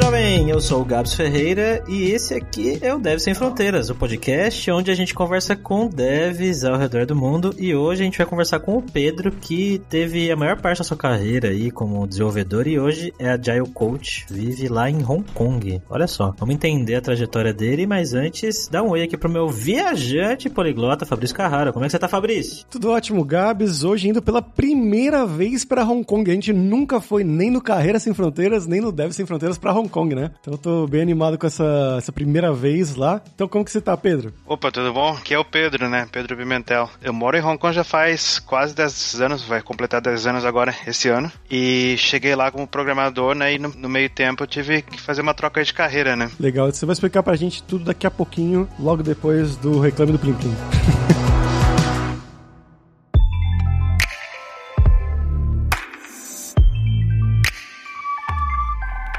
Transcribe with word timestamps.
jovem! 0.00 0.48
Eu 0.48 0.60
sou 0.60 0.82
o 0.82 0.84
Gabs 0.84 1.14
Ferreira 1.14 1.82
e 1.88 2.10
esse 2.10 2.32
aqui 2.32 2.78
é 2.80 2.94
o 2.94 2.98
Dev 2.98 3.18
Sem 3.18 3.34
Fronteiras, 3.34 3.90
o 3.90 3.94
podcast 3.94 4.70
onde 4.70 4.90
a 4.90 4.94
gente 4.94 5.12
conversa 5.12 5.56
com 5.56 5.88
devs 5.88 6.64
ao 6.64 6.78
redor 6.78 7.04
do 7.04 7.16
mundo 7.16 7.54
e 7.58 7.74
hoje 7.74 8.02
a 8.02 8.04
gente 8.04 8.18
vai 8.18 8.26
conversar 8.26 8.60
com 8.60 8.76
o 8.76 8.82
Pedro 8.82 9.32
que 9.32 9.80
teve 9.88 10.30
a 10.30 10.36
maior 10.36 10.60
parte 10.60 10.78
da 10.78 10.84
sua 10.84 10.96
carreira 10.96 11.48
aí 11.48 11.70
como 11.70 12.06
desenvolvedor 12.06 12.68
e 12.68 12.78
hoje 12.78 13.12
é 13.18 13.30
Agile 13.30 13.68
Coach, 13.72 14.26
vive 14.30 14.68
lá 14.68 14.88
em 14.88 15.04
Hong 15.04 15.24
Kong. 15.34 15.82
Olha 15.90 16.06
só, 16.06 16.32
vamos 16.38 16.54
entender 16.54 16.94
a 16.94 17.00
trajetória 17.00 17.52
dele, 17.52 17.86
mas 17.86 18.14
antes, 18.14 18.68
dá 18.68 18.82
um 18.82 18.90
oi 18.90 19.02
aqui 19.02 19.16
pro 19.16 19.28
meu 19.28 19.48
viajante 19.48 20.48
poliglota 20.48 21.06
Fabrício 21.06 21.36
Carrara. 21.36 21.72
Como 21.72 21.84
é 21.84 21.88
que 21.88 21.92
você 21.92 21.98
tá, 21.98 22.08
Fabrício? 22.08 22.64
Tudo 22.70 22.90
ótimo, 22.90 23.24
Gabs. 23.24 23.82
Hoje 23.82 24.08
indo 24.08 24.22
pela 24.22 24.42
primeira 24.42 25.26
vez 25.26 25.64
para 25.64 25.84
Hong 25.84 26.04
Kong. 26.04 26.30
A 26.30 26.34
gente 26.34 26.52
nunca 26.52 27.00
foi 27.00 27.24
nem 27.24 27.50
no 27.50 27.60
Carreira 27.60 27.98
Sem 27.98 28.14
Fronteiras, 28.14 28.66
nem 28.66 28.80
no 28.80 28.92
Dev 28.92 29.10
Sem 29.12 29.26
Fronteiras 29.26 29.58
para 29.58 29.72
Hong 29.72 29.87
Kong, 29.88 30.14
né? 30.14 30.30
Então 30.40 30.54
eu 30.54 30.58
tô 30.58 30.86
bem 30.86 31.02
animado 31.02 31.38
com 31.38 31.46
essa, 31.46 31.96
essa 31.98 32.12
primeira 32.12 32.52
vez 32.52 32.94
lá. 32.94 33.20
Então 33.34 33.48
como 33.48 33.64
que 33.64 33.70
você 33.70 33.80
tá, 33.80 33.96
Pedro? 33.96 34.32
Opa, 34.46 34.70
tudo 34.70 34.92
bom? 34.92 35.10
Aqui 35.10 35.34
é 35.34 35.38
o 35.38 35.44
Pedro, 35.44 35.88
né? 35.88 36.06
Pedro 36.10 36.36
Pimentel. 36.36 36.88
Eu 37.02 37.12
moro 37.12 37.36
em 37.36 37.42
Hong 37.42 37.58
Kong 37.58 37.74
já 37.74 37.84
faz 37.84 38.38
quase 38.38 38.74
10 38.74 39.20
anos, 39.20 39.42
vai 39.42 39.62
completar 39.62 40.00
10 40.00 40.26
anos 40.26 40.44
agora, 40.44 40.74
esse 40.86 41.08
ano. 41.08 41.30
E 41.50 41.96
cheguei 41.98 42.34
lá 42.34 42.50
como 42.50 42.66
programador, 42.66 43.34
né? 43.34 43.54
E 43.54 43.58
no, 43.58 43.68
no 43.68 43.88
meio 43.88 44.10
tempo 44.10 44.42
eu 44.42 44.46
tive 44.46 44.82
que 44.82 45.00
fazer 45.00 45.22
uma 45.22 45.34
troca 45.34 45.62
de 45.62 45.72
carreira, 45.72 46.16
né? 46.16 46.30
Legal, 46.38 46.70
você 46.70 46.86
vai 46.86 46.92
explicar 46.92 47.22
pra 47.22 47.36
gente 47.36 47.62
tudo 47.62 47.84
daqui 47.84 48.06
a 48.06 48.10
pouquinho, 48.10 48.68
logo 48.78 49.02
depois 49.02 49.56
do 49.56 49.78
Reclame 49.80 50.12
do 50.12 50.18
Plim 50.18 50.34
Plim. 50.34 50.54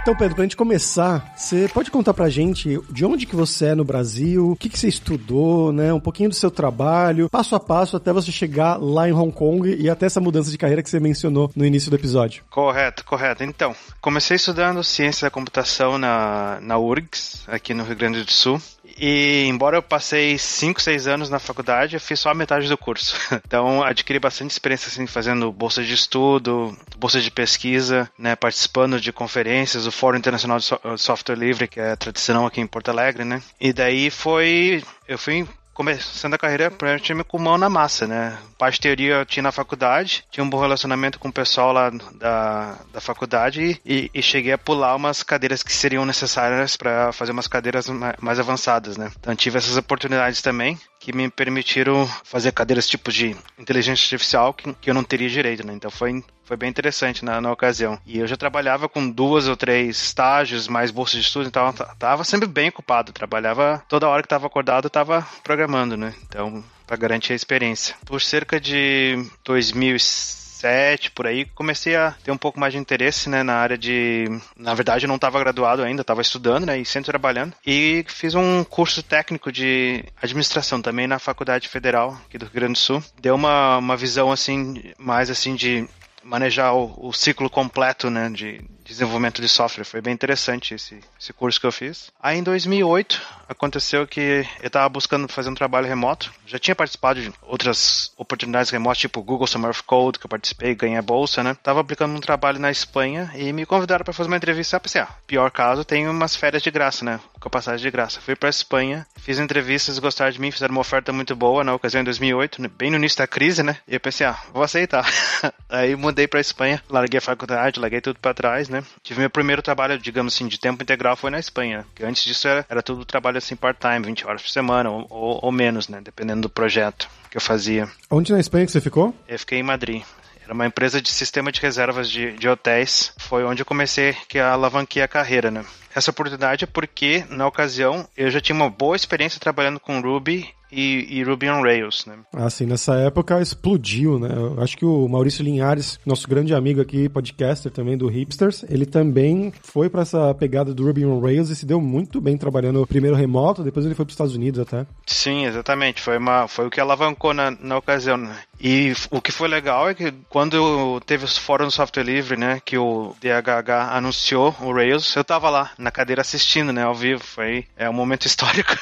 Então, 0.10 0.18
Pedro, 0.18 0.34
pra 0.34 0.44
gente 0.44 0.58
começar, 0.58 1.32
você 1.38 1.70
pode 1.72 1.92
contar 1.92 2.16
pra 2.16 2.30
gente 2.30 2.82
de 2.90 3.06
onde 3.06 3.28
que 3.28 3.36
você 3.36 3.68
é 3.68 3.76
no 3.76 3.84
Brasil, 3.84 4.50
o 4.50 4.56
que, 4.56 4.68
que 4.68 4.80
você 4.80 4.88
estudou, 4.88 5.72
né? 5.72 5.94
Um 5.94 6.00
pouquinho 6.00 6.30
do 6.30 6.36
seu 6.36 6.50
trabalho, 6.50 7.30
passo 7.30 7.56
a 7.56 7.60
passo 7.60 7.96
até 7.96 8.12
você 8.12 8.32
chegar 8.32 8.82
lá 8.82 9.08
em 9.08 9.14
Hong 9.14 9.32
Kong 9.32 9.72
e 9.72 9.88
até 9.88 10.08
essa 10.08 10.20
mudança 10.20 10.50
de 10.50 10.58
carreira 10.58 10.82
que 10.82 10.90
você 10.90 11.00
mencionou 11.00 11.52
no 11.56 11.64
início 11.64 11.92
do 11.92 11.96
episódio. 11.96 12.44
Correto, 12.50 13.06
correto. 13.06 13.44
Então, 13.44 13.76
comecei 14.02 14.36
estudando 14.36 14.84
ciência 14.84 15.28
da 15.28 15.30
computação 15.30 16.00
na, 16.00 16.58
na 16.60 16.80
URGS, 16.80 17.44
aqui 17.48 17.76
no 17.76 17.84
Rio 17.84 17.96
Grande 17.96 18.24
do 18.24 18.32
Sul. 18.32 18.60
E 18.98 19.46
embora 19.48 19.78
eu 19.78 19.82
passei 19.82 20.38
5, 20.38 20.82
6 20.82 21.08
anos 21.08 21.30
na 21.30 21.40
faculdade, 21.40 21.96
eu 21.96 22.00
fiz 22.00 22.20
só 22.20 22.30
a 22.30 22.34
metade 22.34 22.68
do 22.68 22.78
curso. 22.78 23.16
Então 23.50 23.82
adquiri 23.82 24.20
bastante 24.20 24.52
experiência 24.52 24.90
assim, 24.90 25.08
fazendo 25.08 25.52
bolsa 25.52 25.84
de 25.84 25.94
estudo, 25.94 26.78
bolsa 26.98 27.20
de 27.20 27.32
pesquisa, 27.32 28.10
né, 28.18 28.36
participando 28.36 29.00
de 29.00 29.12
conferências, 29.12 29.88
o 29.88 29.92
Fórum 29.92 30.18
Internacional 30.18 30.60
de 30.60 30.66
Software 30.98 31.36
Livre, 31.36 31.68
que 31.68 31.80
é 31.80 31.96
tradicional 31.96 32.46
aqui 32.46 32.62
em 32.62 32.68
Porto 32.68 32.90
Alegre, 32.90 33.24
né? 33.24 33.42
E 33.60 33.74
daí 33.74 34.12
foi 34.12 34.84
eu 35.08 35.18
fui 35.18 35.48
começando 35.80 36.34
a 36.34 36.38
carreira 36.38 36.70
praticamente 36.70 37.30
com 37.30 37.40
mão 37.40 37.58
na 37.58 37.70
massa, 37.70 38.06
né? 38.06 38.38
Teoria 38.82 39.14
eu 39.16 39.26
tinha 39.26 39.44
na 39.44 39.52
faculdade, 39.52 40.26
tinha 40.30 40.44
um 40.44 40.50
bom 40.50 40.60
relacionamento 40.60 41.18
com 41.18 41.30
o 41.30 41.34
pessoal 41.34 41.72
lá 41.72 41.90
da, 41.90 42.76
da 42.92 43.00
faculdade 43.00 43.80
e, 43.86 44.12
e 44.14 44.22
cheguei 44.22 44.52
a 44.52 44.58
pular 44.58 44.94
umas 44.94 45.24
cadeiras 45.24 45.64
que 45.64 45.72
seriam 45.72 46.06
necessárias 46.06 46.76
para 46.76 47.14
fazer 47.14 47.32
umas 47.32 47.48
cadeiras 47.48 47.88
mais 48.20 48.42
avançadas, 48.42 48.98
né? 48.98 49.10
Então 49.22 49.34
tive 49.34 49.58
essas 49.58 49.78
oportunidades 49.78 50.42
também 50.42 50.78
que 51.00 51.16
me 51.16 51.30
permitiram 51.30 52.06
fazer 52.24 52.52
cadeiras 52.52 52.88
tipo 52.88 53.12
de 53.12 53.36
inteligência 53.58 54.04
artificial 54.04 54.54
que, 54.54 54.74
que 54.74 54.90
eu 54.90 54.94
não 54.94 55.04
teria 55.04 55.30
direito, 55.30 55.66
né? 55.66 55.74
Então 55.74 55.90
foi 55.90 56.24
foi 56.44 56.58
bem 56.58 56.68
interessante 56.68 57.24
na, 57.24 57.40
na 57.40 57.52
ocasião. 57.52 58.00
E 58.08 58.18
eu 58.18 58.26
já 58.26 58.36
trabalhava 58.36 58.90
com 58.90 59.08
duas 59.08 59.48
ou 59.48 59.56
três 59.56 60.02
estágios, 60.02 60.68
mais 60.68 60.90
bolsas 60.90 61.20
de 61.20 61.28
estudo, 61.28 61.48
então 61.48 61.72
tava 62.00 62.24
sempre 62.24 62.48
bem 62.48 62.70
ocupado. 62.70 63.14
Trabalhava 63.14 63.84
toda 63.88 64.08
hora 64.08 64.24
que 64.24 64.26
estava 64.26 64.48
acordado, 64.48 64.88
estava 64.88 65.26
programando, 65.44 65.96
né? 65.96 66.12
Então, 66.28 66.64
para 66.88 66.98
garantir 66.98 67.34
a 67.34 67.36
experiência. 67.36 67.96
Por 68.04 68.20
cerca 68.20 68.60
de 68.60 69.24
2006 69.46 70.49
2007, 70.60 71.12
por 71.12 71.26
aí, 71.26 71.46
comecei 71.46 71.96
a 71.96 72.12
ter 72.24 72.32
um 72.32 72.38
pouco 72.38 72.60
mais 72.60 72.74
de 72.74 72.80
interesse, 72.80 73.30
né, 73.30 73.44
na 73.44 73.56
área 73.56 73.78
de... 73.78 74.26
Na 74.58 74.74
verdade, 74.74 75.06
eu 75.06 75.08
não 75.08 75.16
estava 75.16 75.40
graduado 75.40 75.82
ainda, 75.82 76.02
estava 76.02 76.22
estudando, 76.22 76.66
né, 76.66 76.78
e 76.78 76.86
sempre 76.86 77.06
trabalhando. 77.06 77.54
E 77.66 78.06
fiz 78.08 78.36
um 78.36 78.64
curso 78.64 79.02
técnico 79.02 79.52
de 79.52 80.04
administração 80.22 80.82
também 80.82 81.08
na 81.08 81.20
Faculdade 81.20 81.68
Federal 81.68 82.20
aqui 82.26 82.38
do 82.38 82.46
Rio 82.46 82.54
Grande 82.54 82.74
do 82.74 82.80
Sul. 82.80 83.04
Deu 83.20 83.36
uma, 83.36 83.78
uma 83.78 83.98
visão, 83.98 84.32
assim, 84.32 84.94
mais 84.98 85.30
assim 85.30 85.56
de 85.56 85.88
manejar 86.24 86.74
o, 86.74 86.94
o, 86.98 87.14
ciclo 87.14 87.50
completo 87.50 88.10
né, 88.10 88.30
de 88.30 88.62
desenvolvimento 88.90 89.42
de 89.42 89.48
software. 89.48 89.86
Foi 89.86 90.02
bem 90.02 90.14
interessante 90.14 90.74
esse, 90.74 91.00
esse 91.20 91.34
curso 91.34 91.60
que 91.60 91.66
eu 91.66 91.72
fiz. 91.72 92.12
Aí 92.22 92.38
em 92.38 92.44
2008 92.44 93.22
aconteceu 93.48 94.06
que 94.06 94.46
eu 94.62 94.68
estava 94.68 94.88
buscando 94.90 95.28
fazer 95.28 95.50
um 95.50 95.56
trabalho 95.56 95.88
remoto. 95.88 96.32
Já 96.46 96.60
tinha 96.60 96.76
participado 96.76 97.22
de 97.22 97.32
outras 97.42 98.12
oportunidades 98.18 98.72
remotas, 98.72 99.00
tipo 99.00 99.22
Google 99.22 99.48
Summer 99.48 99.72
of 99.72 99.84
Code, 99.84 100.20
que 100.20 100.26
eu 100.26 100.30
participei, 100.30 100.76
ganhei 100.76 100.98
a 100.98 101.02
bolsa, 101.02 101.44
né? 101.44 101.56
Tava 101.64 101.80
aplicando 101.80 102.16
um 102.16 102.20
trabalho 102.20 102.60
na 102.60 102.72
Espanha 102.72 103.32
e 103.36 103.52
me 103.54 103.66
convidaram 103.66 104.04
para 104.04 104.14
fazer 104.14 104.30
uma 104.30 104.38
entrevista. 104.38 104.76
Eu 104.76 104.82
pensei, 104.82 105.02
ah, 105.02 105.10
pior 105.26 105.50
caso, 105.52 105.84
tem 105.84 106.08
umas 106.08 106.36
férias 106.36 106.62
de 106.62 106.72
graça, 106.72 107.06
né? 107.06 107.20
Com 107.40 107.50
passagem 107.50 107.84
de 107.84 107.92
graça. 107.92 108.20
Fui 108.22 108.36
para 108.36 108.50
Espanha, 108.50 109.06
fiz 109.18 109.40
entrevistas, 109.40 110.00
gostaram 110.00 110.32
de 110.32 110.40
mim, 110.40 110.52
fizeram 110.52 110.74
uma 110.74 110.82
oferta 110.82 111.14
muito 111.14 111.36
boa 111.36 111.64
na 111.64 111.74
ocasião 111.74 112.02
em 112.02 112.06
2008, 112.06 112.70
bem 112.70 112.92
no 112.92 112.98
início 112.98 113.18
da 113.18 113.28
crise, 113.28 113.64
né? 113.64 113.78
E 113.88 113.94
eu 113.94 114.00
pensei, 114.00 114.26
ah, 114.26 114.38
vou 114.54 114.64
aceitar. 114.64 115.08
Aí 115.70 115.96
mudei 115.96 116.28
para 116.28 116.40
Espanha, 116.40 116.82
larguei 116.90 117.20
a 117.20 117.22
faculdade, 117.22 117.80
larguei 117.80 118.02
tudo 118.02 118.20
para 118.20 118.34
trás, 118.34 118.70
né? 118.70 118.79
Tive 119.04 119.20
meu 119.20 119.30
primeiro 119.30 119.62
trabalho, 119.62 119.98
digamos 119.98 120.34
assim, 120.34 120.48
de 120.48 120.60
tempo 120.60 120.84
integral 120.84 121.16
foi 121.16 121.30
na 121.30 121.40
Espanha. 121.40 121.86
Que 121.96 122.04
antes 122.04 122.24
disso 122.24 122.48
era, 122.48 122.66
era 122.70 122.82
tudo 122.82 123.06
trabalho 123.06 123.38
assim 123.38 123.56
part-time, 123.56 124.06
20 124.06 124.28
horas 124.28 124.42
por 124.42 124.50
semana 124.50 124.90
ou, 124.90 125.06
ou, 125.10 125.40
ou 125.44 125.52
menos, 125.52 125.88
né? 125.88 126.02
Dependendo 126.04 126.42
do 126.42 126.50
projeto 126.50 127.10
que 127.30 127.38
eu 127.38 127.42
fazia. 127.42 127.88
Onde 128.10 128.32
na 128.32 128.40
Espanha 128.40 128.66
que 128.66 128.72
você 128.72 128.82
ficou? 128.82 129.14
Eu 129.28 129.40
fiquei 129.40 129.60
em 129.60 129.64
Madrid. 129.64 130.04
Era 130.44 130.54
uma 130.56 130.66
empresa 130.66 131.00
de 131.00 131.10
sistema 131.12 131.52
de 131.52 131.62
reservas 131.62 132.10
de, 132.10 132.32
de 132.34 132.50
hotéis. 132.50 133.14
Foi 133.20 133.44
onde 133.44 133.62
eu 133.62 133.66
comecei 133.66 134.16
que 134.28 134.40
alavanquei 134.40 135.04
a 135.04 135.08
carreira, 135.08 135.52
né? 135.52 135.64
Essa 136.00 136.12
oportunidade 136.12 136.64
é 136.64 136.68
porque, 136.68 137.26
na 137.30 137.46
ocasião, 137.46 138.08
eu 138.16 138.32
já 138.32 138.40
tinha 138.40 138.56
uma 138.56 138.70
boa 138.70 138.96
experiência 138.96 139.38
trabalhando 139.38 139.82
com 139.82 140.00
Ruby 140.00 140.48
e, 140.72 141.18
e, 141.18 141.24
Ruby 141.24 141.50
on 141.50 141.62
Rails, 141.62 142.06
né? 142.06 142.20
Ah, 142.34 142.50
sim, 142.50 142.66
nessa 142.66 142.96
época 142.96 143.42
explodiu, 143.42 144.20
né? 144.20 144.30
Eu 144.32 144.62
acho 144.62 144.78
que 144.78 144.86
o 144.86 145.08
Maurício 145.08 145.44
Linhares, 145.44 146.00
nosso 146.06 146.28
grande 146.28 146.54
amigo 146.54 146.80
aqui, 146.80 147.10
podcaster 147.10 147.72
também 147.72 147.98
do 147.98 148.08
Hipsters, 148.08 148.64
ele 148.70 148.86
também 148.86 149.52
foi 149.62 149.90
para 149.90 150.04
essa 150.04 150.34
pegada 150.36 150.74
do 150.74 150.86
Ruby 150.86 151.06
on 151.06 151.20
Rails 151.20 151.50
e 151.50 151.56
se 151.56 151.66
deu 151.66 151.82
muito 151.82 152.22
bem 152.22 152.38
trabalhando 152.38 152.86
primeiro 152.88 153.16
remoto, 153.16 153.64
depois 153.64 153.86
ele 153.86 153.96
foi 153.96 154.06
para 154.06 154.12
os 154.12 154.14
Estados 154.14 154.36
Unidos 154.36 154.60
até. 154.60 154.86
Sim, 155.06 155.46
exatamente. 155.46 156.02
Foi, 156.02 156.18
uma, 156.18 156.48
foi 156.48 156.68
o 156.68 156.70
que 156.70 156.80
alavancou 156.80 157.34
na, 157.34 157.52
na 157.52 157.78
ocasião, 157.78 158.18
né? 158.18 158.38
E 158.62 158.94
o 159.10 159.22
que 159.22 159.32
foi 159.32 159.48
legal 159.48 159.90
é 159.90 159.94
que 159.94 160.14
quando 160.28 161.00
teve 161.06 161.24
os 161.24 161.38
fóruns 161.38 161.74
do 161.74 161.76
software 161.76 162.04
livre, 162.04 162.38
né, 162.38 162.62
que 162.64 162.78
o 162.78 163.16
DHH 163.22 163.96
anunciou 163.96 164.54
o 164.60 164.74
Rails, 164.74 165.16
eu 165.16 165.24
tava 165.24 165.50
lá 165.50 165.72
na 165.78 165.89
cadeira 165.92 166.22
assistindo, 166.22 166.72
né, 166.72 166.84
ao 166.84 166.96
vivo. 166.96 167.24
Foi 167.24 167.66
é 167.76 167.90
um 167.90 167.94
momento 167.94 168.26
histórico. 168.28 168.76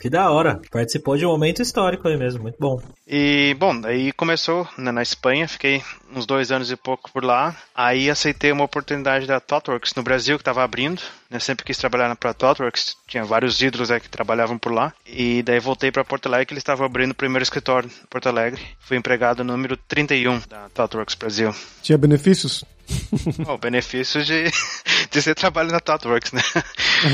que 0.00 0.10
da 0.10 0.30
hora. 0.30 0.60
Participou 0.70 1.16
de 1.16 1.26
um 1.26 1.30
momento 1.30 1.62
histórico 1.62 2.08
aí 2.08 2.16
mesmo, 2.16 2.42
muito 2.42 2.56
bom. 2.58 2.80
E 3.06 3.54
bom, 3.58 3.80
aí 3.84 4.12
começou 4.12 4.66
né, 4.78 4.90
na 4.90 5.02
Espanha, 5.02 5.48
fiquei 5.48 5.82
uns 6.14 6.26
dois 6.26 6.50
anos 6.50 6.70
e 6.70 6.76
pouco 6.76 7.10
por 7.10 7.24
lá. 7.24 7.56
Aí 7.74 8.10
aceitei 8.10 8.52
uma 8.52 8.64
oportunidade 8.64 9.26
da 9.26 9.40
ThoughtWorks 9.40 9.94
no 9.94 10.02
Brasil 10.02 10.36
que 10.36 10.42
estava 10.42 10.62
abrindo. 10.62 11.02
Né, 11.32 11.38
sempre 11.38 11.64
quis 11.64 11.78
trabalhar 11.78 12.14
para 12.14 12.34
ThoughtWorks, 12.34 12.94
tinha 13.08 13.24
vários 13.24 13.62
ídolos 13.62 13.90
aí 13.90 13.98
que 13.98 14.08
trabalhavam 14.10 14.58
por 14.58 14.70
lá. 14.70 14.92
E 15.06 15.42
daí 15.42 15.58
voltei 15.58 15.90
para 15.90 16.04
Porto 16.04 16.26
Alegre, 16.26 16.44
que 16.44 16.52
eles 16.52 16.60
estavam 16.60 16.84
abrindo 16.84 17.12
o 17.12 17.14
primeiro 17.14 17.42
escritório 17.42 17.88
em 17.88 18.06
Porto 18.06 18.28
Alegre. 18.28 18.60
Fui 18.80 18.98
empregado 18.98 19.42
número 19.42 19.74
31 19.74 20.42
da 20.46 20.68
ThoughtWorks 20.68 21.14
Brasil. 21.14 21.54
Tinha 21.82 21.96
benefícios? 21.96 22.62
Bom, 23.38 23.56
benefícios 23.58 24.26
de, 24.26 24.44
de 25.10 25.22
ser 25.22 25.34
trabalho 25.34 25.72
na 25.72 25.80
ThoughtWorks, 25.80 26.32
né? 26.32 26.42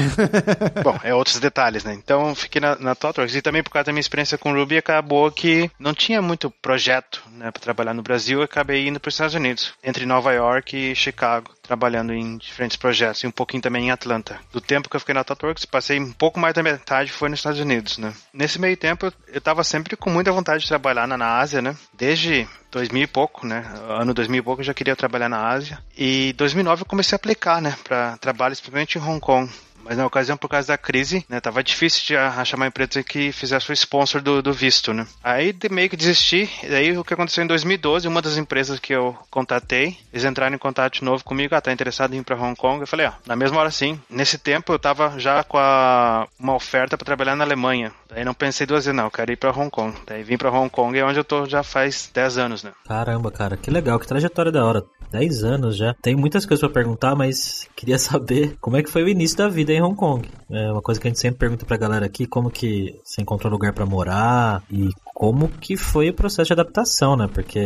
Bom, 0.82 0.98
é 1.04 1.14
outros 1.14 1.38
detalhes, 1.38 1.84
né? 1.84 1.94
Então, 1.94 2.34
fiquei 2.34 2.60
na, 2.60 2.76
na 2.76 2.94
ThoughtWorks 2.96 3.36
e 3.36 3.42
também 3.42 3.62
por 3.62 3.70
causa 3.70 3.86
da 3.86 3.92
minha 3.92 4.00
experiência 4.00 4.36
com 4.36 4.52
Ruby, 4.52 4.78
acabou 4.78 5.30
que 5.30 5.70
não 5.78 5.94
tinha 5.94 6.20
muito 6.20 6.50
projeto 6.50 7.22
né, 7.32 7.50
para 7.50 7.62
trabalhar 7.62 7.94
no 7.94 8.02
Brasil, 8.02 8.42
acabei 8.42 8.88
indo 8.88 8.98
para 8.98 9.08
os 9.08 9.14
Estados 9.14 9.34
Unidos, 9.34 9.72
entre 9.82 10.06
Nova 10.06 10.32
York 10.32 10.76
e 10.76 10.96
Chicago, 10.96 11.50
trabalhando 11.68 12.14
em 12.14 12.38
diferentes 12.38 12.78
projetos 12.78 13.22
e 13.22 13.26
um 13.26 13.30
pouquinho 13.30 13.62
também 13.62 13.86
em 13.86 13.90
Atlanta. 13.90 14.40
Do 14.50 14.60
tempo 14.60 14.88
que 14.88 14.96
eu 14.96 15.00
fiquei 15.00 15.14
na 15.14 15.22
ThoughtWorks, 15.22 15.66
passei 15.66 16.00
um 16.00 16.10
pouco 16.10 16.40
mais 16.40 16.54
da 16.54 16.62
metade 16.62 17.12
foi 17.12 17.28
nos 17.28 17.40
Estados 17.40 17.60
Unidos, 17.60 17.98
né? 17.98 18.14
Nesse 18.32 18.58
meio 18.58 18.76
tempo, 18.76 19.06
eu 19.06 19.38
estava 19.38 19.62
sempre 19.62 19.94
com 19.94 20.08
muita 20.08 20.32
vontade 20.32 20.62
de 20.62 20.68
trabalhar 20.68 21.06
na, 21.06 21.18
na 21.18 21.38
Ásia, 21.38 21.60
né? 21.60 21.76
Desde 21.92 22.48
2000 22.72 23.02
e 23.02 23.06
pouco, 23.06 23.46
né? 23.46 23.64
Ano 23.88 24.14
2000 24.14 24.38
e 24.38 24.42
pouco 24.42 24.62
eu 24.62 24.66
já 24.66 24.72
queria 24.72 24.96
trabalhar 24.96 25.28
na 25.28 25.46
Ásia. 25.46 25.78
E 25.96 26.32
2009 26.38 26.82
eu 26.82 26.86
comecei 26.86 27.14
a 27.14 27.16
aplicar, 27.16 27.60
né, 27.60 27.76
para 27.84 28.16
trabalho, 28.16 28.56
principalmente 28.56 28.96
em 28.96 29.02
Hong 29.02 29.20
Kong 29.20 29.50
Mas 29.88 29.96
na 29.96 30.04
ocasião, 30.04 30.36
por 30.36 30.48
causa 30.48 30.68
da 30.68 30.76
crise, 30.76 31.24
né, 31.30 31.40
tava 31.40 31.64
difícil 31.64 32.04
de 32.06 32.14
achar 32.14 32.58
uma 32.58 32.66
empresa 32.66 33.02
que 33.02 33.32
fizesse 33.32 33.70
o 33.70 33.72
sponsor 33.72 34.20
do, 34.20 34.42
do 34.42 34.52
visto, 34.52 34.92
né. 34.92 35.06
Aí 35.24 35.54
meio 35.70 35.88
que 35.88 35.96
desisti, 35.96 36.48
e 36.62 36.68
daí 36.68 36.98
o 36.98 37.02
que 37.02 37.14
aconteceu 37.14 37.42
em 37.42 37.46
2012, 37.46 38.06
uma 38.06 38.20
das 38.20 38.36
empresas 38.36 38.78
que 38.78 38.92
eu 38.92 39.16
contatei, 39.30 39.96
eles 40.12 40.26
entraram 40.26 40.54
em 40.54 40.58
contato 40.58 40.98
de 40.98 41.04
novo 41.04 41.24
comigo, 41.24 41.54
ah, 41.54 41.60
tá 41.60 41.72
interessado 41.72 42.12
em 42.14 42.18
ir 42.18 42.22
pra 42.22 42.36
Hong 42.36 42.54
Kong? 42.54 42.80
Eu 42.80 42.86
falei, 42.86 43.06
ó, 43.06 43.10
ah, 43.10 43.14
na 43.26 43.34
mesma 43.34 43.60
hora 43.60 43.70
sim. 43.70 43.98
Nesse 44.10 44.36
tempo 44.36 44.72
eu 44.74 44.78
tava 44.78 45.18
já 45.18 45.42
com 45.42 45.56
a, 45.56 46.28
uma 46.38 46.54
oferta 46.54 46.98
para 46.98 47.06
trabalhar 47.06 47.34
na 47.34 47.44
Alemanha. 47.44 47.90
Daí 48.10 48.24
não 48.24 48.34
pensei 48.34 48.66
duas 48.66 48.84
vezes, 48.84 48.94
não, 48.94 49.04
eu 49.04 49.10
quero 49.10 49.32
ir 49.32 49.36
pra 49.36 49.50
Hong 49.50 49.70
Kong. 49.70 49.96
Daí 50.06 50.22
vim 50.22 50.36
pra 50.36 50.50
Hong 50.50 50.68
Kong, 50.68 50.98
é 50.98 51.04
onde 51.04 51.18
eu 51.18 51.24
tô 51.24 51.46
já 51.46 51.62
faz 51.62 52.10
10 52.12 52.36
anos, 52.36 52.62
né. 52.62 52.72
Caramba, 52.86 53.30
cara, 53.30 53.56
que 53.56 53.70
legal, 53.70 53.98
que 53.98 54.06
trajetória 54.06 54.52
da 54.52 54.64
hora. 54.64 54.84
10 55.10 55.44
anos 55.44 55.76
já. 55.76 55.94
Tem 55.94 56.14
muitas 56.14 56.44
coisas 56.44 56.60
para 56.60 56.72
perguntar, 56.72 57.14
mas 57.14 57.68
queria 57.76 57.98
saber 57.98 58.56
como 58.60 58.76
é 58.76 58.82
que 58.82 58.90
foi 58.90 59.02
o 59.02 59.08
início 59.08 59.36
da 59.36 59.48
vida 59.48 59.72
em 59.72 59.82
Hong 59.82 59.96
Kong. 59.96 60.28
É 60.50 60.72
uma 60.72 60.80
coisa 60.82 61.00
que 61.00 61.06
a 61.06 61.10
gente 61.10 61.20
sempre 61.20 61.38
pergunta 61.38 61.66
pra 61.66 61.76
galera 61.76 62.06
aqui, 62.06 62.26
como 62.26 62.50
que 62.50 62.98
você 63.04 63.20
encontrou 63.20 63.52
lugar 63.52 63.72
para 63.72 63.84
morar 63.84 64.62
e 64.70 64.88
como 65.14 65.48
que 65.48 65.76
foi 65.76 66.10
o 66.10 66.14
processo 66.14 66.46
de 66.46 66.52
adaptação, 66.52 67.16
né? 67.16 67.28
Porque 67.32 67.58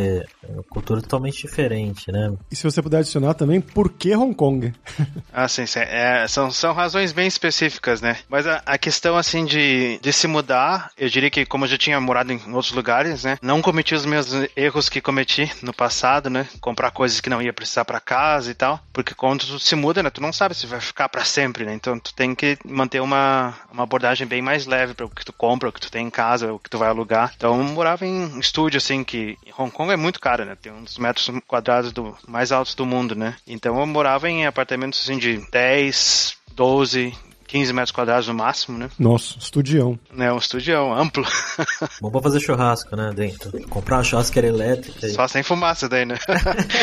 é 0.43 0.51
uma 0.51 0.63
cultura 0.63 1.01
totalmente 1.01 1.39
diferente, 1.41 2.11
né? 2.11 2.33
E 2.51 2.55
se 2.55 2.63
você 2.63 2.81
puder 2.81 2.97
adicionar 2.97 3.35
também, 3.35 3.61
por 3.61 3.91
que 3.91 4.15
Hong 4.15 4.33
Kong? 4.33 4.73
ah, 5.31 5.47
sim, 5.47 5.65
sim. 5.65 5.79
É, 5.79 6.27
são, 6.27 6.51
são 6.51 6.73
razões 6.73 7.11
bem 7.11 7.27
específicas, 7.27 8.01
né? 8.01 8.17
Mas 8.27 8.47
a, 8.47 8.61
a, 8.65 8.77
questão, 8.77 9.15
assim, 9.15 9.45
de, 9.45 9.99
de 10.01 10.11
se 10.11 10.27
mudar, 10.27 10.91
eu 10.97 11.07
diria 11.09 11.29
que 11.29 11.45
como 11.45 11.65
eu 11.65 11.69
já 11.69 11.77
tinha 11.77 12.01
morado 12.01 12.33
em 12.33 12.41
outros 12.53 12.73
lugares, 12.73 13.23
né? 13.23 13.37
Não 13.41 13.61
cometi 13.61 13.93
os 13.93 14.05
mesmos 14.05 14.49
erros 14.57 14.89
que 14.89 14.99
cometi 14.99 15.51
no 15.61 15.73
passado, 15.73 16.29
né? 16.29 16.47
Comprar 16.59 16.89
coisas 16.89 17.21
que 17.21 17.29
não 17.29 17.41
ia 17.41 17.53
precisar 17.53 17.85
para 17.85 17.99
casa 17.99 18.49
e 18.49 18.55
tal. 18.55 18.79
Porque 18.91 19.13
quando 19.13 19.45
tu 19.45 19.59
se 19.59 19.75
muda, 19.75 20.01
né? 20.01 20.09
Tu 20.09 20.21
não 20.21 20.33
sabe 20.33 20.55
se 20.55 20.65
vai 20.65 20.81
ficar 20.81 21.07
para 21.07 21.23
sempre, 21.23 21.65
né? 21.65 21.73
Então 21.75 21.99
tu 21.99 22.15
tem 22.15 22.33
que 22.33 22.57
manter 22.73 23.01
uma, 23.01 23.53
uma 23.71 23.83
abordagem 23.83 24.27
bem 24.27 24.41
mais 24.41 24.65
leve 24.65 24.93
para 24.93 25.05
o 25.05 25.09
que 25.09 25.23
tu 25.23 25.31
compra, 25.31 25.69
o 25.69 25.71
que 25.71 25.79
tu 25.79 25.91
tem 25.91 26.07
em 26.07 26.09
casa, 26.09 26.53
o 26.53 26.59
que 26.59 26.69
tu 26.69 26.77
vai 26.77 26.89
alugar. 26.89 27.33
Então 27.35 27.57
eu 27.57 27.63
morava 27.63 28.05
em 28.05 28.39
estúdio, 28.39 28.77
assim, 28.77 29.03
que 29.03 29.37
Hong 29.57 29.71
Kong 29.71 29.91
é 29.91 29.97
muito 29.97 30.19
caro, 30.19 30.45
né? 30.45 30.57
Tem 30.61 30.73
dos 30.83 30.97
metros 30.97 31.29
quadrados 31.47 31.91
do, 31.91 32.17
mais 32.27 32.51
altos 32.51 32.75
do 32.75 32.85
mundo, 32.85 33.15
né? 33.15 33.35
Então 33.47 33.79
eu 33.79 33.85
morava 33.85 34.29
em 34.29 34.45
apartamentos, 34.45 35.01
assim, 35.01 35.17
de 35.17 35.37
10, 35.51 36.37
12, 36.53 37.13
15 37.53 37.71
metros 37.71 37.91
quadrados 37.91 38.27
no 38.27 38.33
máximo, 38.33 38.79
né? 38.79 38.89
Nossa, 38.97 39.37
estudião. 39.37 39.99
É, 40.17 40.33
um 40.33 40.39
estudião 40.39 40.91
amplo. 40.91 41.23
Bom 42.01 42.09
pra 42.09 42.19
fazer 42.19 42.39
churrasco, 42.39 42.95
né, 42.95 43.11
dentro. 43.13 43.51
Comprar 43.69 43.97
uma 43.97 44.03
churrasqueira 44.03 44.47
elétrica. 44.47 45.07
Só 45.09 45.27
sem 45.27 45.43
fumaça 45.43 45.87
daí, 45.87 46.03
né? 46.03 46.17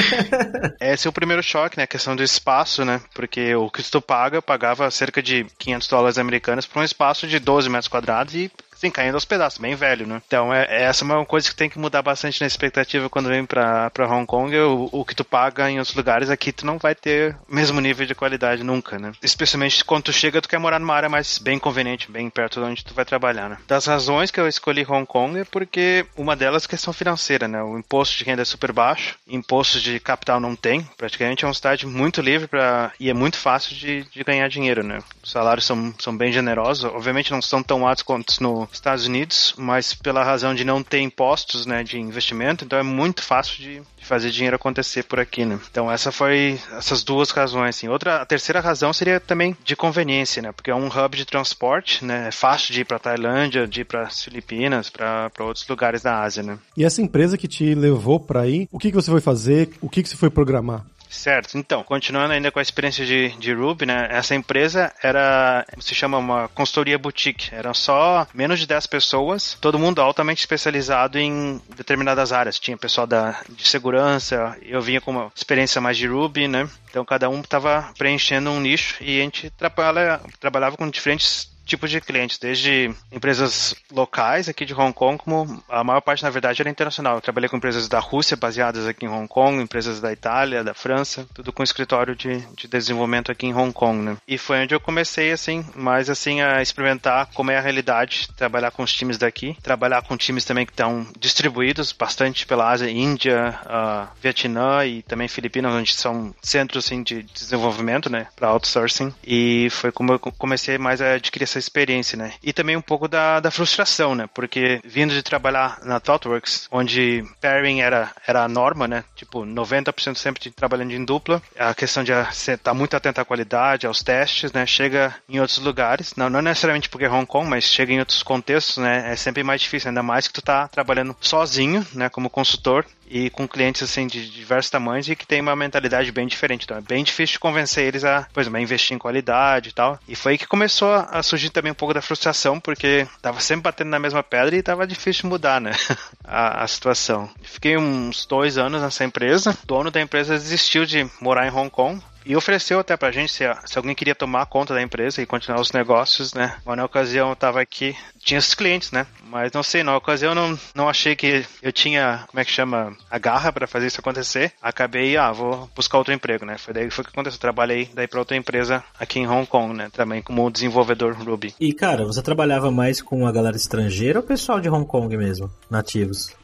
Esse 0.80 1.08
é 1.08 1.10
o 1.10 1.12
primeiro 1.12 1.42
choque, 1.42 1.76
né? 1.76 1.82
A 1.82 1.88
questão 1.88 2.14
do 2.14 2.22
espaço, 2.22 2.84
né? 2.84 3.00
Porque 3.12 3.52
o 3.52 3.68
que 3.68 3.82
tu 3.82 4.00
paga, 4.00 4.36
eu 4.36 4.42
pagava 4.42 4.88
cerca 4.92 5.20
de 5.20 5.44
500 5.58 5.88
dólares 5.88 6.18
americanos 6.18 6.66
por 6.66 6.78
um 6.78 6.84
espaço 6.84 7.26
de 7.26 7.40
12 7.40 7.68
metros 7.68 7.88
quadrados 7.88 8.36
e 8.36 8.48
sim, 8.80 8.90
caindo 8.90 9.14
aos 9.14 9.26
pedaços, 9.26 9.58
bem 9.58 9.74
velho, 9.74 10.06
né? 10.06 10.22
Então, 10.26 10.52
é, 10.52 10.64
é, 10.68 10.82
essa 10.84 11.04
é 11.04 11.06
uma 11.06 11.26
coisa 11.26 11.48
que 11.48 11.54
tem 11.54 11.68
que 11.68 11.78
mudar 11.78 12.00
bastante 12.00 12.40
na 12.40 12.46
expectativa 12.46 13.10
quando 13.10 13.28
vem 13.28 13.44
pra, 13.44 13.90
pra 13.90 14.08
Hong 14.08 14.26
Kong. 14.26 14.56
O, 14.56 14.88
o 14.90 15.04
que 15.04 15.14
tu 15.14 15.24
paga 15.24 15.70
em 15.70 15.78
outros 15.78 15.94
lugares 15.94 16.30
aqui, 16.30 16.50
tu 16.50 16.64
não 16.64 16.78
vai 16.78 16.94
ter 16.94 17.36
o 17.48 17.54
mesmo 17.54 17.80
nível 17.80 18.06
de 18.06 18.14
qualidade 18.14 18.64
nunca, 18.64 18.98
né? 18.98 19.12
Especialmente 19.22 19.84
quando 19.84 20.04
tu 20.04 20.12
chega, 20.12 20.40
tu 20.40 20.48
quer 20.48 20.58
morar 20.58 20.80
numa 20.80 20.94
área 20.94 21.08
mais 21.08 21.38
bem 21.38 21.58
conveniente, 21.58 22.10
bem 22.10 22.30
perto 22.30 22.60
de 22.60 22.66
onde 22.66 22.84
tu 22.84 22.94
vai 22.94 23.04
trabalhar, 23.04 23.50
né? 23.50 23.58
Das 23.68 23.84
razões 23.84 24.30
que 24.30 24.40
eu 24.40 24.48
escolhi 24.48 24.86
Hong 24.88 25.06
Kong 25.06 25.40
é 25.40 25.44
porque 25.44 26.06
uma 26.16 26.34
delas 26.34 26.64
é 26.64 26.68
questão 26.68 26.92
financeira, 26.92 27.46
né? 27.46 27.62
O 27.62 27.78
imposto 27.78 28.16
de 28.16 28.24
renda 28.24 28.42
é 28.42 28.46
super 28.46 28.72
baixo, 28.72 29.16
impostos 29.28 29.82
de 29.82 30.00
capital 30.00 30.40
não 30.40 30.56
tem, 30.56 30.82
praticamente 30.96 31.44
é 31.44 31.48
uma 31.48 31.54
cidade 31.54 31.86
muito 31.86 32.22
livre 32.22 32.48
para 32.48 32.92
e 32.98 33.10
é 33.10 33.14
muito 33.14 33.36
fácil 33.36 33.76
de, 33.76 34.04
de 34.04 34.24
ganhar 34.24 34.48
dinheiro, 34.48 34.82
né? 34.82 35.00
Os 35.22 35.30
salários 35.30 35.66
são, 35.66 35.94
são 35.98 36.16
bem 36.16 36.32
generosos, 36.32 36.84
obviamente 36.84 37.30
não 37.30 37.42
são 37.42 37.62
tão 37.62 37.86
altos 37.86 38.02
quanto 38.02 38.42
no 38.42 38.69
Estados 38.72 39.06
Unidos, 39.06 39.54
mas 39.56 39.94
pela 39.94 40.24
razão 40.24 40.54
de 40.54 40.64
não 40.64 40.82
ter 40.82 41.00
impostos, 41.00 41.66
né, 41.66 41.82
de 41.82 41.98
investimento, 41.98 42.64
então 42.64 42.78
é 42.78 42.82
muito 42.82 43.22
fácil 43.22 43.56
de, 43.56 43.82
de 43.98 44.04
fazer 44.04 44.30
dinheiro 44.30 44.56
acontecer 44.56 45.04
por 45.04 45.20
aqui, 45.20 45.44
né? 45.44 45.58
Então 45.70 45.90
essa 45.90 46.10
foi 46.12 46.58
essas 46.76 47.02
duas 47.02 47.30
razões, 47.30 47.76
assim. 47.76 47.88
Outra, 47.88 48.22
a 48.22 48.26
terceira 48.26 48.60
razão 48.60 48.92
seria 48.92 49.20
também 49.20 49.56
de 49.64 49.76
conveniência, 49.76 50.42
né? 50.42 50.52
Porque 50.52 50.70
é 50.70 50.74
um 50.74 50.88
hub 50.88 51.16
de 51.16 51.24
transporte, 51.24 52.04
né? 52.04 52.28
É 52.28 52.30
fácil 52.30 52.72
de 52.72 52.82
ir 52.82 52.84
para 52.84 52.98
Tailândia, 52.98 53.66
de 53.66 53.82
ir 53.82 53.84
para 53.84 54.08
Filipinas, 54.10 54.90
para 54.90 55.30
outros 55.40 55.66
lugares 55.68 56.02
da 56.02 56.22
Ásia, 56.22 56.42
né? 56.42 56.58
E 56.76 56.84
essa 56.84 57.02
empresa 57.02 57.36
que 57.36 57.48
te 57.48 57.74
levou 57.74 58.20
para 58.20 58.40
aí, 58.40 58.68
o 58.70 58.78
que 58.78 58.90
que 58.90 58.96
você 58.96 59.10
foi 59.10 59.20
fazer? 59.20 59.70
O 59.80 59.88
que 59.88 60.02
que 60.02 60.08
você 60.08 60.16
foi 60.16 60.30
programar? 60.30 60.84
Certo. 61.10 61.58
Então, 61.58 61.82
continuando 61.82 62.32
ainda 62.32 62.52
com 62.52 62.60
a 62.60 62.62
experiência 62.62 63.04
de, 63.04 63.30
de 63.30 63.52
Ruby, 63.52 63.84
né? 63.84 64.06
Essa 64.10 64.34
empresa 64.34 64.92
era, 65.02 65.66
se 65.80 65.92
chama 65.94 66.16
uma 66.16 66.48
consultoria 66.48 66.96
boutique. 66.96 67.52
Eram 67.52 67.74
só 67.74 68.26
menos 68.32 68.60
de 68.60 68.66
10 68.66 68.86
pessoas, 68.86 69.58
todo 69.60 69.78
mundo 69.78 70.00
altamente 70.00 70.38
especializado 70.38 71.18
em 71.18 71.60
determinadas 71.76 72.32
áreas. 72.32 72.60
Tinha 72.60 72.78
pessoal 72.78 73.08
da, 73.08 73.40
de 73.48 73.66
segurança, 73.66 74.56
eu 74.62 74.80
vinha 74.80 75.00
com 75.00 75.10
uma 75.10 75.32
experiência 75.34 75.80
mais 75.80 75.96
de 75.96 76.06
Ruby, 76.06 76.46
né? 76.46 76.68
Então 76.88 77.04
cada 77.04 77.28
um 77.28 77.40
estava 77.40 77.92
preenchendo 77.98 78.50
um 78.50 78.60
nicho 78.60 78.96
e 79.00 79.20
a 79.20 79.22
gente 79.24 79.50
trabalha, 79.50 80.20
trabalhava 80.38 80.76
com 80.76 80.88
diferentes 80.88 81.49
tipos 81.70 81.90
de 81.90 82.00
clientes, 82.00 82.38
desde 82.38 82.92
empresas 83.12 83.74
locais 83.92 84.48
aqui 84.48 84.64
de 84.64 84.74
Hong 84.74 84.92
Kong, 84.92 85.16
como 85.16 85.62
a 85.68 85.84
maior 85.84 86.00
parte, 86.00 86.24
na 86.24 86.30
verdade, 86.30 86.60
era 86.60 86.68
internacional. 86.68 87.14
Eu 87.14 87.20
trabalhei 87.20 87.48
com 87.48 87.56
empresas 87.56 87.88
da 87.88 88.00
Rússia 88.00 88.36
baseadas 88.36 88.86
aqui 88.86 89.06
em 89.06 89.08
Hong 89.08 89.28
Kong, 89.28 89.62
empresas 89.62 90.00
da 90.00 90.12
Itália, 90.12 90.64
da 90.64 90.74
França, 90.74 91.26
tudo 91.32 91.52
com 91.52 91.62
escritório 91.62 92.16
de, 92.16 92.40
de 92.56 92.66
desenvolvimento 92.66 93.30
aqui 93.30 93.46
em 93.46 93.54
Hong 93.54 93.72
Kong, 93.72 94.02
né? 94.02 94.16
E 94.26 94.36
foi 94.36 94.62
onde 94.62 94.74
eu 94.74 94.80
comecei, 94.80 95.30
assim, 95.30 95.64
mais 95.76 96.10
assim, 96.10 96.40
a 96.40 96.60
experimentar 96.60 97.28
como 97.34 97.50
é 97.52 97.56
a 97.56 97.60
realidade, 97.60 98.28
trabalhar 98.36 98.72
com 98.72 98.82
os 98.82 98.92
times 98.92 99.16
daqui, 99.16 99.56
trabalhar 99.62 100.02
com 100.02 100.16
times 100.16 100.44
também 100.44 100.66
que 100.66 100.72
estão 100.72 101.06
distribuídos 101.18 101.92
bastante 101.92 102.46
pela 102.46 102.68
Ásia, 102.68 102.90
Índia, 102.90 103.58
uh, 103.64 104.08
Vietnã 104.20 104.84
e 104.84 105.02
também 105.02 105.28
Filipinas, 105.28 105.72
onde 105.72 105.94
são 105.94 106.34
centros, 106.42 106.84
assim, 106.84 107.02
de 107.04 107.22
desenvolvimento, 107.22 108.10
né, 108.10 108.26
para 108.34 108.48
outsourcing. 108.48 109.14
E 109.24 109.68
foi 109.70 109.92
como 109.92 110.12
eu 110.12 110.18
comecei 110.18 110.76
mais 110.78 111.00
a 111.00 111.12
adquirir 111.14 111.44
essa 111.44 111.59
experiência, 111.60 112.16
né? 112.16 112.32
E 112.42 112.52
também 112.52 112.76
um 112.76 112.82
pouco 112.82 113.06
da, 113.06 113.40
da 113.40 113.50
frustração, 113.50 114.14
né? 114.14 114.28
Porque 114.34 114.80
vindo 114.84 115.14
de 115.14 115.22
trabalhar 115.22 115.78
na 115.84 116.00
ThoughtWorks, 116.00 116.68
onde 116.70 117.24
pairing 117.40 117.80
era, 117.80 118.10
era 118.26 118.44
a 118.44 118.48
norma, 118.48 118.88
né? 118.88 119.04
Tipo, 119.14 119.44
90% 119.44 120.16
sempre 120.16 120.50
trabalhando 120.50 120.92
em 120.92 121.04
dupla, 121.04 121.42
a 121.58 121.74
questão 121.74 122.02
de 122.02 122.12
estar 122.12 122.58
tá 122.58 122.74
muito 122.74 122.96
atento 122.96 123.20
à 123.20 123.24
qualidade, 123.24 123.86
aos 123.86 124.02
testes, 124.02 124.52
né? 124.52 124.66
Chega 124.66 125.14
em 125.28 125.40
outros 125.40 125.58
lugares, 125.58 126.14
não, 126.16 126.28
não 126.28 126.42
necessariamente 126.42 126.88
porque 126.88 127.04
é 127.04 127.10
Hong 127.10 127.26
Kong, 127.26 127.48
mas 127.48 127.64
chega 127.64 127.92
em 127.92 128.00
outros 128.00 128.22
contextos, 128.22 128.78
né? 128.78 129.12
É 129.12 129.16
sempre 129.16 129.42
mais 129.42 129.60
difícil, 129.60 129.88
ainda 129.88 130.02
mais 130.02 130.26
que 130.26 130.34
tu 130.34 130.42
tá 130.42 130.68
trabalhando 130.68 131.16
sozinho, 131.20 131.86
né? 131.94 132.08
Como 132.08 132.30
consultor 132.30 132.84
e 133.10 133.28
com 133.28 133.46
clientes 133.46 133.82
assim 133.82 134.06
de 134.06 134.30
diversos 134.30 134.70
tamanhos 134.70 135.08
e 135.08 135.16
que 135.16 135.26
tem 135.26 135.40
uma 135.40 135.56
mentalidade 135.56 136.12
bem 136.12 136.26
diferente. 136.26 136.64
Então 136.64 136.76
é 136.76 136.80
bem 136.80 137.02
difícil 137.02 137.34
de 137.34 137.40
convencer 137.40 137.84
eles 137.84 138.04
a, 138.04 138.26
por 138.32 138.40
exemplo, 138.40 138.60
investir 138.60 138.94
em 138.94 138.98
qualidade 138.98 139.70
e 139.70 139.72
tal. 139.72 139.98
E 140.08 140.14
foi 140.14 140.32
aí 140.32 140.38
que 140.38 140.46
começou 140.46 140.92
a 140.92 141.22
surgir 141.22 141.50
também 141.50 141.72
um 141.72 141.74
pouco 141.74 141.92
da 141.92 142.00
frustração, 142.00 142.60
porque 142.60 143.06
tava 143.20 143.40
sempre 143.40 143.64
batendo 143.64 143.90
na 143.90 143.98
mesma 143.98 144.22
pedra 144.22 144.56
e 144.56 144.62
tava 144.62 144.86
difícil 144.86 145.28
mudar, 145.28 145.60
né? 145.60 145.72
a, 146.24 146.62
a 146.62 146.66
situação. 146.68 147.28
Fiquei 147.42 147.76
uns 147.76 148.24
dois 148.24 148.56
anos 148.56 148.80
nessa 148.80 149.04
empresa. 149.04 149.56
O 149.64 149.66
dono 149.66 149.90
da 149.90 150.00
empresa 150.00 150.34
desistiu 150.34 150.86
de 150.86 151.08
morar 151.20 151.46
em 151.46 151.50
Hong 151.50 151.70
Kong 151.70 152.00
e 152.24 152.36
ofereceu 152.36 152.78
até 152.80 152.96
pra 152.96 153.10
gente 153.10 153.32
se, 153.32 153.44
se 153.66 153.78
alguém 153.78 153.94
queria 153.94 154.14
tomar 154.14 154.46
conta 154.46 154.74
da 154.74 154.82
empresa 154.82 155.20
e 155.20 155.26
continuar 155.26 155.60
os 155.60 155.72
negócios, 155.72 156.34
né? 156.34 156.56
Mas 156.64 156.76
na 156.76 156.84
ocasião 156.84 157.30
eu 157.30 157.36
tava 157.36 157.60
aqui, 157.60 157.96
tinha 158.18 158.38
os 158.38 158.54
clientes, 158.54 158.92
né? 158.92 159.06
Mas 159.24 159.52
não 159.52 159.62
sei, 159.62 159.82
na 159.82 159.96
ocasião 159.96 160.32
eu 160.32 160.34
não, 160.34 160.58
não 160.74 160.88
achei 160.88 161.16
que 161.16 161.44
eu 161.62 161.72
tinha, 161.72 162.24
como 162.28 162.40
é 162.40 162.44
que 162.44 162.50
chama, 162.50 162.96
a 163.10 163.18
garra 163.18 163.52
para 163.52 163.66
fazer 163.66 163.86
isso 163.86 164.00
acontecer. 164.00 164.52
Acabei, 164.60 165.16
ah, 165.16 165.32
vou 165.32 165.68
buscar 165.74 165.98
outro 165.98 166.12
emprego, 166.12 166.44
né? 166.44 166.58
Foi 166.58 166.74
daí 166.74 166.90
foi 166.90 167.04
que 167.04 167.10
aconteceu. 167.10 167.40
Trabalhei 167.40 167.90
daí 167.94 168.06
pra 168.06 168.20
outra 168.20 168.36
empresa 168.36 168.82
aqui 168.98 169.20
em 169.20 169.28
Hong 169.28 169.46
Kong, 169.46 169.74
né? 169.74 169.88
Também 169.92 170.22
como 170.22 170.50
desenvolvedor 170.50 171.14
Ruby. 171.14 171.54
E 171.58 171.72
cara, 171.72 172.04
você 172.04 172.22
trabalhava 172.22 172.70
mais 172.70 173.00
com 173.00 173.26
a 173.26 173.32
galera 173.32 173.56
estrangeira 173.56 174.18
ou 174.18 174.24
pessoal 174.24 174.60
de 174.60 174.68
Hong 174.68 174.86
Kong 174.86 175.16
mesmo, 175.16 175.50
nativos? 175.70 176.34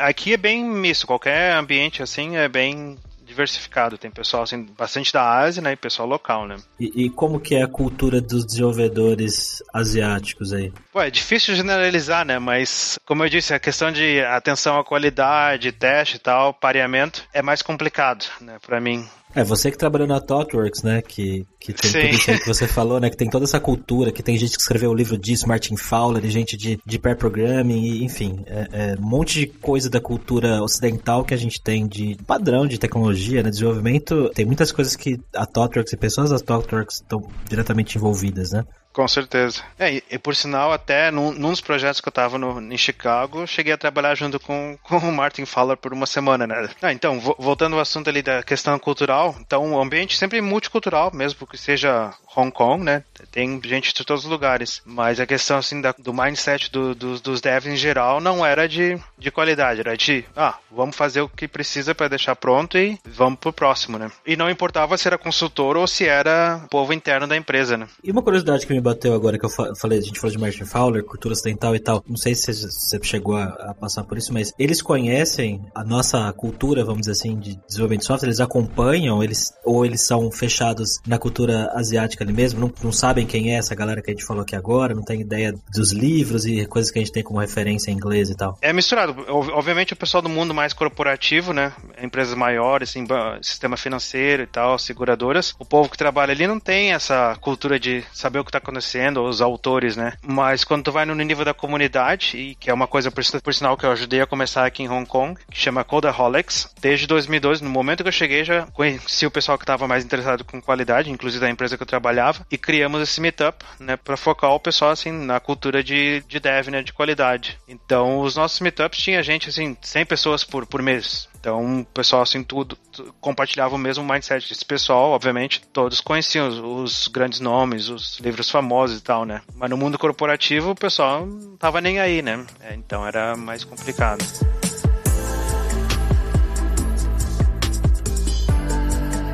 Aqui 0.00 0.34
é 0.34 0.36
bem 0.36 0.64
misto, 0.64 1.06
qualquer 1.06 1.54
ambiente 1.54 2.02
assim 2.02 2.36
é 2.36 2.48
bem 2.48 2.96
diversificado. 3.38 3.96
Tem 3.96 4.10
pessoal 4.10 4.42
assim, 4.42 4.66
bastante 4.76 5.12
da 5.12 5.38
Ásia, 5.38 5.62
né? 5.62 5.72
E 5.72 5.76
pessoal 5.76 6.08
local, 6.08 6.46
né? 6.46 6.56
E, 6.78 7.04
e, 7.04 7.10
como 7.10 7.38
que 7.38 7.54
é 7.54 7.62
a 7.62 7.68
cultura 7.68 8.20
dos 8.20 8.44
desenvolvedores 8.44 9.62
asiáticos 9.72 10.52
aí? 10.52 10.72
Pô, 10.92 11.00
é 11.00 11.10
difícil 11.10 11.54
generalizar, 11.54 12.24
né? 12.24 12.38
Mas, 12.38 12.98
como 13.06 13.24
eu 13.24 13.28
disse, 13.28 13.54
a 13.54 13.60
questão 13.60 13.92
de 13.92 14.20
atenção 14.22 14.78
à 14.78 14.84
qualidade, 14.84 15.72
teste 15.72 16.16
e 16.16 16.20
tal, 16.20 16.52
pareamento, 16.52 17.24
é 17.32 17.40
mais 17.40 17.62
complicado, 17.62 18.26
né? 18.40 18.58
Pra 18.66 18.80
mim. 18.80 19.06
É, 19.34 19.44
você 19.44 19.70
que 19.70 19.76
trabalhou 19.76 20.08
na 20.08 20.20
ThoughtWorks, 20.20 20.82
né, 20.82 21.02
que, 21.02 21.46
que 21.60 21.72
tem 21.72 21.90
Sim. 21.90 22.00
tudo 22.00 22.14
isso 22.14 22.30
aí 22.30 22.38
que 22.38 22.46
você 22.46 22.66
falou, 22.66 22.98
né, 22.98 23.10
que 23.10 23.16
tem 23.16 23.28
toda 23.28 23.44
essa 23.44 23.60
cultura, 23.60 24.10
que 24.10 24.22
tem 24.22 24.36
gente 24.38 24.56
que 24.56 24.62
escreveu 24.62 24.90
o 24.90 24.94
livro 24.94 25.18
disso, 25.18 25.46
Martin 25.46 25.76
Fowler, 25.76 26.24
e 26.24 26.30
gente 26.30 26.56
de, 26.56 26.80
de 26.84 26.98
pair 26.98 27.16
programming, 27.16 28.02
enfim, 28.04 28.42
é, 28.46 28.68
é, 28.72 28.96
um 28.98 29.06
monte 29.06 29.40
de 29.40 29.46
coisa 29.46 29.90
da 29.90 30.00
cultura 30.00 30.62
ocidental 30.62 31.24
que 31.24 31.34
a 31.34 31.36
gente 31.36 31.60
tem 31.60 31.86
de 31.86 32.16
padrão 32.26 32.66
de 32.66 32.78
tecnologia, 32.78 33.42
né, 33.42 33.50
desenvolvimento, 33.50 34.30
tem 34.34 34.46
muitas 34.46 34.72
coisas 34.72 34.96
que 34.96 35.20
a 35.34 35.44
ThoughtWorks 35.44 35.92
e 35.92 35.96
pessoas 35.96 36.30
das 36.30 36.42
ThoughtWorks 36.42 36.96
estão 36.96 37.22
diretamente 37.48 37.96
envolvidas, 37.96 38.52
né? 38.52 38.64
Com 38.92 39.06
certeza. 39.06 39.62
É, 39.78 39.94
e, 39.94 40.04
e, 40.10 40.18
por 40.18 40.34
sinal, 40.34 40.72
até 40.72 41.10
num, 41.10 41.32
num 41.32 41.50
dos 41.50 41.60
projetos 41.60 42.00
que 42.00 42.08
eu 42.08 42.10
estava 42.10 42.36
em 42.36 42.76
Chicago, 42.76 43.46
cheguei 43.46 43.72
a 43.72 43.78
trabalhar 43.78 44.14
junto 44.14 44.40
com, 44.40 44.76
com 44.82 44.96
o 44.96 45.12
Martin 45.12 45.44
Fowler 45.44 45.76
por 45.76 45.92
uma 45.92 46.06
semana, 46.06 46.46
né? 46.46 46.68
Ah, 46.82 46.92
então, 46.92 47.20
voltando 47.38 47.76
ao 47.76 47.80
assunto 47.80 48.08
ali 48.08 48.22
da 48.22 48.42
questão 48.42 48.78
cultural, 48.78 49.36
então 49.40 49.72
o 49.72 49.80
ambiente 49.80 50.16
sempre 50.16 50.38
é 50.38 50.42
multicultural, 50.42 51.10
mesmo 51.14 51.46
que 51.46 51.56
seja 51.56 52.12
Hong 52.36 52.52
Kong, 52.52 52.84
né? 52.84 53.02
Tem 53.30 53.60
gente 53.64 53.92
de 53.92 54.04
todos 54.04 54.24
os 54.24 54.30
lugares. 54.30 54.80
Mas 54.84 55.18
a 55.20 55.26
questão, 55.26 55.58
assim, 55.58 55.80
da, 55.80 55.94
do 55.98 56.12
mindset 56.12 56.70
do, 56.70 56.94
do, 56.94 57.20
dos 57.20 57.40
devs 57.40 57.66
em 57.66 57.76
geral 57.76 58.20
não 58.20 58.44
era 58.44 58.68
de, 58.68 58.98
de 59.16 59.30
qualidade, 59.30 59.80
era 59.80 59.96
de, 59.96 60.24
ah, 60.36 60.56
vamos 60.70 60.96
fazer 60.96 61.20
o 61.20 61.28
que 61.28 61.48
precisa 61.48 61.94
para 61.94 62.08
deixar 62.08 62.36
pronto 62.36 62.78
e 62.78 62.98
vamos 63.04 63.38
pro 63.38 63.52
próximo, 63.52 63.98
né? 63.98 64.10
E 64.26 64.36
não 64.36 64.50
importava 64.50 64.96
se 64.96 65.08
era 65.08 65.18
consultor 65.18 65.76
ou 65.76 65.86
se 65.86 66.06
era 66.06 66.64
povo 66.70 66.92
interno 66.92 67.26
da 67.26 67.36
empresa, 67.36 67.76
né? 67.76 67.88
E 68.02 68.10
uma 68.10 68.22
curiosidade 68.22 68.66
que 68.66 68.72
me 68.72 68.77
bateu 68.80 69.14
agora 69.14 69.38
que 69.38 69.44
eu 69.44 69.50
falei, 69.50 69.98
a 69.98 70.02
gente 70.02 70.20
falou 70.20 70.34
de 70.34 70.40
Martin 70.40 70.64
Fowler, 70.64 71.04
cultura 71.04 71.32
ocidental 71.32 71.74
e 71.74 71.78
tal. 71.78 72.02
Não 72.06 72.16
sei 72.16 72.34
se 72.34 72.52
você 72.52 72.98
chegou 73.02 73.36
a, 73.36 73.44
a, 73.44 73.74
passar 73.74 74.04
por 74.04 74.18
isso, 74.18 74.32
mas 74.32 74.52
eles 74.58 74.82
conhecem 74.82 75.64
a 75.74 75.84
nossa 75.84 76.32
cultura, 76.32 76.84
vamos 76.84 77.00
dizer 77.00 77.12
assim, 77.12 77.38
de 77.38 77.56
desenvolvimento 77.66 78.00
de 78.00 78.06
software, 78.06 78.28
eles 78.28 78.40
acompanham, 78.40 79.22
eles 79.22 79.52
ou 79.64 79.84
eles 79.84 80.06
são 80.06 80.30
fechados 80.30 81.00
na 81.06 81.18
cultura 81.18 81.70
asiática 81.74 82.24
ali 82.24 82.32
mesmo, 82.32 82.60
não, 82.60 82.72
não 82.82 82.92
sabem 82.92 83.26
quem 83.26 83.54
é 83.54 83.58
essa 83.58 83.74
galera 83.74 84.02
que 84.02 84.10
a 84.10 84.14
gente 84.14 84.26
falou 84.26 84.42
aqui 84.42 84.56
agora, 84.56 84.94
não 84.94 85.02
tem 85.02 85.20
ideia 85.20 85.54
dos 85.72 85.92
livros 85.92 86.46
e 86.46 86.66
coisas 86.66 86.90
que 86.90 86.98
a 86.98 87.02
gente 87.02 87.12
tem 87.12 87.22
como 87.22 87.40
referência 87.40 87.90
em 87.90 87.94
inglês 87.94 88.30
e 88.30 88.36
tal. 88.36 88.56
É 88.60 88.72
misturado. 88.72 89.16
Obviamente 89.28 89.92
o 89.92 89.96
pessoal 89.96 90.22
do 90.22 90.28
mundo 90.28 90.54
mais 90.54 90.72
corporativo, 90.72 91.52
né? 91.52 91.72
Empresas 92.02 92.34
maiores, 92.34 92.90
assim, 92.90 93.06
sistema 93.42 93.76
financeiro 93.76 94.42
e 94.42 94.46
tal, 94.46 94.78
seguradoras. 94.78 95.54
O 95.58 95.64
povo 95.64 95.88
que 95.88 95.96
trabalha 95.96 96.32
ali 96.32 96.46
não 96.46 96.60
tem 96.60 96.92
essa 96.92 97.36
cultura 97.40 97.78
de 97.78 98.04
saber 98.12 98.38
o 98.38 98.44
que 98.44 98.50
está 98.50 98.60
acontecendo 98.68 99.24
os 99.24 99.40
autores, 99.40 99.96
né? 99.96 100.12
Mas 100.22 100.64
quando 100.64 100.84
tu 100.84 100.92
vai 100.92 101.04
no 101.04 101.14
nível 101.14 101.44
da 101.44 101.54
comunidade, 101.54 102.36
e 102.36 102.54
que 102.54 102.70
é 102.70 102.74
uma 102.74 102.86
coisa, 102.86 103.10
por, 103.10 103.22
por 103.42 103.54
sinal, 103.54 103.76
que 103.76 103.86
eu 103.86 103.92
ajudei 103.92 104.20
a 104.20 104.26
começar 104.26 104.66
aqui 104.66 104.82
em 104.82 104.88
Hong 104.88 105.06
Kong, 105.06 105.38
que 105.50 105.58
chama 105.58 105.84
Codaholics, 105.84 106.72
desde 106.80 107.06
2012, 107.06 107.64
no 107.64 107.70
momento 107.70 108.02
que 108.02 108.08
eu 108.08 108.12
cheguei, 108.12 108.44
já 108.44 108.66
conheci 108.66 109.26
o 109.26 109.30
pessoal 109.30 109.58
que 109.58 109.64
estava 109.64 109.88
mais 109.88 110.04
interessado 110.04 110.44
com 110.44 110.60
qualidade, 110.60 111.10
inclusive 111.10 111.40
da 111.40 111.50
empresa 111.50 111.76
que 111.76 111.82
eu 111.82 111.86
trabalhava, 111.86 112.46
e 112.50 112.58
criamos 112.58 113.00
esse 113.00 113.20
meetup, 113.20 113.64
né, 113.80 113.96
para 113.96 114.16
focar 114.16 114.50
o 114.50 114.60
pessoal, 114.60 114.90
assim, 114.90 115.10
na 115.10 115.40
cultura 115.40 115.82
de, 115.82 116.22
de 116.28 116.38
dev, 116.38 116.68
né, 116.68 116.82
de 116.82 116.92
qualidade. 116.92 117.58
Então, 117.66 118.20
os 118.20 118.36
nossos 118.36 118.60
meetups 118.60 119.00
tinha 119.00 119.22
gente, 119.22 119.48
assim, 119.48 119.76
100 119.80 120.06
pessoas 120.06 120.44
por, 120.44 120.66
por 120.66 120.82
mês. 120.82 121.28
Então, 121.40 121.80
o 121.80 121.84
pessoal, 121.84 122.22
assim, 122.22 122.42
tudo, 122.42 122.76
compartilhava 123.20 123.74
o 123.74 123.78
mesmo 123.78 124.04
mindset. 124.04 124.52
Esse 124.52 124.64
pessoal, 124.64 125.10
obviamente, 125.10 125.62
todos 125.72 126.00
conheciam 126.00 126.48
os, 126.48 126.58
os, 126.58 127.08
grandes 127.08 127.38
nomes, 127.38 127.88
os 127.88 128.18
livros 128.18 128.50
famosos 128.50 128.98
e 128.98 129.02
tal, 129.02 129.24
né? 129.24 129.40
Mas 129.54 129.70
no 129.70 129.76
mundo 129.76 129.98
corporativo, 129.98 130.70
o 130.70 130.74
pessoal 130.74 131.24
não 131.24 131.56
tava 131.56 131.80
nem 131.80 132.00
aí, 132.00 132.22
né? 132.22 132.44
É, 132.60 132.74
então 132.74 133.06
era 133.06 133.36
mais 133.36 133.62
complicado. 133.62 134.24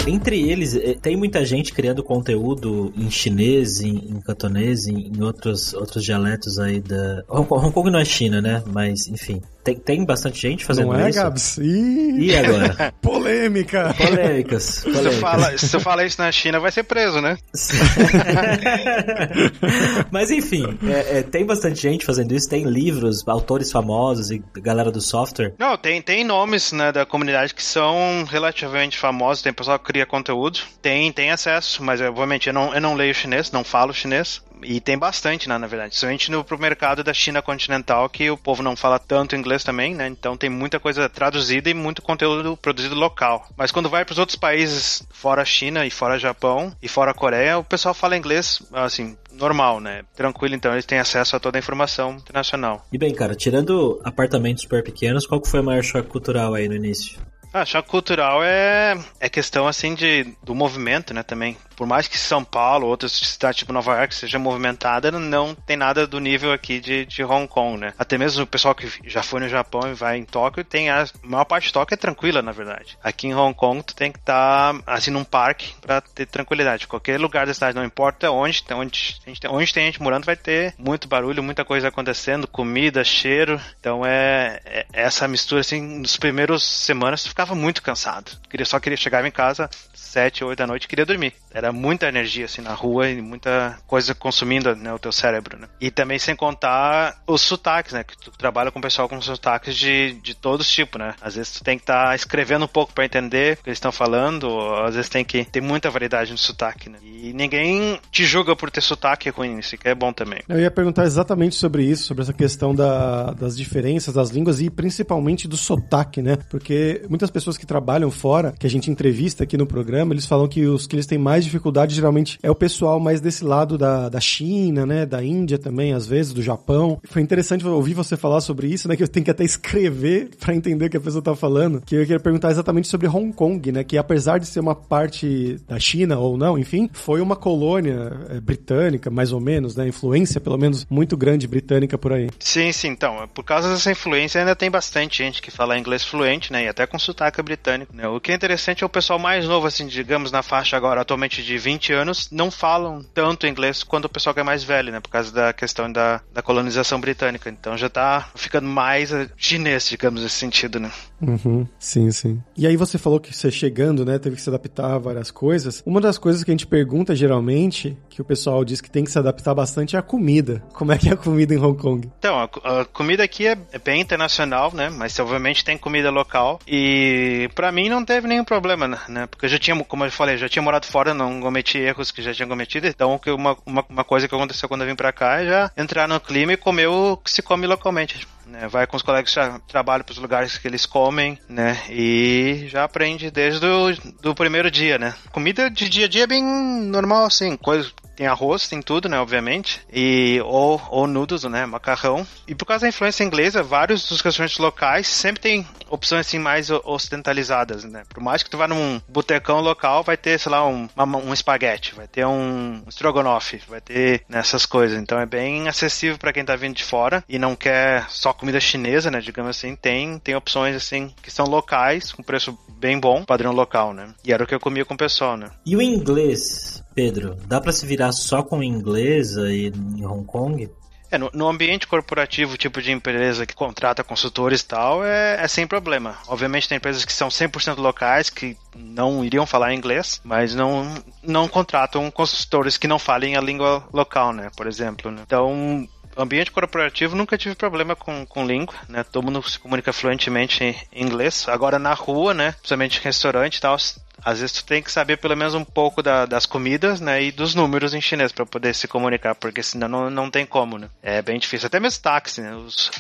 Entre 0.07 0.51
eles, 0.51 0.77
eh, 0.77 0.95
tem 1.01 1.17
muita 1.17 1.47
gente 1.47 1.73
criando 1.73 2.05
conteúdo 2.05 2.93
em 2.95 3.11
chinês, 3.11 3.81
em, 3.81 3.97
em 3.97 4.21
cantonês, 4.21 4.87
em, 4.87 5.09
em, 5.09 5.23
outros, 5.23 5.73
outros 5.73 6.05
dialetos 6.05 6.59
aí 6.59 6.79
da. 6.79 7.25
Hong 7.27 7.49
Kong, 7.49 7.65
Hong 7.65 7.73
Kong 7.73 7.91
não 7.91 7.99
é 7.99 8.05
China, 8.05 8.43
né? 8.43 8.63
Mas, 8.67 9.09
enfim. 9.09 9.41
Tem, 9.65 9.75
tem 9.75 10.05
bastante 10.05 10.43
gente 10.43 10.65
fazendo 10.65 10.93
não 10.93 11.01
é, 11.01 11.09
isso. 11.09 11.19
Gabs? 11.19 11.57
Ih, 11.57 12.19
e 12.19 12.37
agora? 12.37 12.93
Polêmica! 13.01 13.95
Polêmicas. 13.95 14.81
polêmicas. 14.81 15.15
Se, 15.15 15.21
fala, 15.21 15.59
se 15.59 15.81
fala 15.81 16.05
isso 16.05 16.21
na 16.21 16.31
China, 16.31 16.61
vai 16.61 16.71
ser 16.71 16.83
preso, 16.83 17.23
né? 17.23 17.39
Mas 20.13 20.31
enfim, 20.31 20.79
é, 20.87 21.19
é, 21.19 21.23
tem 21.23 21.47
bastante 21.47 21.81
gente 21.81 22.05
fazendo 22.05 22.35
isso, 22.35 22.49
tem 22.49 22.65
livros, 22.65 23.27
autores 23.27 23.73
famosos 23.73 24.31
e 24.31 24.43
galera 24.57 24.91
do 24.91 25.01
software. 25.01 25.55
Não, 25.59 25.79
tem, 25.79 26.03
tem 26.03 26.25
nomes 26.25 26.73
né, 26.73 26.93
da 26.93 27.07
comunidade 27.07 27.55
que 27.55 27.63
são 27.63 28.25
relativamente 28.29 28.99
famosos, 28.99 29.43
tem 29.43 29.53
pessoal 29.53 29.79
que 29.79 29.87
cria 29.87 30.05
conteúdo, 30.05 30.61
tem, 30.83 31.11
tem 31.11 31.31
acesso, 31.31 31.83
mas 31.83 32.03
obviamente 32.03 32.49
eu 32.49 32.53
não, 32.53 32.75
eu 32.75 32.81
não 32.81 32.95
leio 32.95 33.15
chinês, 33.15 33.51
não 33.51 33.65
falo 33.65 33.95
chinês, 33.95 34.43
e 34.65 34.81
tem 34.81 34.99
bastante, 34.99 35.49
né, 35.49 35.57
na 35.59 35.67
verdade. 35.67 35.97
Somente 35.97 36.31
no 36.31 36.45
pro 36.45 36.59
mercado 36.59 37.05
da 37.05 37.13
China 37.13 37.43
continental, 37.43 38.09
que 38.09 38.31
o 38.31 38.37
povo 38.37 38.63
não 38.63 38.77
fala 38.77 38.99
tanto 38.99 39.37
inglês 39.37 39.65
também, 39.65 39.95
né? 39.95 40.07
Então 40.09 40.37
tem 40.37 40.51
muita 40.51 40.81
coisa 40.81 41.09
traduzida 41.09 41.71
e 41.71 41.75
muito 41.75 42.03
conteúdo 42.03 42.57
produzido 42.57 42.95
local. 42.95 43.47
Mas 43.57 43.71
quando 43.71 43.89
vai 43.89 44.05
para 44.05 44.13
os 44.13 44.19
outros 44.19 44.37
países, 44.37 45.03
fora 45.11 45.43
a 45.43 45.45
China 45.45 45.87
e 45.87 45.91
fora 45.91 46.19
Japão 46.19 46.75
e 46.83 46.89
fora 46.89 47.15
Coreia, 47.15 47.59
o 47.59 47.65
pessoal 47.65 47.95
fala 47.95 48.17
inglês, 48.17 48.63
assim, 48.73 49.17
normal, 49.33 49.81
né? 49.81 50.03
Tranquilo, 50.15 50.55
então 50.55 50.73
eles 50.73 50.87
têm 50.87 50.99
acesso 50.99 51.37
a 51.37 51.41
toda 51.41 51.59
a 51.59 51.61
informação 51.61 52.15
internacional. 52.15 52.87
E 52.93 52.99
bem, 52.99 53.15
cara, 53.15 53.35
tirando 53.35 54.01
apartamentos 54.05 54.63
super 54.63 54.83
pequenos, 54.83 55.27
qual 55.27 55.41
que 55.41 55.51
foi 55.51 55.61
o 55.61 55.65
maior 55.65 55.83
choque 55.83 56.09
cultural 56.09 56.55
aí 56.55 56.69
no 56.69 56.75
início? 56.75 57.19
Ah, 57.57 57.65
choque 57.65 57.89
cultural 57.89 58.43
é, 58.43 58.99
é 59.21 59.29
questão 59.29 59.69
assim 59.69 59.95
de, 59.95 60.25
do 60.43 60.57
movimento, 60.57 61.15
né, 61.15 61.23
também 61.23 61.57
por 61.75 61.87
mais 61.87 62.09
que 62.09 62.19
São 62.19 62.45
Paulo, 62.45 62.87
outras 62.87 63.13
cidades 63.13 63.59
tipo 63.59 63.73
Nova 63.73 63.97
York 63.97 64.15
seja 64.15 64.39
movimentada, 64.39 65.11
não 65.11 65.55
tem 65.55 65.77
nada 65.77 66.07
do 66.07 66.19
nível 66.19 66.53
aqui 66.53 66.81
de, 66.81 67.05
de 67.05 67.23
Hong 67.25 67.47
Kong, 67.47 67.79
né? 67.79 67.93
Até 67.99 68.17
mesmo 68.17 68.43
o 68.43 68.47
pessoal 68.47 68.75
que 68.75 68.89
já 69.09 69.23
foi 69.23 69.41
no 69.41 69.49
Japão 69.49 69.91
e 69.91 69.95
vai 69.95 70.17
em 70.17 70.25
Tóquio 70.25 70.65
tem 70.65 70.91
a, 70.91 71.03
a 71.03 71.07
maior 71.23 71.45
parte 71.45 71.67
de 71.67 71.73
Tóquio 71.73 71.95
é 71.95 71.97
tranquila, 71.97 72.43
na 72.43 72.53
verdade. 72.53 72.97
Aqui 73.03 73.27
em 73.27 73.35
Hong 73.35 73.55
Kong 73.55 73.83
tu 73.83 73.95
tem 73.95 74.13
que 74.13 74.19
estar 74.19 74.75
tá, 74.75 74.83
assim 74.87 75.11
num 75.11 75.25
parque 75.25 75.75
para 75.81 76.01
ter 76.01 76.27
tranquilidade. 76.27 76.87
Qualquer 76.87 77.21
lugar 77.21 77.47
da 77.47 77.55
cidade, 77.55 77.77
não 77.77 77.85
importa 77.85 78.31
onde, 78.31 78.65
onde, 78.73 79.21
onde 79.49 79.75
tem 79.75 79.87
gente 79.87 80.03
morando, 80.03 80.25
vai 80.25 80.37
ter 80.37 80.75
muito 80.79 81.09
barulho, 81.09 81.43
muita 81.43 81.65
coisa 81.65 81.89
acontecendo, 81.89 82.47
comida, 82.47 83.03
cheiro. 83.05 83.61
Então 83.81 84.05
é, 84.05 84.61
é 84.65 84.87
essa 84.93 85.27
mistura 85.27 85.61
assim, 85.61 85.81
nos 85.81 86.17
primeiros 86.17 86.63
semanas 86.63 87.23
tu 87.23 87.35
ficava 87.45 87.55
muito 87.55 87.83
cansado. 87.83 88.33
Queria 88.49 88.65
só 88.65 88.81
queria 88.81 88.97
chegar 88.97 89.25
em 89.25 89.31
casa 89.31 89.69
sete, 90.15 90.45
oito 90.45 90.59
da 90.59 90.67
noite 90.67 90.87
queria 90.87 91.05
dormir. 91.05 91.35
Era 91.53 91.73
muita 91.73 92.07
energia 92.07 92.45
assim 92.45 92.63
na 92.63 92.73
rua 92.73 93.11
e 93.11 93.21
muita 93.21 93.77
coisa 93.85 94.15
consumindo 94.15 94.75
né, 94.77 94.93
o 94.93 94.99
teu 94.99 95.11
cérebro, 95.11 95.59
né? 95.59 95.67
E 95.81 95.91
também 95.91 96.21
sem 96.21 96.37
contar 96.37 97.21
os 97.27 97.43
sotaques, 97.43 97.93
né? 97.93 98.05
Que 98.05 98.17
tu 98.17 98.31
trabalha 98.31 98.71
com 98.71 98.79
o 98.79 98.83
pessoal 98.83 99.09
com 99.09 99.21
sotaques 99.21 99.77
de, 99.77 100.13
de 100.23 100.35
todos 100.35 100.69
os 100.69 100.73
tipos, 100.73 101.01
né? 101.01 101.15
Às 101.21 101.35
vezes 101.35 101.53
tu 101.53 101.65
tem 101.65 101.77
que 101.77 101.83
estar 101.83 102.11
tá 102.11 102.15
escrevendo 102.15 102.65
um 102.65 102.69
pouco 102.69 102.93
para 102.93 103.05
entender 103.05 103.59
o 103.59 103.65
que 103.65 103.71
eles 103.71 103.79
estão 103.79 103.91
falando, 103.91 104.45
ou 104.45 104.85
às 104.85 104.95
vezes 104.95 105.11
tem 105.11 105.25
que 105.25 105.45
ter 105.45 105.61
muita 105.61 105.91
variedade 105.91 106.31
no 106.31 106.39
sotaque, 106.39 106.89
né? 106.89 106.99
E 107.03 107.33
ninguém 107.33 107.99
te 108.13 108.25
julga 108.25 108.55
por 108.55 108.71
ter 108.71 108.83
sotaque 108.83 109.31
ruim, 109.31 109.59
isso 109.59 109.77
que 109.77 109.89
é 109.89 109.95
bom 109.97 110.13
também. 110.13 110.43
Eu 110.49 110.61
ia 110.61 110.71
perguntar 110.71 111.07
exatamente 111.07 111.57
sobre 111.57 111.83
isso, 111.85 112.05
sobre 112.05 112.23
essa 112.23 112.33
questão 112.33 112.73
da, 112.73 113.33
das 113.33 113.57
diferenças 113.57 114.15
das 114.15 114.31
línguas 114.31 114.61
e 114.61 114.71
principalmente 114.71 115.49
do 115.49 115.57
sotaque, 115.57 116.23
né? 116.23 116.37
Porque 116.49 117.03
muitas 117.09 117.31
pessoas 117.35 117.59
que 117.59 117.67
trabalham 117.67 118.13
fora, 118.13 118.55
que 118.57 118.65
a 118.67 118.71
gente 118.71 118.89
entrevista 118.89 119.43
aqui 119.43 119.59
no 119.59 119.67
programa, 119.67 120.15
eles 120.15 120.25
falam 120.25 120.47
que 120.47 120.65
os 120.65 120.87
que 120.87 120.95
eles 120.95 121.05
têm 121.05 121.19
mais 121.19 121.45
dificuldade 121.45 121.93
geralmente 121.93 122.39
é 122.41 122.51
o 122.51 122.55
pessoal 122.55 123.01
mais 123.01 123.21
desse 123.21 123.45
lado 123.45 123.77
da, 123.77 124.09
da 124.09 124.21
China, 124.21 124.87
né? 124.87 125.05
Da 125.05 125.23
Índia 125.23 125.59
também, 125.59 125.93
às 125.93 126.07
vezes, 126.07 126.33
do 126.33 126.41
Japão. 126.41 127.01
Foi 127.05 127.21
interessante 127.21 127.67
ouvir 127.67 127.93
você 127.93 128.17
falar 128.17 128.41
sobre 128.41 128.69
isso, 128.69 128.87
né? 128.87 128.97
Que 128.97 129.03
eu 129.03 129.09
tenho 129.09 129.25
que 129.25 129.33
até 129.33 129.43
escrever 129.43 130.31
para 130.39 130.55
entender 130.55 130.87
o 130.87 130.91
que 130.91 130.97
a 130.97 131.01
pessoa 131.01 131.21
tá 131.21 131.35
falando. 131.35 131.83
Que 131.85 131.97
eu 131.97 132.01
queria 132.03 132.21
perguntar 132.21 132.53
exatamente 132.53 132.87
sobre 132.87 133.09
Hong 133.09 133.33
Kong, 133.33 133.73
né? 133.73 133.83
Que 133.83 133.99
apesar 133.99 134.39
de 134.39 134.47
ser 134.47 134.61
uma 134.61 134.77
parte 134.77 135.57
da 135.67 135.81
China 135.81 136.19
ou 136.19 136.37
não, 136.37 136.57
enfim, 136.57 136.89
foi 136.93 137.21
uma 137.21 137.35
colônia 137.35 138.13
é, 138.31 138.41
britânica, 138.41 139.11
mais 139.11 139.33
ou 139.33 139.41
menos, 139.41 139.75
né? 139.75 139.89
Influência, 139.89 140.41
pelo 140.41 140.57
menos, 140.57 140.87
muito 140.89 141.17
grande 141.17 141.49
britânica 141.49 141.99
por 141.99 142.13
aí. 142.13 142.29
Sim, 142.39 142.71
sim. 142.71 142.89
Então, 142.89 143.29
por 143.35 143.43
causa 143.43 143.71
dessa 143.71 143.91
influência, 143.91 144.41
ainda 144.41 144.55
tem 144.55 144.71
bastante 144.71 145.19
gente 145.19 145.43
que 145.43 145.51
fala 145.51 145.77
inglês 145.77 146.05
fluente, 146.05 146.53
né? 146.53 146.65
E 146.65 146.69
até 146.69 146.87
com 146.87 146.99
sotaque 147.15 147.41
britânico, 147.41 147.95
né? 147.95 148.07
O 148.09 148.21
que 148.21 148.33
é 148.33 148.35
interessante 148.35 148.83
é 148.83 148.87
o 148.87 148.91
pessoal 148.91 149.19
mais 149.19 149.47
novo, 149.47 149.67
assim, 149.67 149.87
digamos, 149.87 150.33
na 150.33 150.43
faixa 150.43 150.77
agora 150.77 151.01
atualmente 151.01 151.43
de 151.43 151.57
20 151.57 151.93
anos, 151.93 152.29
não 152.31 152.51
falam 152.51 153.05
tanto 153.15 153.47
inglês 153.47 153.85
quanto 153.85 154.07
o 154.07 154.09
pessoal 154.09 154.35
que 154.35 154.41
é 154.41 154.43
mais 154.43 154.65
velho, 154.65 154.93
né? 154.93 155.01
Por 155.01 155.11
causa 155.11 155.33
da 155.33 155.53
questão 155.53 155.91
da, 155.91 156.21
da 156.33 156.43
colonização 156.43 157.01
britânica. 157.01 157.49
Então 157.49 157.77
já 157.77 157.89
tá 157.89 158.29
ficando 158.35 158.67
mais 158.67 159.11
chinês, 159.37 159.89
digamos, 159.89 160.23
nesse 160.23 160.35
sentido, 160.35 160.81
né? 160.81 160.91
Uhum. 161.21 161.67
Sim, 161.79 162.11
sim. 162.11 162.43
E 162.57 162.67
aí 162.67 162.77
você 162.77 162.99
falou 162.99 163.21
que 163.21 163.35
você 163.35 163.51
chegando, 163.51 164.05
né, 164.05 164.19
teve 164.19 164.37
que 164.37 164.43
se 164.43 164.49
adaptar 164.51 164.95
a 164.95 164.99
várias 164.99 165.31
coisas. 165.31 165.83
Uma 165.87 166.01
das 166.01 166.19
coisas 166.19 166.43
que 166.43 166.51
a 166.51 166.55
gente 166.55 166.67
pergunta 166.67 167.15
geralmente, 167.15 167.97
que 168.11 168.21
o 168.21 168.25
pessoal 168.25 168.65
diz 168.65 168.81
que 168.81 168.91
tem 168.91 169.05
que 169.05 169.11
se 169.11 169.19
adaptar 169.19 169.55
bastante, 169.55 169.97
é 169.97 169.99
a 169.99 170.03
comida. 170.03 170.63
Como 170.75 170.93
é 170.93 170.99
que 170.99 171.09
é 171.09 171.13
a 171.13 171.17
comida 171.17 171.55
em 171.55 171.59
Hong 171.59 171.81
Kong? 171.81 172.11
Então, 172.19 172.37
a, 172.37 172.81
a 172.81 172.85
comida 172.85 173.23
aqui 173.23 173.47
é, 173.47 173.57
é 173.73 173.79
bem 173.79 174.01
internacional, 174.01 174.73
né? 174.75 174.91
Mas 174.91 175.19
obviamente 175.19 175.65
tem 175.65 175.79
comida 175.79 176.11
local. 176.11 176.59
E 176.67 177.04
E 177.05 177.49
para 177.55 177.71
mim 177.71 177.89
não 177.89 178.05
teve 178.05 178.27
nenhum 178.27 178.45
problema, 178.45 178.89
né? 179.09 179.27
Porque 179.27 179.45
eu 179.45 179.51
já 179.51 179.59
tinha, 179.59 179.85
como 179.85 180.05
eu 180.05 180.11
falei, 180.11 180.39
já 180.39 180.49
tinha 180.49 180.63
morado 180.63 180.87
fora, 180.87 181.13
não 181.13 181.41
cometi 181.41 181.79
erros 181.79 182.11
que 182.11 182.23
já 182.23 182.33
tinha 182.33 182.49
cometido. 182.49 182.87
Então, 182.87 183.21
uma, 183.27 183.57
uma, 183.67 183.85
uma 183.89 184.05
coisa 184.05 184.27
que 184.27 184.35
aconteceu 184.35 184.69
quando 184.69 184.83
eu 184.83 184.87
vim 184.87 184.95
pra 184.95 185.13
cá 185.13 185.41
é 185.41 185.47
já 185.47 185.71
entrar 185.77 186.09
no 186.09 186.19
clima 186.19 186.55
e 186.55 186.57
comer 186.57 186.87
o 186.87 187.17
que 187.17 187.31
se 187.31 187.43
come 187.43 187.67
localmente. 187.67 188.27
Né? 188.47 188.69
Vai 188.69 188.87
com 188.87 188.97
os 188.97 189.03
colegas 189.03 189.35
que 189.35 189.69
trabalham 189.69 190.05
para 190.05 190.13
os 190.13 190.19
lugares 190.19 190.57
que 190.57 190.67
eles 190.67 190.87
comem, 190.87 191.39
né? 191.49 191.79
E 191.91 192.67
já 192.69 192.85
aprende 192.85 193.31
desde 193.31 193.67
o 193.67 193.93
do 194.21 194.35
primeiro 194.35 194.71
dia, 194.71 194.99
né? 194.99 195.15
Comida 195.31 195.71
de 195.71 195.89
dia 195.89 196.07
a 196.07 196.09
dia 196.09 196.25
é 196.25 196.27
bem 196.27 196.43
normal, 196.43 197.27
assim, 197.27 197.57
coisa 197.57 197.91
tem 198.17 198.27
arroz, 198.27 198.69
tem 198.69 198.81
tudo, 198.81 199.09
né, 199.09 199.19
obviamente, 199.19 199.81
e 199.93 200.41
ou, 200.45 200.81
ou 200.91 201.07
noodles, 201.07 201.45
né, 201.45 201.67
macarrão. 201.67 202.27
E 202.47 202.55
por 202.55 202.67
causa 202.67 202.83
da 202.83 202.89
influência 202.89 203.25
inglesa, 203.25 203.63
vários 203.63 204.09
dos 204.09 204.21
restaurantes 204.21 204.59
locais 204.59 205.07
sempre 205.07 205.41
tem 205.41 205.67
opções 205.89 206.27
assim 206.27 206.39
mais 206.39 206.71
ocidentalizadas, 206.71 207.85
né? 207.85 208.03
Por 208.09 208.23
mais 208.23 208.43
que 208.43 208.51
tu 208.51 208.59
vá 208.59 208.67
num 208.67 209.01
botecão 209.09 209.61
local, 209.61 210.03
vai 210.03 210.17
ter, 210.17 210.39
sei 210.39 210.51
lá, 210.51 210.67
um, 210.67 210.89
um 211.25 211.33
espaguete, 211.33 211.95
vai 211.95 212.09
ter 212.09 212.27
um 212.27 212.83
strogonoff, 212.89 213.61
vai 213.69 213.81
ter 213.81 214.23
nessas 214.29 214.67
coisas. 214.67 215.01
Então 215.01 215.19
é 215.19 215.27
bem 215.27 215.69
acessível 215.69 216.19
para 216.19 216.33
quem 216.33 216.45
tá 216.45 216.57
vindo 216.57 216.75
de 216.75 216.85
fora 216.85 217.23
e 217.29 217.39
não 217.39 217.55
quer 217.55 218.07
só 218.11 218.33
comida 218.33 218.61
chinesa, 218.61 219.11
né, 219.11 219.21
digamos 219.21 219.57
assim, 219.57 219.77
tem 219.77 220.19
tem 220.19 220.35
opções 220.35 220.75
assim 220.75 221.13
que 221.23 221.31
são 221.31 221.47
locais, 221.47 222.13
com 222.13 222.23
preço 222.23 222.59
bem 222.69 222.99
bom, 222.99 223.25
padrão 223.25 223.53
local, 223.53 223.95
né? 223.95 224.15
E 224.25 224.33
era 224.33 224.45
o 224.45 224.47
que 224.47 224.55
eu 224.55 224.61
comia 224.61 224.85
com 224.85 224.95
o 224.95 224.99
pessoal, 224.99 225.37
né? 225.37 225.51
E 225.65 225.77
o 225.77 225.83
inglês? 225.83 226.84
Pedro, 226.95 227.37
dá 227.47 227.61
para 227.61 227.73
se 227.73 227.87
virar 227.87 228.13
só 228.13 228.43
com 228.43 228.63
inglês 228.63 229.37
aí 229.37 229.73
em 229.97 230.07
Hong 230.07 230.25
Kong? 230.25 230.71
É, 231.11 231.19
no, 231.19 231.31
no, 231.33 231.49
ambiente 231.49 231.87
corporativo, 231.87 232.57
tipo 232.57 232.83
de 232.83 232.91
empresa 232.91 233.47
que 233.47 233.55
contrata 233.55 234.03
consultores 234.03 234.63
e 234.63 234.67
tal, 234.67 235.05
é, 235.05 235.45
é 235.45 235.47
sem 235.47 235.67
problema. 235.67 236.17
Obviamente 236.27 236.69
tem 236.69 236.77
empresas 236.77 237.05
que 237.05 237.13
são 237.13 237.29
100% 237.29 237.79
locais, 237.79 238.31
que 238.31 238.57
não 238.75 239.25
iriam 239.25 239.47
falar 239.47 239.75
inglês, 239.75 240.21
mas 240.25 240.55
não, 240.55 240.93
não 241.23 241.47
contratam 241.47 242.11
consultores 242.11 242.77
que 242.77 242.89
não 242.89 242.99
falem 242.99 243.37
a 243.37 243.41
língua 243.41 243.87
local, 243.93 244.33
né, 244.33 244.51
por 244.57 244.67
exemplo. 244.67 245.11
Né? 245.11 245.23
Então, 245.25 245.87
ambiente 246.17 246.51
corporativo 246.51 247.17
nunca 247.17 247.39
tive 247.39 247.55
problema 247.55 247.95
com, 247.95 248.25
com 248.27 248.47
língua, 248.47 248.75
né? 248.89 249.05
Todo 249.05 249.25
mundo 249.25 249.43
se 249.49 249.59
comunica 249.59 249.93
fluentemente 249.93 250.63
em 250.65 250.77
inglês. 250.93 251.47
Agora 251.49 251.79
na 251.79 251.95
rua, 251.95 252.33
né? 252.35 252.53
Principalmente 252.53 252.99
em 252.99 253.03
restaurante 253.03 253.57
e 253.57 253.61
tal, 253.61 253.77
às 254.23 254.41
vezes 254.41 254.57
tu 254.57 254.65
tem 254.65 254.83
que 254.83 254.93
saber 254.93 255.19
pelo 255.19 255.37
menos 255.37 255.55
um 255.55 255.65
pouco 255.65 256.03
da, 256.03 256.27
das 256.27 256.47
comidas, 256.47 257.01
né, 257.01 257.23
e 257.23 257.33
dos 257.33 257.55
números 257.55 257.95
em 257.95 258.01
chinês 258.01 258.33
para 258.33 258.47
poder 258.47 258.75
se 258.75 258.89
comunicar, 258.89 259.35
porque 259.35 259.63
senão 259.63 259.89
não, 259.89 260.11
não 260.11 260.31
tem 260.31 260.45
como, 260.45 260.79
né? 260.79 260.89
É 261.03 261.23
bem 261.23 261.39
difícil. 261.39 261.67
Até 261.67 261.81
mesmo 261.81 262.03
táxi, 262.03 262.41
né? 262.41 262.55
Os, 262.55 262.91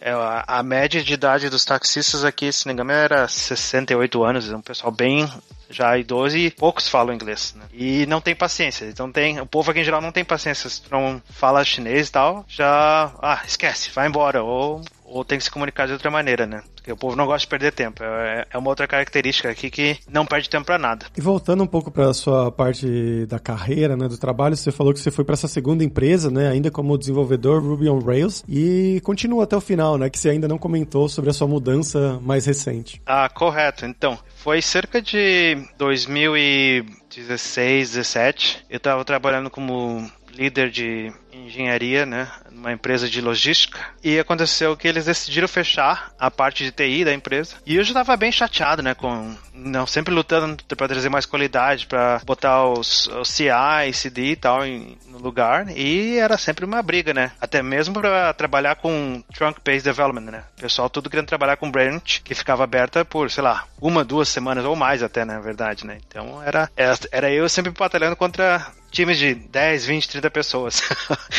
é, 0.00 0.12
a, 0.46 0.62
média 0.62 1.02
de 1.02 1.12
idade 1.12 1.48
dos 1.48 1.64
taxistas 1.64 2.24
aqui, 2.24 2.52
se 2.52 2.66
não 2.66 2.70
me 2.70 2.74
engano, 2.74 2.92
era 2.92 3.26
68 3.26 4.24
anos, 4.24 4.50
é 4.50 4.56
um 4.56 4.60
pessoal 4.60 4.92
bem 4.92 5.28
já 5.70 5.98
idoso 5.98 6.36
e 6.36 6.50
poucos 6.50 6.88
falam 6.88 7.14
inglês, 7.14 7.54
né? 7.56 7.64
E 7.72 8.06
não 8.06 8.20
tem 8.20 8.34
paciência. 8.34 8.86
Então 8.86 9.10
tem, 9.10 9.40
o 9.40 9.46
povo 9.46 9.70
aqui 9.70 9.80
em 9.80 9.84
geral 9.84 10.00
não 10.00 10.12
tem 10.12 10.24
paciência, 10.24 10.70
se 10.70 10.82
não 10.90 11.20
fala 11.30 11.64
chinês 11.64 12.08
e 12.08 12.12
tal, 12.12 12.44
já, 12.48 13.12
ah, 13.20 13.42
esquece, 13.46 13.90
vai 13.90 14.06
embora 14.06 14.42
ou 14.42 14.82
ou 15.10 15.24
tem 15.24 15.38
que 15.38 15.44
se 15.44 15.50
comunicar 15.50 15.86
de 15.86 15.92
outra 15.92 16.10
maneira, 16.10 16.46
né? 16.46 16.62
Porque 16.74 16.92
o 16.92 16.96
povo 16.96 17.16
não 17.16 17.26
gosta 17.26 17.40
de 17.40 17.48
perder 17.48 17.72
tempo. 17.72 18.02
É, 18.02 18.46
é 18.50 18.58
uma 18.58 18.68
outra 18.68 18.86
característica 18.86 19.50
aqui 19.50 19.70
que 19.70 19.98
não 20.08 20.26
perde 20.26 20.48
tempo 20.48 20.66
para 20.66 20.78
nada. 20.78 21.06
E 21.16 21.20
voltando 21.20 21.62
um 21.62 21.66
pouco 21.66 21.90
para 21.90 22.10
a 22.10 22.14
sua 22.14 22.52
parte 22.52 23.26
da 23.26 23.38
carreira, 23.38 23.96
né, 23.96 24.08
do 24.08 24.18
trabalho, 24.18 24.56
você 24.56 24.70
falou 24.70 24.92
que 24.92 25.00
você 25.00 25.10
foi 25.10 25.24
para 25.24 25.34
essa 25.34 25.48
segunda 25.48 25.82
empresa, 25.82 26.30
né, 26.30 26.48
ainda 26.48 26.70
como 26.70 26.98
desenvolvedor 26.98 27.62
Ruby 27.62 27.88
on 27.88 28.00
Rails 28.00 28.44
e 28.48 29.00
continua 29.02 29.44
até 29.44 29.56
o 29.56 29.60
final, 29.60 29.98
né, 29.98 30.10
que 30.10 30.18
você 30.18 30.30
ainda 30.30 30.48
não 30.48 30.58
comentou 30.58 31.08
sobre 31.08 31.30
a 31.30 31.32
sua 31.32 31.48
mudança 31.48 32.18
mais 32.22 32.46
recente. 32.46 33.00
Ah, 33.06 33.28
correto. 33.28 33.86
Então, 33.86 34.18
foi 34.36 34.62
cerca 34.62 35.00
de 35.00 35.56
2016, 35.78 37.92
17. 37.92 38.64
Eu 38.68 38.78
estava 38.78 39.04
trabalhando 39.04 39.50
como 39.50 40.10
líder 40.38 40.70
de 40.70 41.12
engenharia, 41.32 42.06
né, 42.06 42.28
numa 42.50 42.72
empresa 42.72 43.08
de 43.08 43.20
logística, 43.20 43.78
e 44.02 44.18
aconteceu 44.18 44.76
que 44.76 44.86
eles 44.86 45.06
decidiram 45.06 45.48
fechar 45.48 46.12
a 46.18 46.30
parte 46.30 46.64
de 46.64 46.70
TI 46.70 47.04
da 47.04 47.12
empresa. 47.12 47.56
E 47.66 47.76
eu 47.76 47.84
já 47.84 47.90
estava 47.90 48.16
bem 48.16 48.30
chateado, 48.30 48.82
né, 48.82 48.94
com 48.94 49.34
não 49.52 49.86
sempre 49.86 50.14
lutando 50.14 50.62
para 50.76 50.88
trazer 50.88 51.08
mais 51.08 51.26
qualidade, 51.26 51.86
para 51.86 52.20
botar 52.24 52.64
os, 52.66 53.08
os 53.08 53.28
CI, 53.28 53.92
CD 53.92 54.32
e 54.32 54.36
tal 54.36 54.64
em, 54.64 54.96
no 55.08 55.18
lugar, 55.18 55.68
e 55.76 56.16
era 56.16 56.38
sempre 56.38 56.64
uma 56.64 56.82
briga, 56.82 57.12
né? 57.12 57.32
Até 57.40 57.62
mesmo 57.62 57.94
para 57.94 58.32
trabalhar 58.34 58.76
com 58.76 59.22
trunk 59.34 59.60
based 59.64 59.84
development, 59.84 60.30
né? 60.30 60.44
O 60.56 60.60
pessoal 60.60 60.88
tudo 60.88 61.10
querendo 61.10 61.26
trabalhar 61.26 61.56
com 61.56 61.70
branch 61.70 62.22
que 62.22 62.34
ficava 62.34 62.62
aberta 62.62 63.04
por, 63.04 63.30
sei 63.30 63.42
lá, 63.42 63.64
uma, 63.80 64.04
duas 64.04 64.28
semanas 64.28 64.64
ou 64.64 64.76
mais 64.76 65.02
até, 65.02 65.24
na 65.24 65.40
verdade, 65.40 65.84
né? 65.84 65.98
Então 66.06 66.40
era, 66.42 66.70
era 67.10 67.30
eu 67.30 67.48
sempre 67.48 67.72
batalhando 67.72 68.14
contra 68.14 68.64
times 68.90 69.18
de 69.18 69.34
10, 69.34 69.86
20, 69.86 70.08
30 70.08 70.30
pessoas. 70.30 70.82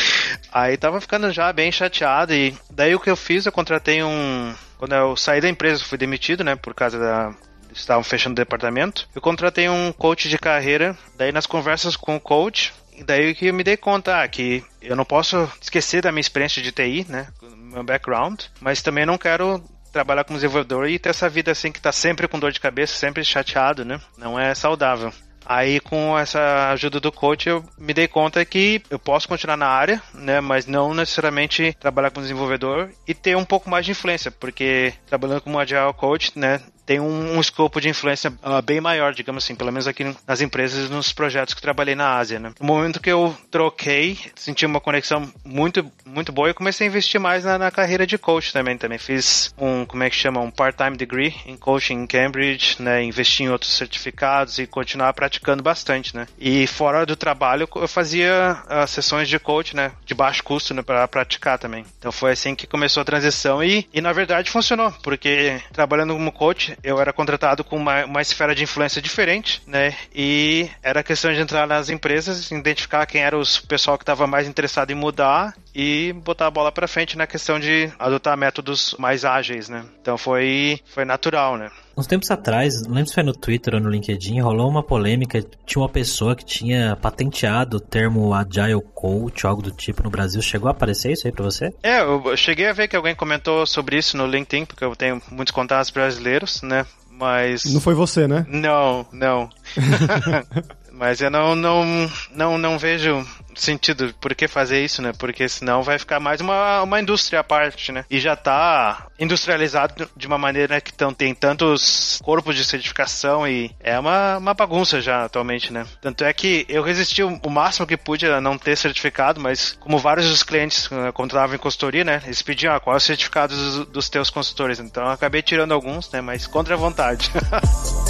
Aí 0.52 0.76
tava 0.76 1.00
ficando 1.00 1.32
já 1.32 1.52
bem 1.52 1.70
chateado 1.70 2.34
e 2.34 2.54
daí 2.70 2.94
o 2.94 3.00
que 3.00 3.10
eu 3.10 3.16
fiz, 3.16 3.46
eu 3.46 3.52
contratei 3.52 4.02
um 4.02 4.54
quando 4.78 4.94
eu 4.94 5.14
saí 5.14 5.40
da 5.40 5.48
empresa, 5.48 5.84
fui 5.84 5.98
demitido, 5.98 6.42
né, 6.42 6.56
por 6.56 6.74
causa 6.74 6.98
da 6.98 7.34
estavam 7.72 8.02
fechando 8.02 8.32
o 8.32 8.42
departamento. 8.42 9.08
Eu 9.14 9.20
contratei 9.20 9.68
um 9.68 9.92
coach 9.92 10.28
de 10.28 10.38
carreira, 10.38 10.96
daí 11.16 11.30
nas 11.30 11.46
conversas 11.46 11.94
com 11.94 12.16
o 12.16 12.20
coach, 12.20 12.72
daí 13.04 13.34
que 13.34 13.46
eu 13.46 13.54
me 13.54 13.62
dei 13.62 13.76
conta 13.76 14.22
ah, 14.22 14.26
que 14.26 14.64
eu 14.82 14.96
não 14.96 15.04
posso 15.04 15.48
esquecer 15.60 16.02
da 16.02 16.10
minha 16.10 16.20
experiência 16.20 16.62
de 16.62 16.72
TI, 16.72 17.06
né, 17.08 17.28
meu 17.42 17.84
background, 17.84 18.42
mas 18.60 18.82
também 18.82 19.06
não 19.06 19.16
quero 19.16 19.62
trabalhar 19.92 20.24
como 20.24 20.38
desenvolvedor 20.38 20.88
e 20.88 20.98
ter 20.98 21.10
essa 21.10 21.28
vida 21.28 21.50
assim 21.50 21.70
que 21.70 21.80
tá 21.80 21.92
sempre 21.92 22.26
com 22.26 22.38
dor 22.38 22.52
de 22.52 22.60
cabeça, 22.60 22.94
sempre 22.94 23.24
chateado, 23.24 23.84
né? 23.84 24.00
Não 24.16 24.38
é 24.38 24.54
saudável. 24.54 25.12
Aí 25.52 25.80
com 25.80 26.16
essa 26.16 26.70
ajuda 26.70 27.00
do 27.00 27.10
coach 27.10 27.48
eu 27.48 27.64
me 27.76 27.92
dei 27.92 28.06
conta 28.06 28.44
que 28.44 28.80
eu 28.88 29.00
posso 29.00 29.26
continuar 29.26 29.56
na 29.56 29.66
área, 29.66 30.00
né, 30.14 30.40
mas 30.40 30.64
não 30.64 30.94
necessariamente 30.94 31.76
trabalhar 31.80 32.12
como 32.12 32.22
desenvolvedor 32.22 32.88
e 33.04 33.12
ter 33.14 33.36
um 33.36 33.44
pouco 33.44 33.68
mais 33.68 33.84
de 33.84 33.90
influência, 33.90 34.30
porque 34.30 34.94
trabalhando 35.08 35.40
como 35.40 35.58
agile 35.58 35.92
coach, 35.94 36.38
né, 36.38 36.60
tem 36.90 36.98
um, 36.98 37.36
um 37.36 37.40
escopo 37.40 37.80
de 37.80 37.88
influência 37.88 38.32
uh, 38.42 38.60
bem 38.60 38.80
maior, 38.80 39.14
digamos 39.14 39.44
assim, 39.44 39.54
pelo 39.54 39.70
menos 39.70 39.86
aqui 39.86 40.12
nas 40.26 40.40
empresas 40.40 40.88
e 40.88 40.92
nos 40.92 41.12
projetos 41.12 41.54
que 41.54 41.62
trabalhei 41.62 41.94
na 41.94 42.16
Ásia, 42.16 42.40
né? 42.40 42.52
No 42.58 42.66
momento 42.66 42.98
que 42.98 43.08
eu 43.08 43.32
troquei, 43.48 44.18
senti 44.34 44.66
uma 44.66 44.80
conexão 44.80 45.32
muito, 45.44 45.88
muito 46.04 46.32
boa 46.32 46.50
e 46.50 46.54
comecei 46.54 46.88
a 46.88 46.90
investir 46.90 47.20
mais 47.20 47.44
na, 47.44 47.56
na 47.56 47.70
carreira 47.70 48.04
de 48.04 48.18
coach 48.18 48.52
também. 48.52 48.76
Também 48.76 48.98
fiz 48.98 49.54
um, 49.56 49.84
como 49.86 50.02
é 50.02 50.10
que 50.10 50.16
chama, 50.16 50.40
um 50.40 50.50
part-time 50.50 50.96
degree 50.96 51.32
em 51.46 51.56
coaching 51.56 51.94
em 51.94 52.06
Cambridge, 52.08 52.82
né? 52.82 53.04
Investi 53.04 53.44
em 53.44 53.50
outros 53.50 53.72
certificados 53.72 54.58
e 54.58 54.66
continuar 54.66 55.12
praticando 55.12 55.62
bastante, 55.62 56.16
né? 56.16 56.26
E 56.40 56.66
fora 56.66 57.06
do 57.06 57.14
trabalho, 57.14 57.68
eu 57.76 57.86
fazia 57.86 58.64
uh, 58.66 58.84
sessões 58.88 59.28
de 59.28 59.38
coach, 59.38 59.76
né? 59.76 59.92
De 60.04 60.12
baixo 60.12 60.42
custo, 60.42 60.74
né? 60.74 60.82
Para 60.82 61.06
praticar 61.06 61.56
também. 61.56 61.84
Então 62.00 62.10
foi 62.10 62.32
assim 62.32 62.56
que 62.56 62.66
começou 62.66 63.00
a 63.00 63.04
transição 63.04 63.62
e, 63.62 63.88
e 63.94 64.00
na 64.00 64.12
verdade 64.12 64.50
funcionou, 64.50 64.90
porque 65.04 65.62
trabalhando 65.72 66.14
como 66.14 66.32
coach, 66.32 66.79
eu 66.82 67.00
era 67.00 67.12
contratado 67.12 67.62
com 67.64 67.76
uma, 67.76 68.04
uma 68.04 68.22
esfera 68.22 68.54
de 68.54 68.64
influência 68.64 69.00
diferente, 69.00 69.62
né? 69.66 69.94
E 70.14 70.68
era 70.82 71.02
questão 71.02 71.32
de 71.32 71.40
entrar 71.40 71.66
nas 71.66 71.88
empresas, 71.88 72.50
identificar 72.50 73.06
quem 73.06 73.22
era 73.22 73.38
o 73.38 73.42
pessoal 73.66 73.96
que 73.98 74.02
estava 74.02 74.26
mais 74.26 74.48
interessado 74.48 74.90
em 74.90 74.94
mudar 74.94 75.54
e 75.74 76.12
botar 76.24 76.46
a 76.46 76.50
bola 76.50 76.72
para 76.72 76.88
frente 76.88 77.16
na 77.16 77.26
questão 77.26 77.58
de 77.60 77.92
adotar 77.98 78.36
métodos 78.36 78.94
mais 78.98 79.24
ágeis, 79.24 79.68
né? 79.68 79.84
Então 80.00 80.16
foi, 80.18 80.80
foi 80.86 81.04
natural, 81.04 81.56
né? 81.56 81.70
Uns 82.00 82.06
tempos 82.06 82.30
atrás, 82.30 82.80
não 82.80 82.94
lembro 82.94 83.08
se 83.08 83.14
foi 83.14 83.22
no 83.22 83.34
Twitter 83.34 83.74
ou 83.74 83.80
no 83.80 83.90
LinkedIn, 83.90 84.40
rolou 84.40 84.70
uma 84.70 84.82
polêmica. 84.82 85.44
Tinha 85.66 85.82
uma 85.82 85.88
pessoa 85.88 86.34
que 86.34 86.42
tinha 86.42 86.96
patenteado 86.96 87.76
o 87.76 87.80
termo 87.80 88.32
Agile 88.32 88.80
Coach, 88.94 89.46
algo 89.46 89.60
do 89.60 89.70
tipo, 89.70 90.02
no 90.02 90.08
Brasil. 90.08 90.40
Chegou 90.40 90.68
a 90.68 90.70
aparecer 90.70 91.12
isso 91.12 91.26
aí 91.26 91.32
pra 91.32 91.44
você? 91.44 91.74
É, 91.82 92.00
eu 92.00 92.34
cheguei 92.38 92.68
a 92.68 92.72
ver 92.72 92.88
que 92.88 92.96
alguém 92.96 93.14
comentou 93.14 93.66
sobre 93.66 93.98
isso 93.98 94.16
no 94.16 94.26
LinkedIn, 94.26 94.64
porque 94.64 94.82
eu 94.82 94.96
tenho 94.96 95.20
muitos 95.30 95.52
contatos 95.52 95.90
brasileiros, 95.90 96.62
né? 96.62 96.86
Mas. 97.10 97.66
Não 97.66 97.82
foi 97.82 97.92
você, 97.92 98.26
né? 98.26 98.46
Não, 98.48 99.06
não. 99.12 99.50
Mas 101.00 101.20
eu 101.20 101.30
não, 101.30 101.54
não, 101.54 102.10
não, 102.34 102.58
não 102.58 102.78
vejo 102.78 103.26
sentido 103.54 104.14
por 104.20 104.34
que 104.34 104.48
fazer 104.48 104.84
isso, 104.84 105.02
né? 105.02 105.12
Porque 105.18 105.48
senão 105.48 105.82
vai 105.82 105.98
ficar 105.98 106.20
mais 106.20 106.40
uma, 106.40 106.82
uma 106.82 107.00
indústria 107.00 107.40
à 107.40 107.44
parte, 107.44 107.92
né? 107.92 108.04
E 108.10 108.18
já 108.18 108.36
tá 108.36 109.06
industrializado 109.18 110.08
de 110.16 110.26
uma 110.26 110.38
maneira 110.38 110.80
que 110.80 110.92
tão, 110.92 111.12
tem 111.12 111.34
tantos 111.34 112.20
corpos 112.22 112.56
de 112.56 112.64
certificação 112.64 113.46
e 113.46 113.70
é 113.80 113.98
uma, 113.98 114.38
uma 114.38 114.54
bagunça 114.54 115.00
já 115.00 115.24
atualmente, 115.24 115.72
né? 115.72 115.86
Tanto 116.00 116.24
é 116.24 116.32
que 116.32 116.64
eu 116.68 116.82
resisti 116.82 117.22
o 117.22 117.50
máximo 117.50 117.86
que 117.86 117.96
pude 117.96 118.26
a 118.26 118.40
não 118.40 118.58
ter 118.58 118.76
certificado, 118.76 119.40
mas 119.40 119.76
como 119.80 119.98
vários 119.98 120.28
dos 120.28 120.42
clientes 120.42 120.86
uh, 120.86 121.12
contratavam 121.12 121.54
em 121.54 121.58
consultoria, 121.58 122.04
né? 122.04 122.22
Eles 122.24 122.42
pediam 122.42 122.74
ah, 122.74 122.80
qual 122.80 122.94
é 122.94 122.98
o 122.98 123.00
certificado 123.00 123.54
dos, 123.54 123.86
dos 123.86 124.08
teus 124.08 124.30
consultores. 124.30 124.78
Então 124.78 125.04
eu 125.04 125.10
acabei 125.10 125.42
tirando 125.42 125.72
alguns, 125.72 126.10
né? 126.10 126.20
Mas 126.20 126.46
contra 126.46 126.74
a 126.74 126.78
vontade. 126.78 127.30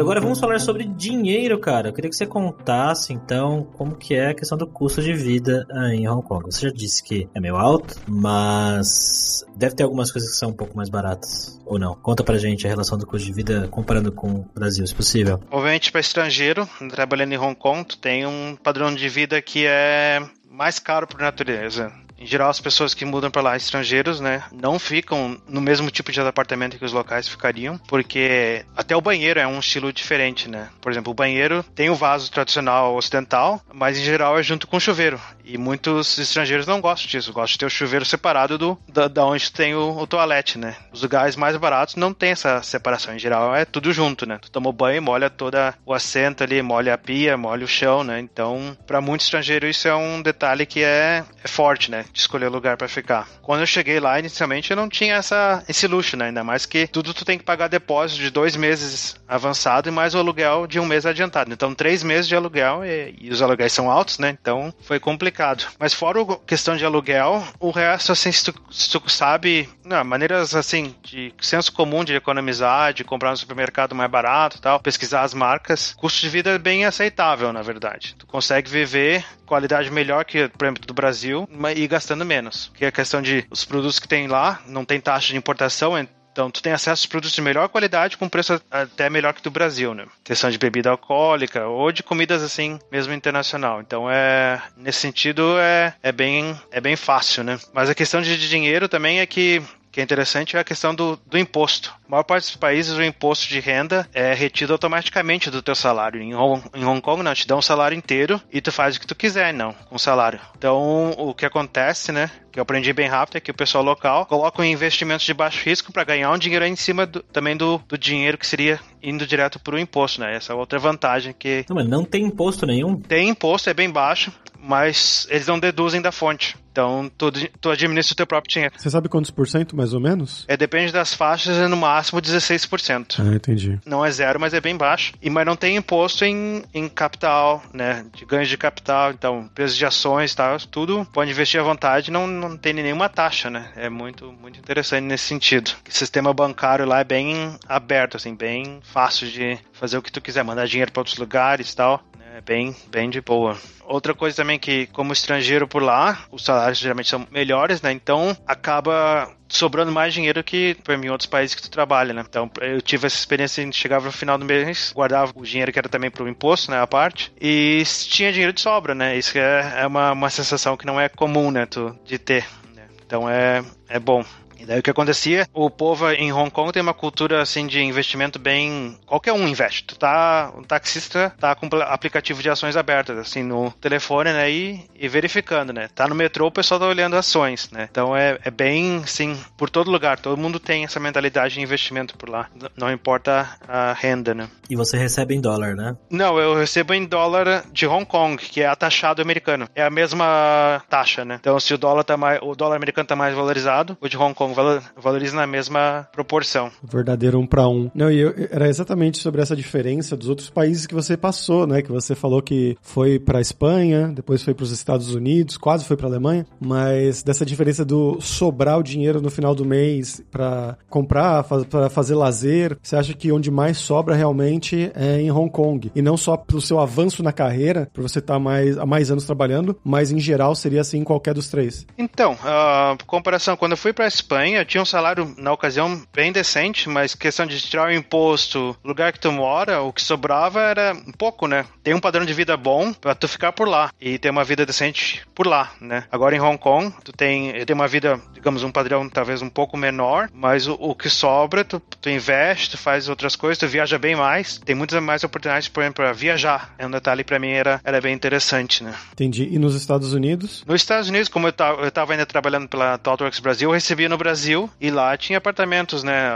Agora 0.00 0.18
vamos 0.18 0.40
falar 0.40 0.58
sobre 0.58 0.84
dinheiro, 0.84 1.60
cara. 1.60 1.90
Eu 1.90 1.92
queria 1.92 2.08
que 2.08 2.16
você 2.16 2.26
contasse, 2.26 3.12
então, 3.12 3.64
como 3.74 3.96
que 3.96 4.14
é 4.14 4.28
a 4.28 4.34
questão 4.34 4.56
do 4.56 4.66
custo 4.66 5.02
de 5.02 5.12
vida 5.12 5.66
em 5.92 6.08
Hong 6.08 6.26
Kong. 6.26 6.44
Você 6.46 6.68
já 6.68 6.74
disse 6.74 7.02
que 7.02 7.28
é 7.34 7.40
meio 7.40 7.54
alto, 7.54 7.96
mas 8.08 9.44
deve 9.54 9.74
ter 9.74 9.82
algumas 9.82 10.10
coisas 10.10 10.30
que 10.30 10.36
são 10.36 10.48
um 10.48 10.54
pouco 10.54 10.74
mais 10.74 10.88
baratas, 10.88 11.60
ou 11.66 11.78
não? 11.78 11.94
Conta 11.94 12.24
pra 12.24 12.38
gente 12.38 12.66
a 12.66 12.70
relação 12.70 12.96
do 12.96 13.06
custo 13.06 13.26
de 13.26 13.32
vida 13.34 13.68
comparando 13.68 14.10
com 14.10 14.30
o 14.30 14.46
Brasil, 14.54 14.86
se 14.86 14.94
possível. 14.94 15.38
Obviamente, 15.50 15.92
para 15.92 16.00
estrangeiro, 16.00 16.66
trabalhando 16.90 17.34
em 17.34 17.38
Hong 17.38 17.54
Kong, 17.54 17.84
tu 17.84 17.98
tem 17.98 18.26
um 18.26 18.56
padrão 18.56 18.94
de 18.94 19.06
vida 19.06 19.42
que 19.42 19.66
é 19.66 20.22
mais 20.50 20.78
caro 20.78 21.06
por 21.06 21.20
natureza. 21.20 21.92
Em 22.20 22.26
geral, 22.26 22.50
as 22.50 22.60
pessoas 22.60 22.92
que 22.92 23.06
mudam 23.06 23.30
para 23.30 23.40
lá, 23.40 23.56
estrangeiros, 23.56 24.20
né, 24.20 24.44
não 24.52 24.78
ficam 24.78 25.40
no 25.48 25.60
mesmo 25.60 25.90
tipo 25.90 26.12
de 26.12 26.20
apartamento 26.20 26.78
que 26.78 26.84
os 26.84 26.92
locais 26.92 27.26
ficariam, 27.26 27.78
porque 27.88 28.64
até 28.76 28.94
o 28.94 29.00
banheiro 29.00 29.40
é 29.40 29.46
um 29.46 29.58
estilo 29.58 29.90
diferente, 29.90 30.46
né? 30.46 30.68
Por 30.82 30.92
exemplo, 30.92 31.10
o 31.10 31.14
banheiro 31.14 31.64
tem 31.74 31.88
o 31.88 31.94
vaso 31.94 32.30
tradicional 32.30 32.94
ocidental, 32.94 33.60
mas 33.72 33.98
em 33.98 34.04
geral 34.04 34.38
é 34.38 34.42
junto 34.42 34.66
com 34.66 34.76
o 34.76 34.80
chuveiro. 34.80 35.18
E 35.42 35.56
muitos 35.56 36.18
estrangeiros 36.18 36.66
não 36.66 36.80
gostam 36.80 37.08
disso, 37.08 37.32
gostam 37.32 37.54
de 37.54 37.58
ter 37.58 37.66
o 37.66 37.70
chuveiro 37.70 38.04
separado 38.04 38.58
do 38.58 38.78
da, 38.86 39.08
da 39.08 39.24
onde 39.24 39.50
tem 39.50 39.74
o, 39.74 39.98
o 39.98 40.06
toalete, 40.06 40.58
né? 40.58 40.76
Os 40.92 41.02
lugares 41.02 41.36
mais 41.36 41.56
baratos 41.56 41.96
não 41.96 42.12
tem 42.12 42.32
essa 42.32 42.62
separação, 42.62 43.14
em 43.14 43.18
geral 43.18 43.56
é 43.56 43.64
tudo 43.64 43.92
junto, 43.92 44.26
né? 44.26 44.38
Tu 44.40 44.50
toma 44.50 44.70
banho, 44.70 45.00
molha 45.00 45.30
toda 45.30 45.74
o 45.86 45.94
assento 45.94 46.44
ali, 46.44 46.60
molha 46.60 46.94
a 46.94 46.98
pia, 46.98 47.36
molha 47.36 47.64
o 47.64 47.68
chão, 47.68 48.04
né? 48.04 48.20
Então, 48.20 48.76
para 48.86 49.00
muitos 49.00 49.26
estrangeiros 49.26 49.70
isso 49.70 49.88
é 49.88 49.94
um 49.94 50.20
detalhe 50.20 50.66
que 50.66 50.84
é, 50.84 51.24
é 51.42 51.48
forte, 51.48 51.90
né? 51.90 52.04
De 52.12 52.20
escolher 52.20 52.48
lugar 52.48 52.76
para 52.76 52.88
ficar. 52.88 53.28
Quando 53.42 53.60
eu 53.60 53.66
cheguei 53.66 54.00
lá, 54.00 54.18
inicialmente 54.18 54.70
eu 54.70 54.76
não 54.76 54.88
tinha 54.88 55.14
essa, 55.14 55.64
esse 55.68 55.86
luxo, 55.86 56.16
né? 56.16 56.26
Ainda 56.26 56.44
mais 56.44 56.66
que 56.66 56.86
tudo 56.86 57.14
tu 57.14 57.24
tem 57.24 57.38
que 57.38 57.44
pagar 57.44 57.68
depósito 57.68 58.20
de 58.20 58.30
dois 58.30 58.56
meses 58.56 59.16
avançado 59.28 59.88
e 59.88 59.92
mais 59.92 60.14
o 60.14 60.18
aluguel 60.18 60.66
de 60.66 60.78
um 60.80 60.86
mês 60.86 61.06
adiantado. 61.06 61.52
Então, 61.52 61.74
três 61.74 62.02
meses 62.02 62.28
de 62.28 62.34
aluguel 62.34 62.84
e, 62.84 63.14
e 63.20 63.30
os 63.30 63.42
aluguéis 63.42 63.72
são 63.72 63.90
altos, 63.90 64.18
né? 64.18 64.36
Então, 64.40 64.72
foi 64.82 64.98
complicado. 64.98 65.66
Mas 65.78 65.94
fora 65.94 66.20
a 66.20 66.36
questão 66.46 66.76
de 66.76 66.84
aluguel, 66.84 67.42
o 67.58 67.70
resto, 67.70 68.12
assim, 68.12 68.32
se 68.32 68.44
tu, 68.44 68.54
se 68.70 68.90
tu 68.90 69.02
sabe, 69.08 69.68
não, 69.84 70.04
maneiras, 70.04 70.54
assim, 70.54 70.94
de 71.02 71.32
senso 71.40 71.72
comum 71.72 72.04
de 72.04 72.14
economizar, 72.14 72.92
de 72.92 73.04
comprar 73.04 73.30
no 73.30 73.36
supermercado 73.36 73.94
mais 73.94 74.10
barato 74.10 74.60
tal, 74.60 74.80
pesquisar 74.80 75.22
as 75.22 75.34
marcas, 75.34 75.94
custo 75.94 76.20
de 76.20 76.28
vida 76.28 76.50
é 76.50 76.58
bem 76.58 76.84
aceitável, 76.84 77.52
na 77.52 77.62
verdade. 77.62 78.14
Tu 78.18 78.26
consegue 78.26 78.70
viver 78.70 79.24
qualidade 79.50 79.90
melhor 79.90 80.24
que, 80.24 80.48
por 80.48 80.64
exemplo, 80.64 80.86
do 80.86 80.94
Brasil 80.94 81.48
e 81.74 81.88
gastando 81.88 82.24
menos. 82.24 82.70
Que 82.72 82.84
é 82.84 82.88
a 82.88 82.92
questão 82.92 83.20
de 83.20 83.44
os 83.50 83.64
produtos 83.64 83.98
que 83.98 84.06
tem 84.06 84.28
lá, 84.28 84.62
não 84.64 84.84
tem 84.84 85.00
taxa 85.00 85.32
de 85.32 85.36
importação, 85.36 85.98
então, 86.32 86.48
tu 86.48 86.62
tem 86.62 86.72
acesso 86.72 87.06
a 87.06 87.10
produtos 87.10 87.34
de 87.34 87.42
melhor 87.42 87.68
qualidade 87.68 88.16
com 88.16 88.28
preço 88.28 88.62
até 88.70 89.10
melhor 89.10 89.34
que 89.34 89.42
do 89.42 89.50
Brasil, 89.50 89.92
né? 89.92 90.06
Questão 90.22 90.48
de 90.48 90.58
bebida 90.58 90.88
alcoólica 90.88 91.66
ou 91.66 91.90
de 91.90 92.04
comidas 92.04 92.40
assim, 92.40 92.78
mesmo 92.90 93.12
internacional. 93.12 93.80
Então, 93.80 94.08
é 94.08 94.62
nesse 94.76 95.00
sentido 95.00 95.58
é, 95.58 95.92
é 96.00 96.12
bem 96.12 96.56
é 96.70 96.80
bem 96.80 96.94
fácil, 96.94 97.42
né? 97.42 97.58
Mas 97.74 97.90
a 97.90 97.96
questão 97.96 98.22
de 98.22 98.48
dinheiro 98.48 98.88
também 98.88 99.18
é 99.18 99.26
que 99.26 99.60
que 99.90 100.00
é 100.00 100.02
interessante 100.02 100.56
é 100.56 100.60
a 100.60 100.64
questão 100.64 100.94
do, 100.94 101.18
do 101.26 101.38
imposto. 101.38 101.94
A 102.06 102.10
maior 102.10 102.22
parte 102.22 102.44
dos 102.44 102.56
países, 102.56 102.96
o 102.96 103.02
imposto 103.02 103.48
de 103.48 103.60
renda 103.60 104.08
é 104.12 104.32
retido 104.34 104.72
automaticamente 104.72 105.50
do 105.50 105.62
teu 105.62 105.74
salário. 105.74 106.20
Em 106.20 106.34
Hong, 106.34 106.62
em 106.74 106.84
Hong 106.84 107.00
Kong, 107.00 107.22
não, 107.22 107.34
te 107.34 107.46
dá 107.46 107.56
um 107.56 107.62
salário 107.62 107.96
inteiro 107.96 108.40
e 108.52 108.60
tu 108.60 108.72
faz 108.72 108.96
o 108.96 109.00
que 109.00 109.06
tu 109.06 109.14
quiser, 109.14 109.52
não, 109.52 109.72
com 109.72 109.98
salário. 109.98 110.40
Então, 110.56 111.12
o 111.16 111.34
que 111.34 111.46
acontece, 111.46 112.12
né, 112.12 112.30
que 112.50 112.58
eu 112.58 112.62
aprendi 112.62 112.92
bem 112.92 113.08
rápido 113.08 113.36
é 113.36 113.40
que 113.40 113.50
o 113.50 113.54
pessoal 113.54 113.84
local 113.84 114.26
coloca 114.26 114.64
investimentos 114.64 115.24
de 115.24 115.34
baixo 115.34 115.64
risco 115.64 115.92
para 115.92 116.04
ganhar 116.04 116.30
um 116.32 116.38
dinheiro 116.38 116.64
em 116.64 116.76
cima 116.76 117.06
do, 117.06 117.22
também 117.22 117.56
do, 117.56 117.78
do 117.88 117.96
dinheiro 117.96 118.36
que 118.36 118.46
seria 118.46 118.80
indo 119.02 119.26
direto 119.26 119.58
para 119.58 119.76
o 119.76 119.78
imposto, 119.78 120.20
né? 120.20 120.36
Essa 120.36 120.52
é 120.52 120.56
outra 120.56 120.78
vantagem 120.78 121.34
que... 121.38 121.64
Não, 121.68 121.76
mas 121.76 121.88
não 121.88 122.04
tem 122.04 122.24
imposto 122.24 122.66
nenhum? 122.66 123.00
Tem 123.00 123.28
imposto, 123.28 123.70
é 123.70 123.74
bem 123.74 123.90
baixo, 123.90 124.32
mas 124.62 125.26
eles 125.30 125.46
não 125.46 125.58
deduzem 125.58 126.00
da 126.00 126.12
fonte. 126.12 126.56
Então, 126.72 127.10
tu, 127.18 127.32
tu 127.60 127.70
administra 127.70 128.12
o 128.12 128.16
teu 128.16 128.26
próprio 128.26 128.52
dinheiro. 128.52 128.74
Você 128.76 128.88
sabe 128.88 129.08
quantos 129.08 129.30
por 129.30 129.48
cento, 129.48 129.74
mais 129.74 129.92
ou 129.92 130.00
menos? 130.00 130.44
É, 130.46 130.56
depende 130.56 130.92
das 130.92 131.12
faixas, 131.12 131.56
é 131.56 131.66
no 131.66 131.76
máximo 131.76 132.20
16%. 132.22 133.16
Ah, 133.18 133.34
entendi. 133.34 133.78
Não 133.84 134.04
é 134.04 134.10
zero, 134.10 134.38
mas 134.38 134.54
é 134.54 134.60
bem 134.60 134.76
baixo. 134.76 135.12
E, 135.20 135.28
mas 135.28 135.44
não 135.44 135.56
tem 135.56 135.76
imposto 135.76 136.24
em, 136.24 136.62
em 136.72 136.88
capital, 136.88 137.62
né? 137.72 138.06
De 138.14 138.24
ganhos 138.24 138.48
de 138.48 138.56
capital, 138.56 139.10
então, 139.10 139.50
preços 139.52 139.76
de 139.76 139.84
ações 139.84 140.32
e 140.32 140.36
tal, 140.36 140.58
tudo 140.58 141.04
pode 141.12 141.30
investir 141.30 141.60
à 141.60 141.64
vontade, 141.64 142.10
não, 142.10 142.26
não 142.26 142.56
tem 142.56 142.72
nenhuma 142.72 143.08
taxa, 143.08 143.50
né? 143.50 143.70
É 143.74 143.88
muito, 143.88 144.32
muito 144.40 144.58
interessante 144.58 145.04
nesse 145.04 145.24
sentido. 145.24 145.72
O 145.88 145.92
sistema 145.92 146.32
bancário 146.32 146.86
lá 146.86 147.00
é 147.00 147.04
bem 147.04 147.56
aberto, 147.68 148.16
assim, 148.16 148.34
bem 148.34 148.80
fácil 148.82 149.28
de 149.28 149.58
fazer 149.72 149.98
o 149.98 150.02
que 150.02 150.12
tu 150.12 150.20
quiser, 150.20 150.44
mandar 150.44 150.66
dinheiro 150.66 150.92
para 150.92 151.00
outros 151.00 151.18
lugares 151.18 151.72
e 151.72 151.76
tal. 151.76 152.04
É 152.40 152.42
bem, 152.42 152.74
bem 152.88 153.10
de 153.10 153.20
boa. 153.20 153.54
Outra 153.84 154.14
coisa 154.14 154.34
também 154.34 154.58
que, 154.58 154.86
como 154.86 155.12
estrangeiro 155.12 155.68
por 155.68 155.82
lá, 155.82 156.24
os 156.32 156.42
salários 156.42 156.78
geralmente 156.78 157.10
são 157.10 157.26
melhores, 157.30 157.82
né? 157.82 157.92
Então 157.92 158.34
acaba 158.46 159.30
sobrando 159.46 159.92
mais 159.92 160.14
dinheiro 160.14 160.42
que 160.42 160.74
para 160.82 160.96
mim 160.96 161.10
outros 161.10 161.28
países 161.28 161.54
que 161.54 161.60
tu 161.60 161.70
trabalha, 161.70 162.14
né? 162.14 162.24
Então 162.26 162.50
eu 162.62 162.80
tive 162.80 163.06
essa 163.06 163.16
experiência 163.16 163.70
chegava 163.72 164.06
no 164.06 164.12
final 164.12 164.38
do 164.38 164.44
mês, 164.46 164.90
guardava 164.94 165.32
o 165.34 165.44
dinheiro 165.44 165.70
que 165.70 165.78
era 165.78 165.88
também 165.88 166.10
para 166.10 166.24
o 166.24 166.28
imposto, 166.28 166.70
né, 166.70 166.80
a 166.80 166.86
parte, 166.86 167.30
e 167.38 167.82
tinha 168.08 168.32
dinheiro 168.32 168.54
de 168.54 168.62
sobra, 168.62 168.94
né? 168.94 169.18
Isso 169.18 169.36
é, 169.36 169.82
é 169.82 169.86
uma, 169.86 170.12
uma 170.12 170.30
sensação 170.30 170.78
que 170.78 170.86
não 170.86 170.98
é 170.98 171.10
comum, 171.10 171.50
né, 171.50 171.66
tu, 171.66 171.94
de 172.06 172.18
ter. 172.18 172.46
Né? 172.74 172.84
Então 173.04 173.28
é, 173.28 173.62
é 173.86 173.98
bom. 173.98 174.24
E 174.60 174.66
daí 174.66 174.78
o 174.78 174.82
que 174.82 174.90
acontecia? 174.90 175.48
O 175.54 175.70
povo 175.70 176.10
em 176.10 176.32
Hong 176.32 176.50
Kong 176.50 176.70
tem 176.70 176.82
uma 176.82 176.92
cultura 176.94 177.40
assim 177.40 177.66
de 177.66 177.80
investimento 177.80 178.38
bem. 178.38 178.98
Qualquer 179.06 179.32
um 179.32 179.48
investe. 179.48 179.84
Tu 179.84 179.98
tá. 179.98 180.52
Um 180.56 180.62
taxista 180.62 181.32
tá 181.38 181.54
com 181.54 181.68
aplicativo 181.76 182.42
de 182.42 182.50
ações 182.50 182.76
abertas, 182.76 183.16
assim, 183.18 183.42
no 183.42 183.70
telefone, 183.80 184.32
né? 184.32 184.50
E, 184.50 184.84
e 184.94 185.08
verificando, 185.08 185.72
né? 185.72 185.88
Tá 185.94 186.06
no 186.06 186.14
metrô, 186.14 186.48
o 186.48 186.52
pessoal 186.52 186.78
tá 186.78 186.86
olhando 186.86 187.16
ações, 187.16 187.70
né? 187.70 187.88
Então 187.90 188.14
é, 188.14 188.38
é 188.44 188.50
bem, 188.50 189.02
sim, 189.06 189.38
por 189.56 189.70
todo 189.70 189.90
lugar. 189.90 190.18
Todo 190.18 190.38
mundo 190.38 190.60
tem 190.60 190.84
essa 190.84 191.00
mentalidade 191.00 191.54
de 191.54 191.60
investimento 191.60 192.16
por 192.16 192.28
lá. 192.28 192.48
Não 192.76 192.92
importa 192.92 193.48
a 193.66 193.92
renda, 193.94 194.34
né? 194.34 194.48
E 194.68 194.76
você 194.76 194.96
recebe 194.96 195.34
em 195.34 195.40
dólar, 195.40 195.74
né? 195.74 195.96
Não, 196.10 196.38
eu 196.38 196.54
recebo 196.54 196.92
em 196.92 197.04
dólar 197.04 197.64
de 197.72 197.86
Hong 197.86 198.04
Kong, 198.04 198.36
que 198.36 198.60
é 198.62 198.66
atachado 198.66 199.22
americano. 199.22 199.68
É 199.74 199.82
a 199.82 199.90
mesma 199.90 200.82
taxa, 200.88 201.24
né? 201.24 201.38
Então 201.40 201.58
se 201.58 201.72
o 201.72 201.78
dólar 201.78 202.04
tá 202.04 202.16
mais. 202.16 202.38
O 202.42 202.54
dólar 202.54 202.76
americano 202.76 203.06
tá 203.06 203.16
mais 203.16 203.34
valorizado, 203.34 203.96
o 204.00 204.08
de 204.08 204.16
Hong 204.16 204.34
Kong 204.34 204.49
valoriza 204.96 205.36
na 205.36 205.46
mesma 205.46 206.08
proporção. 206.12 206.70
Verdadeiro 206.82 207.38
um 207.38 207.46
para 207.46 207.68
um. 207.68 207.90
Não, 207.94 208.10
e 208.10 208.18
eu, 208.18 208.34
era 208.50 208.68
exatamente 208.68 209.18
sobre 209.18 209.40
essa 209.40 209.56
diferença 209.56 210.16
dos 210.16 210.28
outros 210.28 210.50
países 210.50 210.86
que 210.86 210.94
você 210.94 211.16
passou, 211.16 211.66
né? 211.66 211.82
Que 211.82 211.90
você 211.90 212.14
falou 212.14 212.42
que 212.42 212.76
foi 212.80 213.18
para 213.18 213.40
Espanha, 213.40 214.08
depois 214.08 214.42
foi 214.42 214.54
para 214.54 214.64
os 214.64 214.70
Estados 214.70 215.14
Unidos, 215.14 215.56
quase 215.56 215.84
foi 215.84 215.96
para 215.96 216.06
Alemanha, 216.06 216.46
mas 216.60 217.22
dessa 217.22 217.44
diferença 217.44 217.84
do 217.84 218.20
sobrar 218.20 218.78
o 218.78 218.82
dinheiro 218.82 219.20
no 219.20 219.30
final 219.30 219.54
do 219.54 219.64
mês 219.64 220.22
para 220.30 220.76
comprar, 220.88 221.44
para 221.44 221.88
fazer 221.88 222.14
lazer, 222.14 222.78
você 222.82 222.96
acha 222.96 223.14
que 223.14 223.32
onde 223.32 223.50
mais 223.50 223.78
sobra 223.78 224.14
realmente 224.14 224.90
é 224.94 225.20
em 225.20 225.30
Hong 225.30 225.50
Kong 225.50 225.90
e 225.94 226.02
não 226.02 226.16
só 226.16 226.36
pelo 226.36 226.60
seu 226.60 226.78
avanço 226.78 227.22
na 227.22 227.32
carreira, 227.32 227.90
por 227.92 228.02
você 228.02 228.18
estar 228.18 228.34
tá 228.34 228.40
mais 228.40 228.78
há 228.78 228.86
mais 228.86 229.10
anos 229.10 229.24
trabalhando, 229.24 229.78
mas 229.84 230.12
em 230.12 230.18
geral 230.18 230.54
seria 230.54 230.80
assim 230.80 230.98
em 230.98 231.04
qualquer 231.04 231.34
dos 231.34 231.48
três? 231.48 231.86
Então, 231.96 232.36
a 232.42 232.96
comparação 233.06 233.56
quando 233.56 233.72
eu 233.72 233.78
fui 233.78 233.92
para 233.92 234.06
Espanha 234.06 234.39
Espanha, 234.40 234.64
tinha 234.64 234.82
um 234.82 234.86
salário 234.86 235.34
na 235.36 235.52
ocasião 235.52 236.02
bem 236.14 236.32
decente, 236.32 236.88
mas 236.88 237.14
questão 237.14 237.44
de 237.44 237.60
tirar 237.60 237.88
o 237.88 237.92
imposto, 237.92 238.74
lugar 238.82 239.12
que 239.12 239.20
tu 239.20 239.30
mora, 239.30 239.82
o 239.82 239.92
que 239.92 240.00
sobrava 240.00 240.62
era 240.62 240.94
um 240.94 241.12
pouco, 241.12 241.46
né? 241.46 241.66
Tem 241.82 241.92
um 241.92 242.00
padrão 242.00 242.24
de 242.24 242.32
vida 242.32 242.56
bom 242.56 242.90
pra 242.92 243.14
tu 243.14 243.28
ficar 243.28 243.52
por 243.52 243.68
lá 243.68 243.90
e 244.00 244.18
ter 244.18 244.30
uma 244.30 244.42
vida 244.42 244.64
decente 244.64 245.22
por 245.34 245.46
lá, 245.46 245.72
né? 245.78 246.04
Agora 246.10 246.34
em 246.34 246.40
Hong 246.40 246.56
Kong, 246.56 246.94
tu 247.04 247.12
tem, 247.12 247.52
tem 247.66 247.74
uma 247.74 247.86
vida, 247.86 248.18
digamos, 248.32 248.62
um 248.62 248.70
padrão 248.70 249.08
talvez 249.10 249.42
um 249.42 249.50
pouco 249.50 249.76
menor, 249.76 250.30
mas 250.32 250.66
o, 250.66 250.72
o 250.74 250.94
que 250.94 251.10
sobra, 251.10 251.62
tu, 251.62 251.78
tu 251.78 252.08
investe, 252.08 252.70
tu 252.70 252.78
faz 252.78 253.08
outras 253.10 253.36
coisas, 253.36 253.58
tu 253.58 253.68
viaja 253.68 253.98
bem 253.98 254.16
mais, 254.16 254.58
tem 254.58 254.74
muitas 254.74 255.02
mais 255.02 255.22
oportunidades, 255.22 255.68
por 255.68 255.82
exemplo, 255.82 256.02
pra 256.02 256.14
viajar. 256.14 256.74
É 256.78 256.86
um 256.86 256.90
detalhe 256.90 257.24
pra 257.24 257.38
mim 257.38 257.50
era, 257.50 257.78
era 257.84 258.00
bem 258.00 258.14
interessante, 258.14 258.82
né? 258.82 258.94
Entendi. 259.12 259.48
E 259.50 259.58
nos 259.58 259.74
Estados 259.74 260.14
Unidos? 260.14 260.64
Nos 260.66 260.80
Estados 260.80 261.10
Unidos, 261.10 261.28
como 261.28 261.46
eu 261.46 261.52
tava, 261.52 261.82
eu 261.82 261.90
tava 261.90 262.14
ainda 262.14 262.24
trabalhando 262.24 262.68
pela 262.68 262.96
ThoughtWorks 262.96 263.40
Brasil, 263.40 263.68
eu 263.68 263.74
recebia 263.74 264.08
no 264.08 264.16
Brasil 264.16 264.29
Brasil 264.30 264.70
e 264.80 264.90
lá 264.90 265.16
tinha 265.16 265.38
apartamentos, 265.38 266.04
né? 266.04 266.30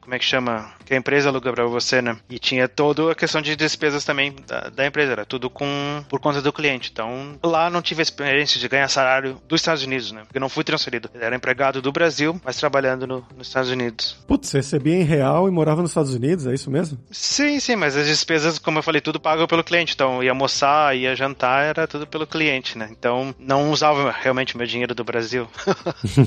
Como 0.00 0.14
é 0.14 0.18
que 0.18 0.24
chama? 0.24 0.70
Que 0.84 0.94
a 0.94 0.96
empresa 0.96 1.28
aluga 1.28 1.50
para 1.52 1.64
você, 1.64 2.02
né? 2.02 2.16
E 2.28 2.38
tinha 2.38 2.68
toda 2.68 3.10
a 3.10 3.14
questão 3.14 3.40
de 3.40 3.56
despesas 3.56 4.04
também 4.04 4.34
da, 4.46 4.68
da, 4.68 4.86
empresa, 4.86 5.12
era 5.12 5.24
tudo 5.24 5.48
com 5.48 6.04
por 6.08 6.20
conta 6.20 6.42
do 6.42 6.52
cliente. 6.52 6.90
Então 6.92 7.38
lá 7.42 7.70
não 7.70 7.80
tive 7.80 8.00
a 8.00 8.02
experiência 8.02 8.60
de 8.60 8.68
ganhar 8.68 8.88
salário 8.88 9.40
dos 9.48 9.60
Estados 9.60 9.82
Unidos, 9.82 10.12
né? 10.12 10.22
Porque 10.26 10.38
não 10.38 10.48
fui 10.48 10.62
transferido. 10.62 11.10
Eu 11.14 11.22
era 11.22 11.34
empregado 11.34 11.80
do 11.80 11.90
Brasil, 11.90 12.38
mas 12.44 12.56
trabalhando 12.56 13.06
no, 13.06 13.24
nos 13.36 13.46
Estados 13.46 13.70
Unidos. 13.70 14.18
Putz, 14.26 14.48
você 14.48 14.58
recebia 14.58 14.94
em 14.94 15.04
real 15.04 15.48
e 15.48 15.50
morava 15.50 15.80
nos 15.80 15.90
Estados 15.90 16.14
Unidos, 16.14 16.46
é 16.46 16.52
isso 16.52 16.70
mesmo? 16.70 16.98
Sim, 17.10 17.58
sim, 17.60 17.76
mas 17.76 17.96
as 17.96 18.06
despesas, 18.06 18.58
como 18.58 18.78
eu 18.78 18.82
falei, 18.82 19.00
tudo 19.00 19.18
pago 19.18 19.48
pelo 19.48 19.64
cliente. 19.64 19.94
Então 19.94 20.22
ia 20.22 20.30
almoçar, 20.30 20.94
ia 20.94 21.16
jantar, 21.16 21.64
era 21.64 21.86
tudo 21.86 22.06
pelo 22.06 22.26
cliente, 22.26 22.76
né? 22.76 22.88
Então 22.90 23.34
não 23.38 23.70
usava 23.70 24.10
realmente 24.10 24.56
meu 24.56 24.66
dinheiro 24.66 24.94
do 24.94 25.04
Brasil. 25.04 25.48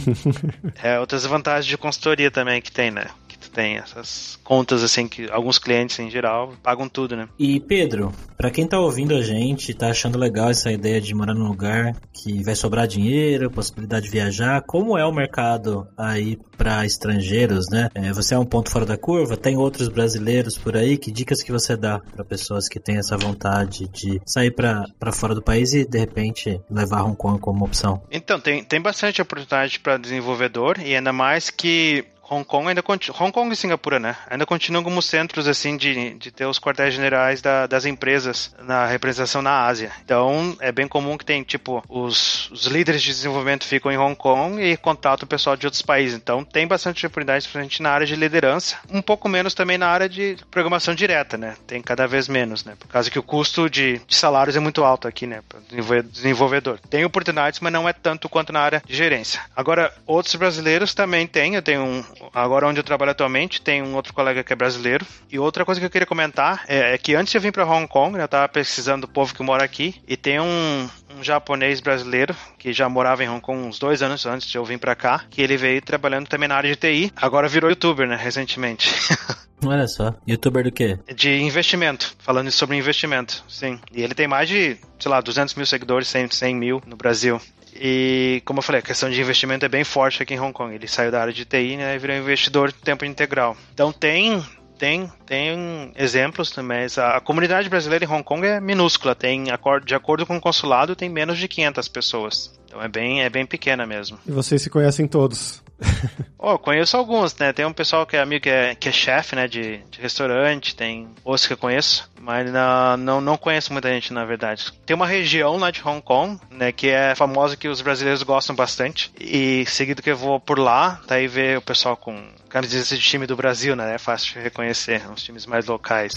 é, 0.82 1.00
outras 1.12 1.26
vantagens 1.26 1.65
de 1.65 1.78
consultoria 1.78 2.32
também 2.32 2.62
que 2.62 2.71
tem, 2.71 2.89
né? 2.89 3.08
Tu 3.41 3.49
tem 3.49 3.77
essas 3.77 4.39
contas 4.43 4.84
assim 4.84 5.08
que 5.08 5.30
alguns 5.32 5.58
clientes 5.58 5.97
em 5.99 6.10
geral 6.10 6.54
pagam 6.62 6.88
tudo, 6.88 7.15
né? 7.15 7.27
E 7.39 7.60
Pedro, 7.60 8.13
para 8.38 8.51
quem 8.51 8.67
tá 8.67 8.80
ouvindo 8.80 9.15
a 9.15 9.21
gente, 9.21 9.73
tá 9.73 9.89
achando 9.89 10.17
legal 10.17 10.49
essa 10.49 10.71
ideia 10.71 11.01
de 11.01 11.13
morar 11.13 11.34
num 11.34 11.47
lugar 11.47 11.95
que 12.13 12.43
vai 12.43 12.56
sobrar 12.56 12.88
dinheiro, 12.88 13.49
possibilidade 13.49 14.06
de 14.06 14.12
viajar, 14.12 14.62
como 14.62 14.97
é 14.97 15.06
o 15.06 15.12
mercado 15.12 15.88
aí 15.97 16.38
para 16.58 16.86
estrangeiros, 16.86 17.65
né? 17.69 17.89
É, 17.95 18.13
você 18.13 18.36
é 18.36 18.39
um 18.39 18.45
ponto 18.45 18.69
fora 18.69 18.86
da 18.86 18.97
curva, 18.97 19.36
tem 19.36 19.58
outros 19.58 19.88
brasileiros 19.88 20.58
por 20.58 20.77
aí, 20.77 20.97
que 20.97 21.12
dicas 21.12 21.41
que 21.41 21.51
você 21.51 21.75
dá 21.75 21.99
para 21.99 22.23
pessoas 22.23 22.67
que 22.67 22.80
têm 22.80 22.97
essa 22.97 23.17
vontade 23.17 23.88
de 23.88 24.21
sair 24.25 24.51
para 24.51 25.12
fora 25.12 25.34
do 25.34 25.41
país 25.41 25.73
e 25.73 25.84
de 25.84 25.97
repente 25.97 26.62
levar 26.69 27.04
Hong 27.04 27.15
Kong 27.15 27.39
como 27.39 27.65
opção? 27.65 28.04
Então, 28.12 28.39
tem, 28.39 28.63
tem 28.63 28.80
bastante 28.80 29.21
oportunidade 29.21 29.80
para 29.80 29.97
desenvolvedor 29.97 30.80
e 30.80 30.95
ainda 30.95 31.12
mais 31.12 31.49
que 31.49 32.06
Hong 32.32 32.46
Kong 32.46 32.70
ainda 32.70 32.82
Hong 33.20 33.32
Kong 33.32 33.52
e 33.52 33.56
Singapura, 33.58 34.00
né? 34.00 34.15
Ainda 34.30 34.46
continuam 34.46 34.84
como 34.84 35.02
centros 35.02 35.50
assim 35.50 35.76
de, 35.76 36.13
de 36.13 36.32
ter 36.32 36.46
os 36.46 36.58
quartéis 36.58 36.94
generais 36.94 37.41
da, 37.41 37.67
das 37.67 37.86
empresas 37.86 38.56
na 38.63 38.86
representação 38.86 39.41
na 39.41 39.65
Ásia. 39.65 39.91
Então 40.06 40.56
é 40.62 40.72
bem 40.72 40.88
comum 40.88 41.17
que 41.17 41.26
tem 41.26 41.44
tipo 41.44 41.84
os, 41.89 42.50
os 42.50 42.67
líderes 42.67 43.02
de 43.02 43.10
desenvolvimento 43.10 43.65
ficam 43.65 43.91
em 43.91 43.98
Hong 43.98 44.15
Kong 44.15 44.63
e 44.63 44.78
contatam 44.78 45.26
o 45.26 45.30
pessoal 45.30 45.58
de 45.58 45.67
outros 45.67 45.82
países. 45.82 46.17
Então 46.17 46.44
tem 46.44 46.65
bastante 46.65 47.06
oportunidades 47.06 47.48
pra 47.48 47.62
gente 47.62 47.82
na 47.82 47.91
área 47.91 48.08
de 48.08 48.15
liderança, 48.15 48.78
um 48.89 49.02
pouco 49.02 49.28
menos 49.28 49.54
também 49.54 49.78
na 49.78 49.88
área 49.88 50.08
de 50.08 50.38
programação 50.50 50.96
direta, 50.96 51.38
né? 51.38 51.56
Tem 51.67 51.82
cada 51.82 52.08
vez 52.08 52.30
menos, 52.30 52.63
né? 52.63 52.76
Por 52.80 52.88
causa 52.88 53.12
que 53.12 53.20
o 53.20 53.24
custo 53.24 53.70
de, 53.70 54.00
de 54.08 54.15
salários 54.15 54.56
é 54.56 54.60
muito 54.60 54.86
alto 54.86 55.06
aqui, 55.06 55.28
né? 55.28 55.41
Para 55.50 56.02
desenvolvedor. 56.02 56.80
Tem 56.89 57.04
oportunidades, 57.04 57.60
mas 57.60 57.74
não 57.74 57.89
é 57.89 57.94
tanto 57.94 58.30
quanto 58.30 58.54
na 58.54 58.62
área 58.62 58.82
de 58.86 58.96
gerência. 58.96 59.41
Agora 59.54 59.94
outros 60.08 60.36
brasileiros 60.36 60.94
também 60.94 61.28
têm. 61.28 61.56
Eu 61.56 61.62
tenho 61.62 61.84
um 61.84 62.21
agora 62.34 62.68
onde 62.68 62.80
eu 62.80 62.84
trabalho 62.84 63.12
atualmente, 63.12 63.62
tem 63.62 63.82
um 63.82 63.96
outro 63.96 64.14
colega 64.14 64.44
que 64.44 64.54
é 64.54 64.56
brasileiro. 64.56 65.06
E 65.32 65.40
outra 65.40 65.66
coisa 65.66 65.80
que 65.80 65.86
eu 65.86 65.90
queria 65.90 66.06
comentar 66.06 66.64
é, 66.68 66.94
é 66.94 66.98
que 66.98 67.16
antes 67.16 67.32
de 67.32 67.38
eu 67.38 67.42
vir 67.42 67.52
para 67.52 67.66
Hong 67.66 67.88
Kong, 67.88 68.18
eu 68.18 68.26
estava 68.26 68.48
pesquisando 68.48 69.06
o 69.06 69.10
povo 69.10 69.34
que 69.34 69.44
mora 69.44 69.64
aqui, 69.64 69.96
e 70.08 70.16
tem 70.18 70.40
um, 70.40 70.90
um 71.18 71.24
japonês 71.24 71.80
brasileiro 71.80 72.36
que 72.58 72.74
já 72.74 72.88
morava 72.88 73.24
em 73.24 73.30
Hong 73.30 73.42
Kong 73.42 73.68
uns 73.68 73.80
dois 73.80 74.02
anos 74.02 74.26
antes 74.26 74.48
de 74.48 74.58
eu 74.58 74.66
vir 74.66 74.80
para 74.80 74.96
cá, 74.96 75.24
que 75.30 75.42
ele 75.42 75.58
veio 75.58 75.82
trabalhando 75.82 76.28
também 76.28 76.48
na 76.48 76.56
área 76.56 76.70
de 76.70 76.76
TI, 76.76 77.12
agora 77.16 77.48
virou 77.48 77.70
youtuber, 77.70 78.08
né, 78.08 78.16
recentemente. 78.16 78.90
Olha 79.64 79.88
só, 79.88 80.16
youtuber 80.28 80.64
do 80.64 80.72
quê? 80.72 80.98
De 81.16 81.40
investimento, 81.40 82.16
falando 82.18 82.50
sobre 82.52 82.78
investimento, 82.78 83.44
sim. 83.48 83.80
E 83.94 84.02
ele 84.02 84.16
tem 84.16 84.28
mais 84.28 84.50
de, 84.50 84.78
sei 85.00 85.12
lá, 85.12 85.22
200 85.22 85.54
mil 85.54 85.66
seguidores, 85.66 86.08
100, 86.08 86.32
100 86.32 86.56
mil 86.56 86.82
no 86.86 86.96
Brasil. 86.96 87.40
E, 87.84 88.44
como 88.46 88.60
eu 88.60 88.63
falei, 88.63 88.78
a 88.78 88.84
questão 88.84 89.10
de 89.10 89.20
investimento 89.20 89.65
é 89.65 89.70
bem 89.70 89.84
forte 89.84 90.22
aqui 90.22 90.36
em 90.36 90.39
Hong 90.39 90.54
Kong. 90.54 90.76
Ele 90.76 90.88
saiu 90.88 91.10
da 91.10 91.20
área 91.20 91.34
de 91.34 91.46
TI 91.46 91.78
né, 91.78 91.96
e 91.96 91.98
virou 91.98 92.15
investidor 92.15 92.72
de 92.72 92.78
tempo 92.78 93.04
integral. 93.04 93.58
Então 93.74 93.91
tem 93.91 94.39
tem, 94.78 95.12
tem 95.26 95.91
exemplos 95.96 96.52
também. 96.52 96.86
A, 96.98 97.17
a, 97.17 97.22
comunidade 97.22 97.70
brasileira 97.70 98.06
em 98.06 98.08
Hong 98.08 98.24
Kong 98.24 98.46
é 98.46 98.60
minúscula. 98.60 99.15
Tem, 99.15 99.46
de 99.84 99.96
acordo 99.96 100.26
com 100.28 100.38
o 100.38 100.41
consulado, 100.41 100.96
tem 100.96 101.10
menos 101.10 101.39
de 101.39 101.48
500 101.48 101.88
pessoas. 101.88 102.60
Então 102.65 102.80
é 102.82 102.88
bem, 102.88 103.24
é 103.24 103.30
bem 103.30 103.48
pequena 103.48 103.86
mesmo. 103.86 104.20
E 104.28 104.32
vocês 104.32 104.62
se 104.62 104.70
conhecem 104.70 105.08
todos? 105.08 105.63
oh, 106.38 106.60
conheço 106.60 106.98
alguns, 106.98 107.36
né? 107.38 107.52
Tem 107.52 107.65
um 107.65 107.74
pessoal 107.74 108.06
que 108.06 108.15
é 108.15 108.22
amigo 108.22 108.44
que 108.44 108.50
é, 108.50 108.76
que 108.76 108.89
é 108.89 108.91
chefe, 108.91 109.36
né? 109.36 109.48
De, 109.48 109.80
de 109.89 110.00
restaurante, 110.00 110.76
tem 110.76 111.08
outros 111.24 111.48
que 111.48 111.54
eu 111.54 111.58
conheço, 111.58 112.11
mas 112.22 112.52
não, 112.52 112.98
não, 112.98 113.22
não 113.22 113.38
conheço 113.38 113.74
muita 113.74 113.90
gente, 113.90 114.14
na 114.14 114.24
verdade. 114.26 114.72
Tem 114.86 114.96
uma 114.96 115.08
região 115.08 115.58
lá 115.58 115.72
de 115.72 115.82
Hong 115.86 116.02
Kong, 116.02 116.40
né? 116.50 116.72
Que 116.72 116.90
é 116.90 117.16
famosa 117.16 117.58
que 117.58 117.68
os 117.68 117.82
brasileiros 117.82 118.24
gostam 118.24 118.56
bastante. 118.56 119.12
E 119.20 119.66
seguido 119.66 120.02
que 120.02 120.12
eu 120.12 120.18
vou 120.18 120.40
por 120.40 120.60
lá, 120.60 121.02
daí 121.08 121.28
ver 121.28 121.58
o 121.58 121.62
pessoal 121.62 121.98
com 121.98 122.16
camiseta 122.52 122.96
de 122.96 123.02
time 123.02 123.26
do 123.26 123.36
Brasil, 123.36 123.76
né? 123.76 123.96
É 123.96 123.98
fácil 123.98 124.34
de 124.34 124.40
reconhecer, 124.40 125.02
os 125.12 125.24
times 125.24 125.46
mais 125.46 125.66
locais. 125.66 126.14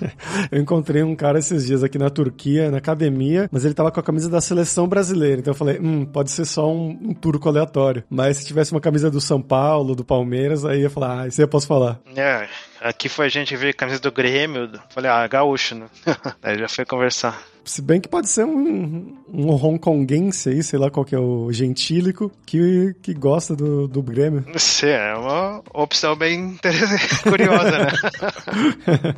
eu 0.50 0.60
encontrei 0.60 1.02
um 1.02 1.14
cara 1.14 1.38
esses 1.38 1.66
dias 1.66 1.84
aqui 1.84 1.98
na 1.98 2.08
Turquia, 2.08 2.70
na 2.70 2.78
academia, 2.78 3.48
mas 3.52 3.64
ele 3.64 3.74
tava 3.74 3.90
com 3.90 4.00
a 4.00 4.02
camisa 4.02 4.30
da 4.30 4.40
seleção 4.40 4.88
brasileira. 4.88 5.40
Então 5.40 5.52
eu 5.52 5.56
falei, 5.56 5.78
hum, 5.78 6.04
pode 6.06 6.30
ser 6.30 6.46
só 6.46 6.72
um, 6.72 6.98
um 7.02 7.14
turco 7.14 7.48
aleatório. 7.48 8.02
Mas 8.08 8.38
se 8.38 8.46
tivesse 8.46 8.72
uma 8.72 8.80
camisa 8.80 9.10
do 9.10 9.20
São 9.20 9.40
Paulo, 9.40 9.94
do 9.94 10.04
Palmeiras, 10.04 10.64
aí 10.64 10.78
eu 10.78 10.82
ia 10.82 10.90
falar, 10.90 11.22
ah, 11.22 11.28
isso 11.28 11.40
aí 11.40 11.44
eu 11.44 11.48
posso 11.48 11.66
falar. 11.66 12.00
É, 12.16 12.48
aqui 12.80 13.08
foi 13.08 13.26
a 13.26 13.28
gente 13.28 13.56
ver 13.56 13.74
camisa 13.74 14.00
do 14.00 14.12
Grêmio. 14.12 14.70
Falei, 14.90 15.10
ah, 15.10 15.26
gaúcho, 15.26 15.74
né? 15.74 15.86
aí 16.42 16.58
já 16.58 16.68
foi 16.68 16.84
conversar. 16.84 17.40
Se 17.66 17.82
bem 17.82 18.00
que 18.00 18.08
pode 18.08 18.28
ser 18.28 18.44
um, 18.44 19.16
um 19.28 19.50
hongkonguense 19.50 20.48
aí, 20.48 20.62
sei 20.62 20.78
lá 20.78 20.88
qual 20.88 21.04
que 21.04 21.14
é 21.14 21.18
o 21.18 21.52
gentílico, 21.52 22.30
que, 22.46 22.94
que 23.02 23.12
gosta 23.12 23.56
do, 23.56 23.88
do 23.88 24.00
Grêmio. 24.00 24.46
Sim, 24.56 24.86
é 24.86 25.14
uma 25.14 25.62
opção 25.74 26.14
bem 26.14 26.56
curiosa, 27.28 27.78
né? 27.78 27.88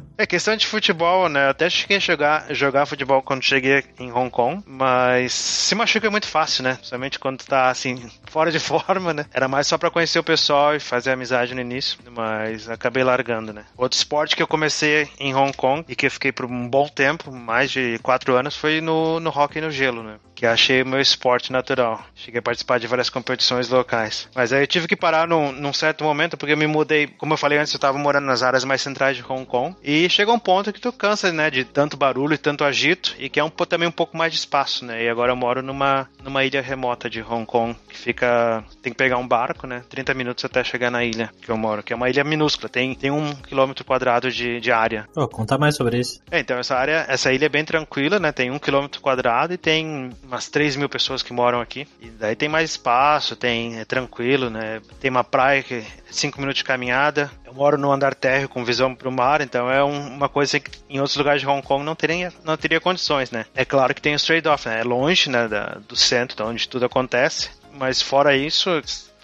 é 0.17 0.27
questão 0.27 0.57
de 0.57 0.67
futebol, 0.67 1.29
né? 1.29 1.47
Eu 1.47 1.51
até 1.51 1.69
cheguei 1.69 1.99
a 1.99 2.01
jogar, 2.01 2.55
jogar 2.55 2.87
futebol 2.87 3.23
quando 3.23 3.43
cheguei 3.43 3.85
em 3.99 4.11
Hong 4.11 4.31
Kong, 4.31 4.63
mas 4.67 5.33
se 5.35 5.75
machuca 5.75 6.07
é 6.07 6.11
muito 6.11 6.27
fácil, 6.27 6.65
né? 6.65 6.79
Somente 6.83 7.19
quando 7.19 7.45
tá, 7.45 7.69
assim, 7.69 8.03
fora 8.31 8.51
de 8.51 8.59
forma, 8.59 9.13
né? 9.13 9.27
Era 9.33 9.47
mais 9.47 9.67
só 9.67 9.77
pra 9.77 9.91
conhecer 9.91 10.19
o 10.19 10.25
pessoal 10.25 10.75
e 10.75 10.81
fazer 10.81 11.11
amizade 11.11 11.55
no 11.55 11.61
início, 11.61 11.99
mas 12.11 12.69
acabei 12.69 13.05
largando, 13.05 13.53
né? 13.53 13.65
Outro 13.77 13.99
esporte 13.99 14.35
que 14.35 14.43
eu 14.43 14.49
comecei 14.49 15.07
em 15.21 15.35
Hong 15.35 15.55
Kong 15.55 15.85
e 15.87 15.95
que 15.95 16.07
eu 16.07 16.11
fiquei 16.11 16.33
por 16.33 16.47
um 16.47 16.67
bom 16.67 16.89
tempo, 16.89 17.31
mais 17.31 17.71
de 17.71 17.99
quatro 18.03 18.38
anos, 18.39 18.57
foi 18.57 18.81
no, 18.81 19.21
no 19.21 19.31
hockey 19.31 19.61
no 19.61 19.71
gelo, 19.71 20.03
né? 20.03 20.17
Que 20.35 20.47
achei 20.47 20.85
meu 20.85 21.01
esporte 21.01 21.53
natural. 21.53 22.01
Cheguei 22.15 22.39
a 22.39 22.43
participar 22.43 22.79
de 22.79 22.87
várias 22.87 23.11
competições 23.11 23.69
locais. 23.69 24.29
Mas 24.35 24.53
aí 24.53 24.63
eu 24.63 24.67
tive 24.67 24.87
que 24.87 24.97
parar 24.97 25.27
num, 25.27 25.53
num 25.53 25.73
certo 25.73 26.05
momento, 26.05 26.37
porque 26.37 26.53
eu 26.53 26.57
me 26.57 26.67
mudei, 26.67 27.09
como 27.09 27.35
eu 27.35 27.39
falei 27.39 27.59
antes, 27.59 27.75
eu 27.75 27.81
tava 27.81 27.99
morando 27.99 28.27
nas 28.27 28.43
áreas 28.43 28.65
mais 28.65 28.81
centrais 28.81 29.17
de 29.17 29.25
Hong 29.29 29.45
Kong. 29.45 29.75
E 29.83 30.09
chega 30.09 30.33
um 30.33 30.39
ponto 30.39 30.73
que 30.73 30.81
tu 30.81 30.93
cansa, 30.93 31.33
né? 31.33 31.51
De 31.51 31.65
tanto 31.65 31.97
barulho 31.97 32.35
e 32.35 32.39
tanto 32.39 32.65
agito, 32.65 33.17
e 33.19 33.29
que 33.29 33.41
é 33.41 33.45
um, 33.45 33.51
também 33.51 33.89
um 33.89 33.93
pouco 33.93 34.17
mais 34.17 34.33
de 34.33 34.39
espaço, 34.39 34.85
né? 34.85 35.05
E 35.05 35.09
agora 35.09 35.33
eu 35.33 35.37
moro 35.37 35.63
numa, 35.63 36.09
numa 36.23 36.45
ilha 36.45 36.63
remota 36.63 37.11
de 37.11 37.21
Hong 37.21 37.45
Kong, 37.45 37.77
que 37.89 37.97
fica. 37.97 38.65
Tem 38.81 38.93
que 38.93 38.99
pegar 38.99 39.19
um 39.19 39.27
barco, 39.27 39.67
né? 39.67 39.83
30 39.89 40.15
minutos 40.15 40.45
até 40.45 40.63
chegar 40.63 40.91
na 40.91 41.05
ilha 41.05 41.31
que 41.43 41.51
eu 41.51 41.57
moro, 41.57 41.83
que 41.83 41.93
é 41.93 41.97
uma 41.97 42.09
ilha 42.09 42.23
minúscula, 42.23 42.69
tem, 42.69 42.95
tem 42.95 43.11
um 43.11 43.35
quilômetro 43.35 43.85
quadrado 43.85 44.31
de, 44.31 44.61
de 44.61 44.71
área. 44.71 45.09
Oh, 45.17 45.27
conta 45.27 45.59
mais 45.59 45.77
sobre 45.77 45.99
isso. 45.99 46.21
É, 46.31 46.39
então 46.41 46.59
essa 46.59 46.77
área, 46.77 47.07
essa 47.09 47.33
ilha 47.33 47.47
é 47.47 47.49
bem 47.49 47.65
tranquila, 47.65 48.19
né? 48.19 48.28
Tem 48.33 48.51
um 48.51 48.59
quilômetro 48.59 49.01
quadrado 49.01 49.53
e 49.53 49.59
tem 49.59 50.11
umas 50.23 50.49
3 50.49 50.77
mil 50.77 50.89
pessoas 50.89 51.23
que 51.23 51.33
moram 51.33 51.61
aqui. 51.61 51.87
E 52.01 52.09
daí 52.09 52.37
tem 52.37 52.49
mais 52.49 52.71
espaço, 52.71 53.37
tem 53.37 53.79
é 53.79 53.85
tranquilo, 53.85 54.51
né? 54.51 54.81
Tem 55.01 55.11
uma 55.11 55.25
praia 55.25 55.63
que 55.63 55.75
é 55.75 55.85
5 56.11 56.39
minutos 56.41 56.59
de 56.59 56.65
caminhada. 56.65 57.31
Eu 57.45 57.55
moro 57.55 57.79
no 57.79 57.91
andar 57.91 58.15
térreo 58.15 58.49
com 58.49 58.65
visão 58.65 58.95
para 58.95 59.09
o 59.09 59.13
mar, 59.13 59.41
então 59.41 59.71
é 59.71 59.83
um, 59.83 60.09
uma 60.09 60.29
coisa 60.29 60.61
que 60.61 60.71
em 60.89 60.99
outros 61.01 61.17
lugares 61.17 61.41
de 61.41 61.49
Hong 61.49 61.63
Kong 61.63 61.85
não 61.85 61.95
teria, 61.95 62.33
não 62.45 62.57
teria 62.57 62.81
condições, 62.81 63.31
né? 63.31 63.47
É 63.55 63.65
claro 63.65 63.95
que 63.95 64.03
tem 64.03 64.15
o 64.15 64.21
trade-off, 64.21 64.69
né? 64.69 64.81
É 64.81 64.85
longe 64.85 65.31
né, 65.31 65.49
da, 65.49 65.79
do 65.87 65.97
centro, 65.97 66.47
onde 66.47 66.69
tudo 66.69 66.85
acontece, 66.85 67.51
mas 67.73 68.03
fora 68.03 68.37
isso, 68.37 68.71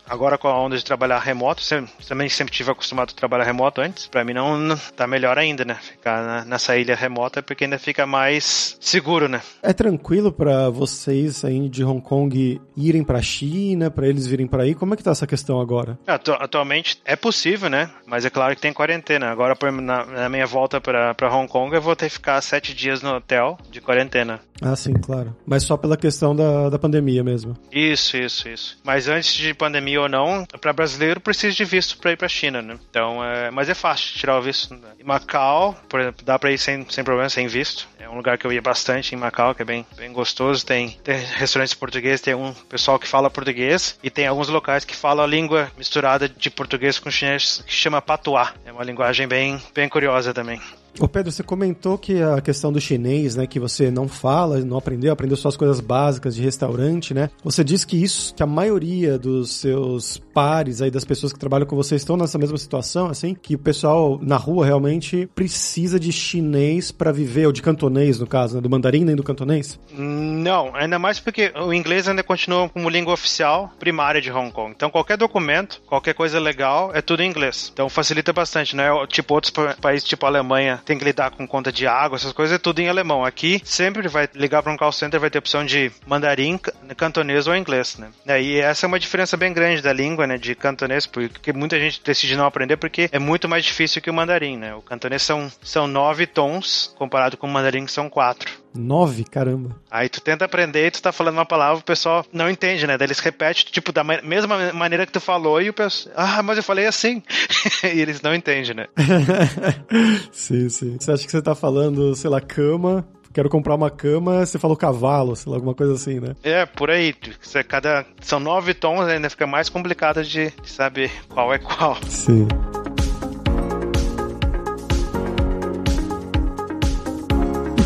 Agora 0.08 0.36
com 0.36 0.48
a 0.48 0.60
onda 0.60 0.76
de 0.76 0.84
trabalhar 0.84 1.18
remoto, 1.18 1.62
também 2.06 2.28
sempre 2.28 2.52
tive 2.52 2.70
acostumado 2.70 3.10
a 3.10 3.18
trabalhar 3.18 3.44
remoto 3.44 3.80
antes. 3.80 4.06
Para 4.06 4.24
mim 4.24 4.34
não 4.34 4.76
tá 4.96 5.06
melhor 5.06 5.38
ainda, 5.38 5.64
né? 5.64 5.74
Ficar 5.74 6.22
na, 6.22 6.44
nessa 6.44 6.76
ilha 6.76 6.94
remota 6.94 7.42
porque 7.42 7.64
ainda 7.64 7.78
fica 7.78 8.06
mais 8.06 8.76
seguro, 8.80 9.28
né? 9.28 9.40
É 9.62 9.72
tranquilo 9.72 10.30
para 10.30 10.68
vocês 10.68 11.44
aí 11.44 11.68
de 11.68 11.84
Hong 11.84 12.02
Kong 12.02 12.60
irem 12.76 13.02
para 13.02 13.22
China, 13.22 13.90
para 13.90 14.06
eles 14.06 14.26
virem 14.26 14.46
para 14.46 14.64
aí? 14.64 14.74
Como 14.74 14.94
é 14.94 14.96
que 14.96 15.02
tá 15.02 15.10
essa 15.10 15.26
questão 15.26 15.60
agora? 15.60 15.98
Atu 16.06 16.32
atualmente 16.32 17.00
é 17.04 17.16
possível, 17.16 17.70
né? 17.70 17.90
Mas 18.06 18.24
é 18.24 18.30
claro 18.30 18.54
que 18.54 18.62
tem 18.62 18.72
quarentena. 18.72 19.30
Agora 19.30 19.56
na, 19.72 20.04
na 20.04 20.28
minha 20.28 20.46
volta 20.46 20.80
para 20.80 21.14
Hong 21.34 21.48
Kong 21.48 21.74
eu 21.74 21.82
vou 21.82 21.96
ter 21.96 22.08
que 22.08 22.14
ficar 22.14 22.40
sete 22.42 22.74
dias 22.74 23.02
no 23.02 23.16
hotel 23.16 23.58
de 23.70 23.80
quarentena. 23.80 24.40
Ah, 24.60 24.76
sim, 24.76 24.94
claro. 24.94 25.34
Mas 25.46 25.64
só 25.64 25.76
pela 25.76 25.96
questão 25.96 26.34
da, 26.34 26.70
da 26.70 26.78
pandemia 26.78 27.24
mesmo. 27.24 27.56
Isso, 27.72 28.16
isso, 28.16 28.48
isso. 28.48 28.78
Mas 28.84 29.08
antes 29.08 29.34
de 29.34 29.52
pandemia 29.52 29.93
ou 29.98 30.08
não, 30.08 30.46
para 30.60 30.72
brasileiro 30.72 31.20
precisa 31.20 31.54
de 31.54 31.64
visto 31.64 31.98
para 31.98 32.12
ir 32.12 32.16
para 32.16 32.28
China, 32.28 32.62
né? 32.62 32.78
Então, 32.90 33.24
é, 33.24 33.50
mas 33.50 33.68
é 33.68 33.74
fácil 33.74 34.14
tirar 34.16 34.38
o 34.38 34.42
visto. 34.42 34.74
Né? 34.74 34.88
Em 34.98 35.04
Macau, 35.04 35.74
por 35.88 36.00
exemplo, 36.00 36.24
dá 36.24 36.38
para 36.38 36.52
ir 36.52 36.58
sem, 36.58 36.86
sem 36.90 37.04
problema, 37.04 37.28
sem 37.28 37.46
visto. 37.46 37.88
É 37.98 38.08
um 38.08 38.16
lugar 38.16 38.38
que 38.38 38.46
eu 38.46 38.52
ia 38.52 38.62
bastante 38.62 39.14
em 39.14 39.18
Macau, 39.18 39.54
que 39.54 39.62
é 39.62 39.64
bem, 39.64 39.86
bem 39.96 40.12
gostoso. 40.12 40.64
Tem, 40.64 40.90
tem 41.02 41.16
restaurantes 41.16 41.74
portugueses, 41.74 42.20
tem 42.20 42.34
um 42.34 42.52
pessoal 42.52 42.98
que 42.98 43.08
fala 43.08 43.30
português 43.30 43.98
e 44.02 44.10
tem 44.10 44.26
alguns 44.26 44.48
locais 44.48 44.84
que 44.84 44.94
falam 44.94 45.24
a 45.24 45.28
língua 45.28 45.70
misturada 45.76 46.28
de 46.28 46.50
português 46.50 46.98
com 46.98 47.10
chinês 47.10 47.62
que 47.66 47.72
chama 47.72 48.00
patuá. 48.00 48.52
É 48.64 48.72
uma 48.72 48.84
linguagem 48.84 49.26
bem, 49.26 49.60
bem 49.74 49.88
curiosa 49.88 50.32
também. 50.32 50.60
Ô 50.98 51.08
Pedro, 51.08 51.32
você 51.32 51.42
comentou 51.42 51.98
que 51.98 52.22
a 52.22 52.40
questão 52.40 52.72
do 52.72 52.80
chinês, 52.80 53.34
né, 53.34 53.46
que 53.46 53.58
você 53.58 53.90
não 53.90 54.06
fala, 54.06 54.60
não 54.60 54.76
aprendeu, 54.76 55.12
aprendeu 55.12 55.36
só 55.36 55.48
as 55.48 55.56
coisas 55.56 55.80
básicas 55.80 56.34
de 56.36 56.42
restaurante, 56.42 57.12
né? 57.12 57.30
Você 57.42 57.64
disse 57.64 57.86
que 57.86 58.00
isso, 58.00 58.34
que 58.34 58.42
a 58.42 58.46
maioria 58.46 59.18
dos 59.18 59.50
seus 59.52 60.18
pares 60.32 60.80
aí, 60.80 60.90
das 60.90 61.04
pessoas 61.04 61.32
que 61.32 61.38
trabalham 61.38 61.66
com 61.66 61.74
você 61.74 61.96
estão 61.96 62.16
nessa 62.16 62.38
mesma 62.38 62.56
situação, 62.56 63.08
assim, 63.08 63.34
que 63.34 63.54
o 63.54 63.58
pessoal 63.58 64.18
na 64.22 64.36
rua 64.36 64.64
realmente 64.64 65.28
precisa 65.34 65.98
de 65.98 66.12
chinês 66.12 66.92
para 66.92 67.10
viver, 67.10 67.46
ou 67.46 67.52
de 67.52 67.62
cantonês, 67.62 68.20
no 68.20 68.26
caso, 68.26 68.56
né, 68.56 68.60
do 68.60 68.70
mandarim 68.70 69.04
nem 69.04 69.16
do 69.16 69.22
cantonês? 69.22 69.78
Não, 69.92 70.74
ainda 70.74 70.98
mais 70.98 71.18
porque 71.18 71.52
o 71.56 71.72
inglês 71.72 72.08
ainda 72.08 72.22
continua 72.22 72.68
como 72.68 72.88
língua 72.88 73.14
oficial 73.14 73.72
primária 73.78 74.20
de 74.20 74.30
Hong 74.30 74.52
Kong. 74.52 74.72
Então 74.74 74.90
qualquer 74.90 75.16
documento, 75.16 75.82
qualquer 75.86 76.14
coisa 76.14 76.38
legal, 76.38 76.92
é 76.94 77.02
tudo 77.02 77.22
em 77.22 77.28
inglês. 77.28 77.70
Então 77.72 77.88
facilita 77.88 78.32
bastante, 78.32 78.76
né? 78.76 78.88
Tipo 79.08 79.34
outros 79.34 79.52
países, 79.80 80.06
tipo 80.06 80.24
Alemanha, 80.26 80.80
tem 80.84 80.98
que 80.98 81.04
lidar 81.04 81.30
com 81.30 81.46
conta 81.46 81.72
de 81.72 81.86
água, 81.86 82.16
essas 82.16 82.32
coisas, 82.32 82.56
é 82.56 82.58
tudo 82.58 82.80
em 82.80 82.88
alemão. 82.88 83.24
Aqui 83.24 83.60
sempre 83.64 84.08
vai 84.08 84.28
ligar 84.34 84.62
para 84.62 84.72
um 84.72 84.76
call 84.76 84.92
center, 84.92 85.20
vai 85.20 85.30
ter 85.30 85.38
opção 85.38 85.64
de 85.64 85.90
mandarim, 86.06 86.58
cantonês 86.96 87.46
ou 87.46 87.56
inglês, 87.56 87.96
né? 87.96 88.42
E 88.42 88.58
essa 88.60 88.86
é 88.86 88.88
uma 88.88 88.98
diferença 88.98 89.36
bem 89.36 89.52
grande 89.52 89.82
da 89.82 89.92
língua, 89.92 90.26
né? 90.26 90.36
De 90.36 90.54
cantonês, 90.54 91.06
porque 91.06 91.52
muita 91.52 91.78
gente 91.78 92.02
decide 92.02 92.36
não 92.36 92.46
aprender 92.46 92.76
porque 92.76 93.08
é 93.12 93.18
muito 93.18 93.48
mais 93.48 93.64
difícil 93.64 94.02
que 94.02 94.10
o 94.10 94.14
mandarim, 94.14 94.56
né? 94.56 94.74
O 94.74 94.82
cantonês 94.82 95.22
são, 95.22 95.50
são 95.62 95.86
nove 95.86 96.26
tons 96.26 96.94
comparado 96.96 97.36
com 97.36 97.46
o 97.46 97.50
mandarim 97.50 97.84
que 97.86 97.92
são 97.92 98.10
quatro. 98.10 98.63
Nove? 98.74 99.24
Caramba. 99.24 99.76
Aí 99.90 100.08
tu 100.08 100.20
tenta 100.20 100.44
aprender 100.44 100.86
e 100.86 100.90
tu 100.90 101.02
tá 101.02 101.12
falando 101.12 101.36
uma 101.36 101.46
palavra, 101.46 101.80
o 101.80 101.84
pessoal 101.84 102.24
não 102.32 102.50
entende, 102.50 102.86
né? 102.86 102.98
Daí 102.98 103.06
eles 103.06 103.20
repetem, 103.20 103.64
tipo, 103.70 103.92
da 103.92 104.02
mesma 104.02 104.72
maneira 104.72 105.06
que 105.06 105.12
tu 105.12 105.20
falou 105.20 105.60
e 105.60 105.70
o 105.70 105.72
pessoal, 105.72 106.14
ah, 106.16 106.42
mas 106.42 106.56
eu 106.56 106.62
falei 106.62 106.86
assim. 106.86 107.22
e 107.84 108.00
eles 108.00 108.20
não 108.20 108.34
entendem, 108.34 108.74
né? 108.74 108.86
sim, 110.32 110.68
sim. 110.68 110.96
Você 110.98 111.12
acha 111.12 111.24
que 111.24 111.30
você 111.30 111.42
tá 111.42 111.54
falando, 111.54 112.14
sei 112.14 112.30
lá, 112.30 112.40
cama, 112.40 113.06
quero 113.32 113.48
comprar 113.48 113.74
uma 113.74 113.90
cama, 113.90 114.46
você 114.46 114.58
falou 114.58 114.76
cavalo, 114.76 115.36
sei 115.36 115.50
lá, 115.50 115.56
alguma 115.56 115.74
coisa 115.74 115.94
assim, 115.94 116.20
né? 116.20 116.34
É, 116.42 116.64
por 116.64 116.90
aí. 116.90 117.14
Você, 117.40 117.62
cada, 117.62 118.06
são 118.20 118.38
nove 118.40 118.72
tons, 118.72 119.06
ainda 119.08 119.28
fica 119.28 119.46
mais 119.46 119.68
complicado 119.68 120.22
de, 120.22 120.50
de 120.50 120.70
saber 120.70 121.10
qual 121.28 121.52
é 121.52 121.58
qual. 121.58 121.96
Sim. 122.08 122.46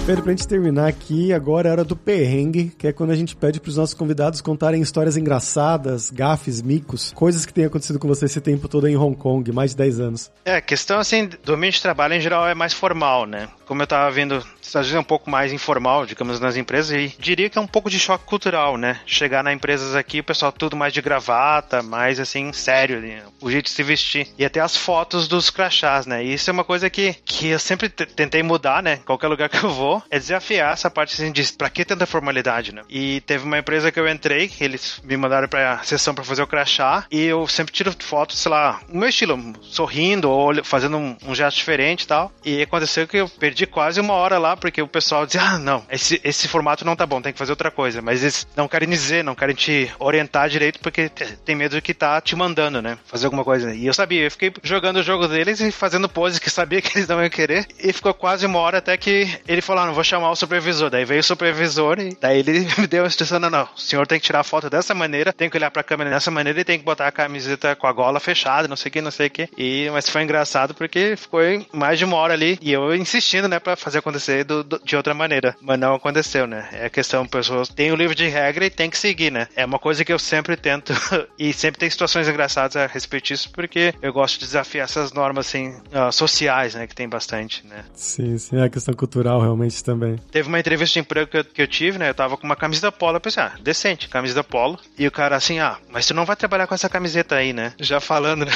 Pedro, 0.08 0.22
pra 0.22 0.32
gente 0.32 0.48
terminar 0.48 0.88
aqui, 0.88 1.34
agora 1.34 1.68
é 1.68 1.72
hora 1.72 1.84
do 1.84 1.94
perrengue, 1.94 2.72
que 2.78 2.86
é 2.86 2.94
quando 2.94 3.10
a 3.10 3.14
gente 3.14 3.36
pede 3.36 3.60
pros 3.60 3.76
nossos 3.76 3.92
convidados 3.92 4.40
contarem 4.40 4.80
histórias 4.80 5.18
engraçadas, 5.18 6.08
gafes, 6.08 6.62
micos, 6.62 7.12
coisas 7.12 7.44
que 7.44 7.52
têm 7.52 7.66
acontecido 7.66 7.98
com 7.98 8.08
você 8.08 8.24
esse 8.24 8.40
tempo 8.40 8.68
todo 8.68 8.88
em 8.88 8.96
Hong 8.96 9.14
Kong, 9.14 9.52
mais 9.52 9.72
de 9.72 9.76
10 9.76 10.00
anos. 10.00 10.32
É, 10.46 10.54
a 10.56 10.62
questão 10.62 10.98
assim, 10.98 11.28
do 11.44 11.52
ambiente 11.52 11.74
de 11.74 11.82
trabalho 11.82 12.14
em 12.14 12.22
geral 12.22 12.48
é 12.48 12.54
mais 12.54 12.72
formal, 12.72 13.26
né? 13.26 13.50
Como 13.68 13.82
eu 13.82 13.86
tava 13.86 14.10
vendo 14.10 14.44
às 14.68 14.84
vezes 14.84 14.94
é 14.94 15.00
um 15.00 15.04
pouco 15.04 15.30
mais 15.30 15.52
informal, 15.52 16.04
digamos, 16.04 16.40
nas 16.40 16.56
empresas, 16.56 16.90
e 16.90 17.14
diria 17.18 17.48
que 17.48 17.58
é 17.58 17.60
um 17.60 17.66
pouco 17.66 17.88
de 17.88 17.98
choque 17.98 18.24
cultural, 18.24 18.76
né? 18.76 19.00
Chegar 19.06 19.42
nas 19.42 19.54
empresas 19.54 19.94
aqui, 19.94 20.20
o 20.20 20.24
pessoal 20.24 20.52
tudo 20.52 20.76
mais 20.76 20.92
de 20.92 21.00
gravata, 21.00 21.82
mais 21.82 22.20
assim, 22.20 22.52
sério, 22.52 23.00
né? 23.00 23.22
o 23.40 23.50
jeito 23.50 23.66
de 23.66 23.70
se 23.70 23.82
vestir. 23.82 24.28
E 24.38 24.44
até 24.44 24.60
as 24.60 24.76
fotos 24.76 25.28
dos 25.28 25.50
crachás, 25.50 26.06
né? 26.06 26.24
E 26.24 26.34
isso 26.34 26.50
é 26.50 26.52
uma 26.52 26.64
coisa 26.64 26.90
que, 26.90 27.14
que 27.24 27.48
eu 27.48 27.58
sempre 27.58 27.88
tentei 27.88 28.42
mudar, 28.42 28.82
né? 28.82 28.98
Qualquer 29.04 29.28
lugar 29.28 29.48
que 29.48 29.62
eu 29.62 29.70
vou, 29.70 30.02
é 30.10 30.18
desafiar 30.18 30.72
essa 30.72 30.90
parte 30.90 31.14
assim 31.14 31.32
de 31.32 31.52
pra 31.52 31.70
que 31.70 31.84
tanta 31.84 32.06
formalidade, 32.06 32.74
né? 32.74 32.82
E 32.88 33.20
teve 33.22 33.44
uma 33.44 33.58
empresa 33.58 33.90
que 33.92 33.98
eu 33.98 34.08
entrei, 34.08 34.50
eles 34.60 35.00
me 35.04 35.16
mandaram 35.16 35.48
pra 35.48 35.82
sessão 35.82 36.14
pra 36.14 36.24
fazer 36.24 36.42
o 36.42 36.46
crachá, 36.46 37.06
e 37.10 37.24
eu 37.24 37.46
sempre 37.46 37.72
tiro 37.72 37.94
fotos, 37.98 38.38
sei 38.38 38.50
lá, 38.50 38.80
o 38.88 38.98
meu 38.98 39.08
estilo, 39.08 39.38
sorrindo 39.62 40.30
ou 40.30 40.64
fazendo 40.64 40.96
um, 40.96 41.16
um 41.24 41.34
gesto 41.34 41.56
diferente 41.56 42.02
e 42.02 42.06
tal. 42.06 42.32
E 42.44 42.62
aconteceu 42.62 43.06
que 43.06 43.16
eu 43.16 43.28
perdi 43.28 43.57
quase 43.66 44.00
uma 44.00 44.14
hora 44.14 44.38
lá 44.38 44.56
porque 44.56 44.80
o 44.80 44.88
pessoal 44.88 45.26
diz: 45.26 45.36
ah, 45.36 45.58
não, 45.58 45.84
esse, 45.90 46.20
esse 46.24 46.48
formato 46.48 46.84
não 46.84 46.96
tá 46.96 47.06
bom, 47.06 47.20
tem 47.20 47.32
que 47.32 47.38
fazer 47.38 47.52
outra 47.52 47.70
coisa. 47.70 48.00
Mas 48.02 48.22
eles 48.22 48.46
não 48.56 48.68
querem 48.68 48.88
dizer, 48.88 49.24
não 49.24 49.34
querem 49.34 49.54
te 49.54 49.90
orientar 49.98 50.48
direito 50.48 50.80
porque 50.80 51.08
tem 51.44 51.54
medo 51.54 51.76
de 51.76 51.82
que 51.82 51.94
tá 51.94 52.20
te 52.20 52.34
mandando, 52.36 52.80
né? 52.82 52.98
Fazer 53.04 53.26
alguma 53.26 53.44
coisa. 53.44 53.74
E 53.74 53.86
eu 53.86 53.94
sabia, 53.94 54.22
eu 54.22 54.30
fiquei 54.30 54.52
jogando 54.62 54.98
o 54.98 55.02
jogo 55.02 55.26
deles 55.28 55.60
e 55.60 55.70
fazendo 55.70 56.08
poses 56.08 56.38
que 56.38 56.50
sabia 56.50 56.80
que 56.80 56.96
eles 56.96 57.08
não 57.08 57.20
iam 57.20 57.30
querer. 57.30 57.66
E 57.78 57.92
ficou 57.92 58.14
quase 58.14 58.46
uma 58.46 58.58
hora 58.58 58.78
até 58.78 58.96
que 58.96 59.28
ele 59.46 59.60
falou: 59.60 59.82
ah, 59.82 59.86
não, 59.86 59.94
vou 59.94 60.04
chamar 60.04 60.30
o 60.30 60.36
supervisor. 60.36 60.90
Daí 60.90 61.04
veio 61.04 61.20
o 61.20 61.24
supervisor 61.24 61.98
e 61.98 62.16
daí 62.20 62.40
ele 62.40 62.66
me 62.78 62.86
deu 62.86 63.04
a 63.04 63.06
instrução: 63.06 63.38
não, 63.38 63.50
não, 63.50 63.68
o 63.76 63.80
senhor 63.80 64.06
tem 64.06 64.18
que 64.18 64.26
tirar 64.26 64.40
a 64.40 64.44
foto 64.44 64.70
dessa 64.70 64.94
maneira, 64.94 65.32
tem 65.32 65.50
que 65.50 65.56
olhar 65.56 65.70
pra 65.70 65.82
câmera 65.82 66.10
dessa 66.10 66.30
maneira 66.30 66.60
e 66.60 66.64
tem 66.64 66.78
que 66.78 66.84
botar 66.84 67.06
a 67.06 67.12
camiseta 67.12 67.74
com 67.76 67.86
a 67.86 67.92
gola 67.92 68.20
fechada, 68.20 68.68
não 68.68 68.76
sei 68.76 68.88
o 68.88 68.92
que, 68.92 69.00
não 69.00 69.10
sei 69.10 69.26
o 69.26 69.30
que. 69.30 69.48
E, 69.56 69.88
mas 69.92 70.08
foi 70.08 70.22
engraçado 70.22 70.74
porque 70.74 71.16
ficou 71.16 71.40
mais 71.72 71.98
de 71.98 72.04
uma 72.04 72.16
hora 72.16 72.34
ali 72.34 72.58
e 72.60 72.72
eu 72.72 72.94
insistindo, 72.94 73.47
né, 73.48 73.58
pra 73.58 73.76
fazer 73.76 73.98
acontecer 73.98 74.44
do, 74.44 74.62
do, 74.62 74.80
de 74.82 74.96
outra 74.96 75.14
maneira. 75.14 75.56
Mas 75.60 75.78
não 75.78 75.94
aconteceu, 75.94 76.46
né? 76.46 76.68
É 76.72 76.88
questão, 76.88 77.26
pessoas 77.26 77.68
têm 77.68 77.92
o 77.92 77.96
livro 77.96 78.14
de 78.14 78.28
regra 78.28 78.66
e 78.66 78.70
tem 78.70 78.90
que 78.90 78.98
seguir, 78.98 79.30
né? 79.30 79.48
É 79.56 79.64
uma 79.64 79.78
coisa 79.78 80.04
que 80.04 80.12
eu 80.12 80.18
sempre 80.18 80.56
tento 80.56 80.92
e 81.38 81.52
sempre 81.52 81.78
tem 81.78 81.90
situações 81.90 82.28
engraçadas 82.28 82.76
a 82.76 82.86
respeito 82.86 83.26
disso, 83.26 83.50
porque 83.52 83.94
eu 84.00 84.12
gosto 84.12 84.38
de 84.38 84.46
desafiar 84.46 84.84
essas 84.84 85.12
normas, 85.12 85.46
assim, 85.46 85.70
uh, 85.70 86.12
sociais, 86.12 86.74
né? 86.74 86.86
Que 86.86 86.94
tem 86.94 87.08
bastante, 87.08 87.66
né? 87.66 87.84
Sim, 87.94 88.36
sim, 88.38 88.58
é 88.58 88.64
a 88.64 88.68
questão 88.68 88.94
cultural 88.94 89.40
realmente 89.40 89.82
também. 89.82 90.16
Teve 90.30 90.48
uma 90.48 90.58
entrevista 90.58 90.94
de 90.94 91.00
emprego 91.00 91.30
que 91.30 91.36
eu, 91.38 91.44
que 91.44 91.62
eu 91.62 91.66
tive, 91.66 91.98
né? 91.98 92.10
Eu 92.10 92.14
tava 92.14 92.36
com 92.36 92.44
uma 92.44 92.56
camisa 92.56 92.90
polo, 92.92 93.16
eu 93.16 93.20
pensei, 93.20 93.42
ah, 93.42 93.52
decente, 93.60 94.08
camisa 94.08 94.42
polo. 94.44 94.78
E 94.98 95.06
o 95.06 95.10
cara 95.10 95.36
assim, 95.36 95.58
ah, 95.58 95.78
mas 95.90 96.06
tu 96.06 96.14
não 96.14 96.24
vai 96.24 96.36
trabalhar 96.36 96.66
com 96.66 96.74
essa 96.74 96.88
camiseta 96.88 97.36
aí, 97.36 97.52
né? 97.52 97.72
Já 97.78 98.00
falando, 98.00 98.44
né? 98.44 98.52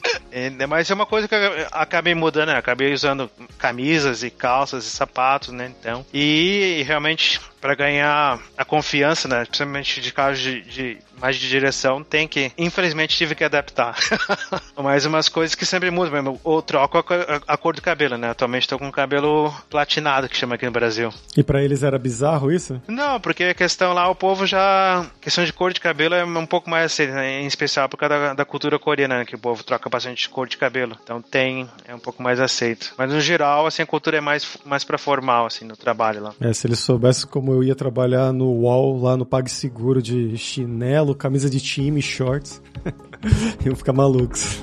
mas 0.68 0.90
é 0.90 0.94
uma 0.94 1.06
coisa 1.06 1.28
que 1.28 1.34
eu 1.34 1.66
acabei 1.72 2.14
mudando, 2.14 2.48
né? 2.48 2.56
Acabei 2.56 2.92
usando 2.92 3.30
camisas 3.58 4.21
e 4.22 4.30
calças 4.30 4.84
e 4.84 4.90
sapatos, 4.90 5.50
né? 5.50 5.72
Então, 5.78 6.04
e 6.12 6.82
realmente 6.86 7.40
para 7.62 7.76
ganhar 7.76 8.40
a 8.58 8.64
confiança, 8.64 9.28
né? 9.28 9.44
Principalmente 9.44 10.00
de 10.00 10.12
casos 10.12 10.40
de, 10.40 10.62
de, 10.62 10.98
mais 11.20 11.36
de 11.36 11.48
direção, 11.48 12.02
tem 12.02 12.26
que. 12.26 12.50
Infelizmente 12.58 13.16
tive 13.16 13.36
que 13.36 13.44
adaptar. 13.44 13.94
Mas 14.76 15.06
umas 15.06 15.28
coisas 15.28 15.54
que 15.54 15.64
sempre 15.64 15.88
mudam 15.88 16.12
mesmo. 16.12 16.40
Ou 16.42 16.60
troco 16.60 16.98
a, 16.98 17.00
a, 17.00 17.54
a 17.54 17.56
cor 17.56 17.76
do 17.76 17.80
cabelo, 17.80 18.18
né? 18.18 18.30
Atualmente 18.30 18.64
estou 18.64 18.80
com 18.80 18.90
cabelo 18.90 19.54
platinado, 19.70 20.28
que 20.28 20.36
chama 20.36 20.56
aqui 20.56 20.66
no 20.66 20.72
Brasil. 20.72 21.10
E 21.36 21.44
para 21.44 21.62
eles 21.62 21.84
era 21.84 21.96
bizarro 22.00 22.50
isso? 22.50 22.82
Não, 22.88 23.20
porque 23.20 23.44
a 23.44 23.54
questão 23.54 23.92
lá, 23.92 24.10
o 24.10 24.14
povo 24.14 24.44
já. 24.44 25.00
A 25.00 25.06
questão 25.20 25.44
de 25.44 25.52
cor 25.52 25.72
de 25.72 25.80
cabelo 25.80 26.16
é 26.16 26.24
um 26.24 26.46
pouco 26.46 26.68
mais 26.68 26.86
assim, 26.86 27.06
né? 27.06 27.42
em 27.42 27.46
especial 27.46 27.88
por 27.88 27.96
causa 27.96 28.18
da, 28.18 28.34
da 28.34 28.44
cultura 28.44 28.76
coreana, 28.76 29.18
né? 29.18 29.24
que 29.24 29.36
o 29.36 29.38
povo 29.38 29.62
troca 29.62 29.88
bastante 29.88 30.22
de 30.22 30.28
cor 30.28 30.48
de 30.48 30.56
cabelo. 30.56 30.98
Então 31.04 31.22
tem, 31.22 31.68
é 31.86 31.94
um 31.94 32.00
pouco 32.00 32.20
mais 32.20 32.40
aceito. 32.40 32.92
Mas 32.98 33.12
no 33.12 33.20
geral, 33.20 33.68
assim, 33.68 33.82
a 33.82 33.86
cultura 33.86 34.18
é 34.18 34.20
mais, 34.20 34.58
mais 34.64 34.82
pra 34.82 34.98
formal, 34.98 35.46
assim, 35.46 35.64
no 35.64 35.76
trabalho 35.76 36.20
lá. 36.20 36.34
É, 36.40 36.52
se 36.52 36.66
eles 36.66 36.80
soubessem 36.80 37.28
como 37.28 37.51
eu 37.52 37.64
ia 37.64 37.74
trabalhar 37.74 38.32
no 38.32 38.46
UOL, 38.46 39.00
lá 39.00 39.16
no 39.16 39.26
PagSeguro, 39.26 40.02
de 40.02 40.36
chinelo, 40.36 41.14
camisa 41.14 41.48
de 41.48 41.60
time, 41.60 42.00
shorts. 42.00 42.62
Iam 43.64 43.76
ficar 43.76 43.92
malucos. 43.92 44.62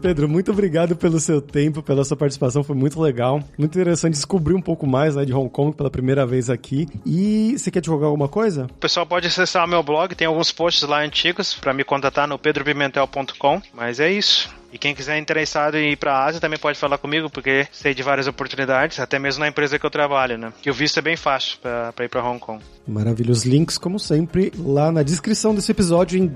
Pedro, 0.00 0.26
muito 0.26 0.50
obrigado 0.50 0.96
pelo 0.96 1.20
seu 1.20 1.42
tempo, 1.42 1.82
pela 1.82 2.04
sua 2.04 2.16
participação, 2.16 2.64
foi 2.64 2.74
muito 2.74 2.98
legal. 3.00 3.42
Muito 3.58 3.78
interessante 3.78 4.14
descobrir 4.14 4.54
um 4.54 4.60
pouco 4.60 4.86
mais 4.86 5.14
né, 5.14 5.26
de 5.26 5.32
Hong 5.34 5.50
Kong 5.50 5.76
pela 5.76 5.90
primeira 5.90 6.24
vez 6.24 6.48
aqui. 6.48 6.88
E 7.04 7.54
você 7.58 7.70
quer 7.70 7.80
divulgar 7.80 8.06
alguma 8.06 8.28
coisa? 8.28 8.64
O 8.64 8.80
pessoal 8.80 9.04
pode 9.04 9.26
acessar 9.26 9.68
meu 9.68 9.82
blog, 9.82 10.14
tem 10.14 10.26
alguns 10.26 10.50
posts 10.50 10.88
lá 10.88 11.02
antigos 11.02 11.54
para 11.54 11.74
me 11.74 11.84
contatar 11.84 12.26
no 12.26 12.38
pedropimentel.com. 12.38 13.60
Mas 13.74 14.00
é 14.00 14.10
isso. 14.10 14.48
E 14.74 14.78
quem 14.78 14.92
quiser 14.92 15.16
interessado 15.18 15.76
em 15.76 15.92
ir 15.92 15.96
para 15.96 16.12
a 16.12 16.24
Ásia 16.24 16.40
também 16.40 16.58
pode 16.58 16.76
falar 16.76 16.98
comigo, 16.98 17.30
porque 17.30 17.68
sei 17.70 17.94
de 17.94 18.02
várias 18.02 18.26
oportunidades, 18.26 18.98
até 18.98 19.20
mesmo 19.20 19.38
na 19.38 19.48
empresa 19.48 19.78
que 19.78 19.86
eu 19.86 19.90
trabalho, 19.90 20.36
né? 20.36 20.52
Que 20.60 20.68
o 20.68 20.74
visto 20.74 20.98
é 20.98 21.00
bem 21.00 21.16
fácil 21.16 21.58
para 21.60 22.04
ir 22.04 22.08
para 22.08 22.28
Hong 22.28 22.40
Kong. 22.40 22.60
Maravilha. 22.84 23.30
Os 23.30 23.44
links, 23.44 23.78
como 23.78 24.00
sempre, 24.00 24.52
lá 24.58 24.90
na 24.90 25.04
descrição 25.04 25.54
desse 25.54 25.70
episódio 25.70 26.18
em 26.18 26.26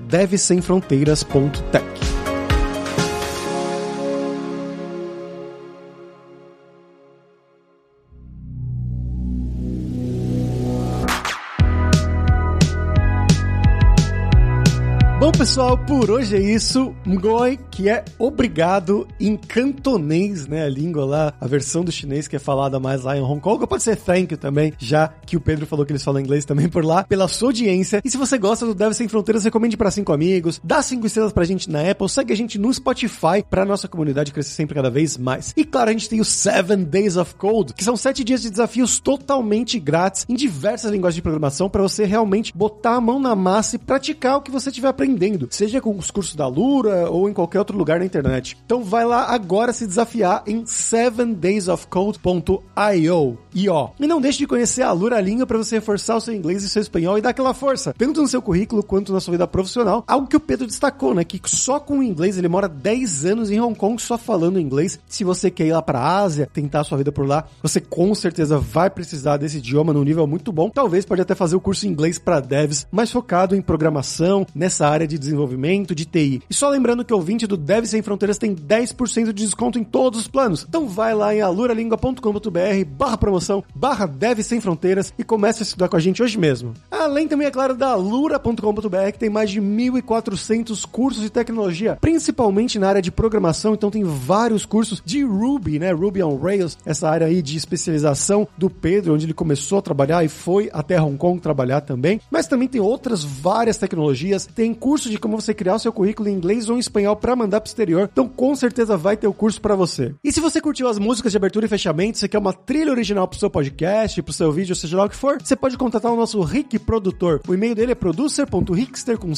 devsemfronteiras.tech. 15.31 15.39
pessoal, 15.39 15.77
por 15.77 16.11
hoje 16.11 16.35
é 16.35 16.39
isso. 16.39 16.93
Ngoi, 17.07 17.57
que 17.71 17.89
é 17.89 18.03
obrigado 18.17 19.07
em 19.19 19.35
cantonês, 19.35 20.47
né? 20.47 20.65
A 20.65 20.69
língua 20.69 21.05
lá, 21.05 21.33
a 21.39 21.47
versão 21.47 21.83
do 21.83 21.91
chinês 21.91 22.27
que 22.27 22.35
é 22.35 22.39
falada 22.39 22.79
mais 22.79 23.03
lá 23.03 23.17
em 23.17 23.21
Hong 23.21 23.39
Kong. 23.39 23.61
Ou 23.61 23.67
pode 23.67 23.83
ser 23.83 23.95
thank 23.95 24.33
you 24.33 24.37
também, 24.37 24.73
já 24.77 25.07
que 25.25 25.35
o 25.37 25.41
Pedro 25.41 25.65
falou 25.65 25.85
que 25.85 25.91
eles 25.91 26.03
falam 26.03 26.21
inglês 26.21 26.45
também 26.45 26.67
por 26.67 26.83
lá, 26.83 27.03
pela 27.03 27.27
sua 27.27 27.49
audiência. 27.49 28.01
E 28.03 28.09
se 28.09 28.17
você 28.17 28.37
gosta 28.37 28.65
do 28.65 28.75
Deve 28.75 28.93
Sem 28.93 29.07
Fronteiras, 29.07 29.43
recomende 29.43 29.77
para 29.77 29.91
cinco 29.91 30.13
amigos, 30.13 30.59
dá 30.63 30.81
cinco 30.81 31.07
estrelas 31.07 31.31
pra 31.31 31.45
gente 31.45 31.69
na 31.69 31.89
Apple, 31.89 32.09
segue 32.09 32.33
a 32.33 32.37
gente 32.37 32.57
no 32.57 32.73
Spotify 32.73 33.43
pra 33.49 33.65
nossa 33.65 33.87
comunidade 33.87 34.31
crescer 34.31 34.51
sempre 34.51 34.75
cada 34.75 34.89
vez 34.89 35.17
mais. 35.17 35.53
E 35.55 35.63
claro, 35.63 35.89
a 35.89 35.93
gente 35.93 36.09
tem 36.09 36.19
o 36.19 36.25
Seven 36.25 36.83
Days 36.83 37.15
of 37.15 37.35
Code, 37.35 37.73
que 37.73 37.83
são 37.83 37.95
sete 37.95 38.23
dias 38.23 38.41
de 38.41 38.49
desafios 38.49 38.99
totalmente 38.99 39.79
grátis 39.79 40.25
em 40.27 40.35
diversas 40.35 40.91
linguagens 40.91 41.15
de 41.15 41.21
programação 41.21 41.69
para 41.69 41.81
você 41.81 42.03
realmente 42.03 42.55
botar 42.55 42.95
a 42.95 43.01
mão 43.01 43.19
na 43.19 43.35
massa 43.35 43.75
e 43.75 43.79
praticar 43.79 44.37
o 44.37 44.41
que 44.41 44.51
você 44.51 44.71
tiver 44.71 44.87
aprendido 44.89 45.18
seja 45.49 45.81
com 45.81 45.97
os 45.97 46.11
cursos 46.11 46.35
da 46.35 46.47
Lura 46.47 47.09
ou 47.09 47.29
em 47.29 47.33
qualquer 47.33 47.59
outro 47.59 47.77
lugar 47.77 47.99
na 47.99 48.05
internet. 48.05 48.57
Então 48.65 48.83
vai 48.83 49.05
lá 49.05 49.25
agora 49.25 49.73
se 49.73 49.85
desafiar 49.85 50.43
em 50.47 50.63
7daysofcode.io. 50.63 53.37
E 53.53 53.69
ó, 53.69 53.89
e 53.99 54.07
não 54.07 54.21
deixe 54.21 54.39
de 54.39 54.47
conhecer 54.47 54.83
a 54.83 54.91
Lura 54.91 55.19
Língua 55.19 55.45
para 55.45 55.57
você 55.57 55.75
reforçar 55.75 56.15
o 56.15 56.21
seu 56.21 56.33
inglês 56.33 56.63
e 56.63 56.69
seu 56.69 56.81
espanhol 56.81 57.17
e 57.17 57.21
dar 57.21 57.29
aquela 57.29 57.53
força, 57.53 57.93
tanto 57.97 58.21
no 58.21 58.27
seu 58.27 58.41
currículo 58.41 58.83
quanto 58.83 59.11
na 59.11 59.19
sua 59.19 59.31
vida 59.31 59.47
profissional. 59.47 60.03
Algo 60.07 60.27
que 60.27 60.37
o 60.37 60.39
Pedro 60.39 60.67
destacou, 60.67 61.13
né, 61.13 61.23
que 61.23 61.39
só 61.45 61.79
com 61.79 61.99
o 61.99 62.03
inglês 62.03 62.37
ele 62.37 62.47
mora 62.47 62.67
10 62.67 63.25
anos 63.25 63.51
em 63.51 63.59
Hong 63.59 63.75
Kong 63.75 64.01
só 64.01 64.17
falando 64.17 64.59
inglês. 64.59 64.99
Se 65.07 65.23
você 65.23 65.51
quer 65.51 65.67
ir 65.67 65.73
lá 65.73 65.81
para 65.81 66.01
Ásia, 66.01 66.49
tentar 66.53 66.83
sua 66.83 66.97
vida 66.97 67.11
por 67.11 67.27
lá, 67.27 67.45
você 67.61 67.81
com 67.81 68.13
certeza 68.13 68.57
vai 68.57 68.89
precisar 68.89 69.37
desse 69.37 69.57
idioma 69.57 69.93
num 69.93 70.03
nível 70.03 70.27
muito 70.27 70.51
bom. 70.51 70.69
Talvez 70.69 71.05
pode 71.05 71.21
até 71.21 71.35
fazer 71.35 71.55
o 71.55 71.61
curso 71.61 71.87
em 71.87 71.89
inglês 71.89 72.19
para 72.19 72.39
devs, 72.39 72.87
mais 72.91 73.11
focado 73.11 73.55
em 73.55 73.61
programação, 73.61 74.45
nessa 74.53 74.87
área 74.87 75.07
de 75.09 75.17
desenvolvimento, 75.17 75.95
de 75.95 76.05
TI. 76.05 76.41
E 76.49 76.53
só 76.53 76.69
lembrando 76.69 77.03
que 77.03 77.13
o 77.13 77.17
ouvinte 77.17 77.47
do 77.47 77.57
Dev 77.57 77.85
Sem 77.85 78.01
Fronteiras 78.01 78.37
tem 78.37 78.55
10% 78.55 79.25
de 79.25 79.33
desconto 79.33 79.77
em 79.79 79.83
todos 79.83 80.19
os 80.19 80.27
planos. 80.27 80.65
Então 80.67 80.87
vai 80.87 81.13
lá 81.13 81.35
em 81.35 81.41
aluralingua.com.br 81.41 82.85
barra 82.89 83.17
promoção, 83.17 83.63
barra 83.75 84.05
Dev 84.05 84.39
Sem 84.41 84.61
Fronteiras 84.61 85.13
e 85.17 85.23
comece 85.23 85.63
a 85.63 85.65
estudar 85.65 85.89
com 85.89 85.95
a 85.95 85.99
gente 85.99 86.21
hoje 86.21 86.37
mesmo. 86.37 86.73
Além 86.89 87.27
também, 87.27 87.47
é 87.47 87.51
claro, 87.51 87.75
da 87.75 87.89
alura.com.br 87.89 89.11
que 89.11 89.19
tem 89.19 89.29
mais 89.29 89.49
de 89.49 89.61
1.400 89.61 90.85
cursos 90.85 91.23
de 91.23 91.29
tecnologia, 91.29 91.97
principalmente 91.99 92.77
na 92.77 92.87
área 92.87 93.01
de 93.01 93.11
programação, 93.11 93.73
então 93.73 93.89
tem 93.89 94.03
vários 94.03 94.65
cursos 94.65 95.01
de 95.03 95.23
Ruby, 95.23 95.79
né? 95.79 95.91
Ruby 95.91 96.21
on 96.23 96.37
Rails, 96.37 96.77
essa 96.85 97.09
área 97.09 97.27
aí 97.27 97.41
de 97.41 97.57
especialização 97.57 98.47
do 98.57 98.69
Pedro, 98.69 99.13
onde 99.13 99.25
ele 99.25 99.33
começou 99.33 99.79
a 99.79 99.81
trabalhar 99.81 100.23
e 100.23 100.29
foi 100.29 100.69
até 100.71 101.01
Hong 101.01 101.17
Kong 101.17 101.39
trabalhar 101.39 101.81
também. 101.81 102.21
Mas 102.29 102.47
também 102.47 102.67
tem 102.67 102.81
outras 102.81 103.23
várias 103.23 103.77
tecnologias, 103.77 104.45
tem 104.45 104.73
curso 104.99 105.09
de 105.09 105.17
como 105.17 105.39
você 105.39 105.53
criar 105.53 105.75
o 105.75 105.79
seu 105.79 105.93
currículo 105.93 106.27
em 106.27 106.33
inglês 106.33 106.69
ou 106.69 106.75
em 106.75 106.79
espanhol 106.79 107.15
para 107.15 107.33
mandar 107.33 107.61
pro 107.61 107.69
exterior. 107.69 108.09
Então 108.11 108.27
com 108.27 108.53
certeza 108.53 108.97
vai 108.97 109.15
ter 109.15 109.27
o 109.27 109.33
curso 109.33 109.61
para 109.61 109.75
você. 109.75 110.13
E 110.21 110.31
se 110.31 110.41
você 110.41 110.59
curtiu 110.59 110.89
as 110.89 110.99
músicas 110.99 111.31
de 111.31 111.37
abertura 111.37 111.65
e 111.65 111.69
fechamento, 111.69 112.17
você 112.17 112.27
quer 112.27 112.37
uma 112.37 112.51
trilha 112.51 112.91
original 112.91 113.25
pro 113.25 113.39
seu 113.39 113.49
podcast, 113.49 114.21
pro 114.21 114.33
seu 114.33 114.51
vídeo, 114.51 114.75
seja 114.75 114.97
lá 114.97 115.05
o 115.05 115.09
que 115.09 115.15
for, 115.15 115.41
você 115.41 115.55
pode 115.55 115.77
contatar 115.77 116.11
o 116.11 116.17
nosso 116.17 116.41
Rick 116.41 116.77
produtor. 116.79 117.39
O 117.47 117.53
e-mail 117.53 117.75
dele 117.75 117.93
é 117.93 117.95
producer.rickster 117.95 119.17
com. 119.17 119.29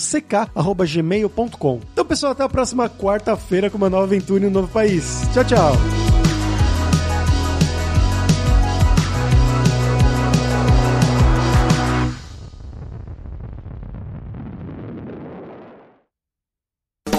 Então 1.94 2.06
pessoal, 2.06 2.32
até 2.32 2.44
a 2.44 2.50
próxima 2.50 2.90
quarta-feira 2.90 3.70
com 3.70 3.78
uma 3.78 3.90
nova 3.90 4.06
aventura 4.06 4.44
em 4.44 4.48
um 4.48 4.52
novo 4.52 4.68
país. 4.68 5.22
Tchau, 5.34 5.46
tchau. 5.46 6.11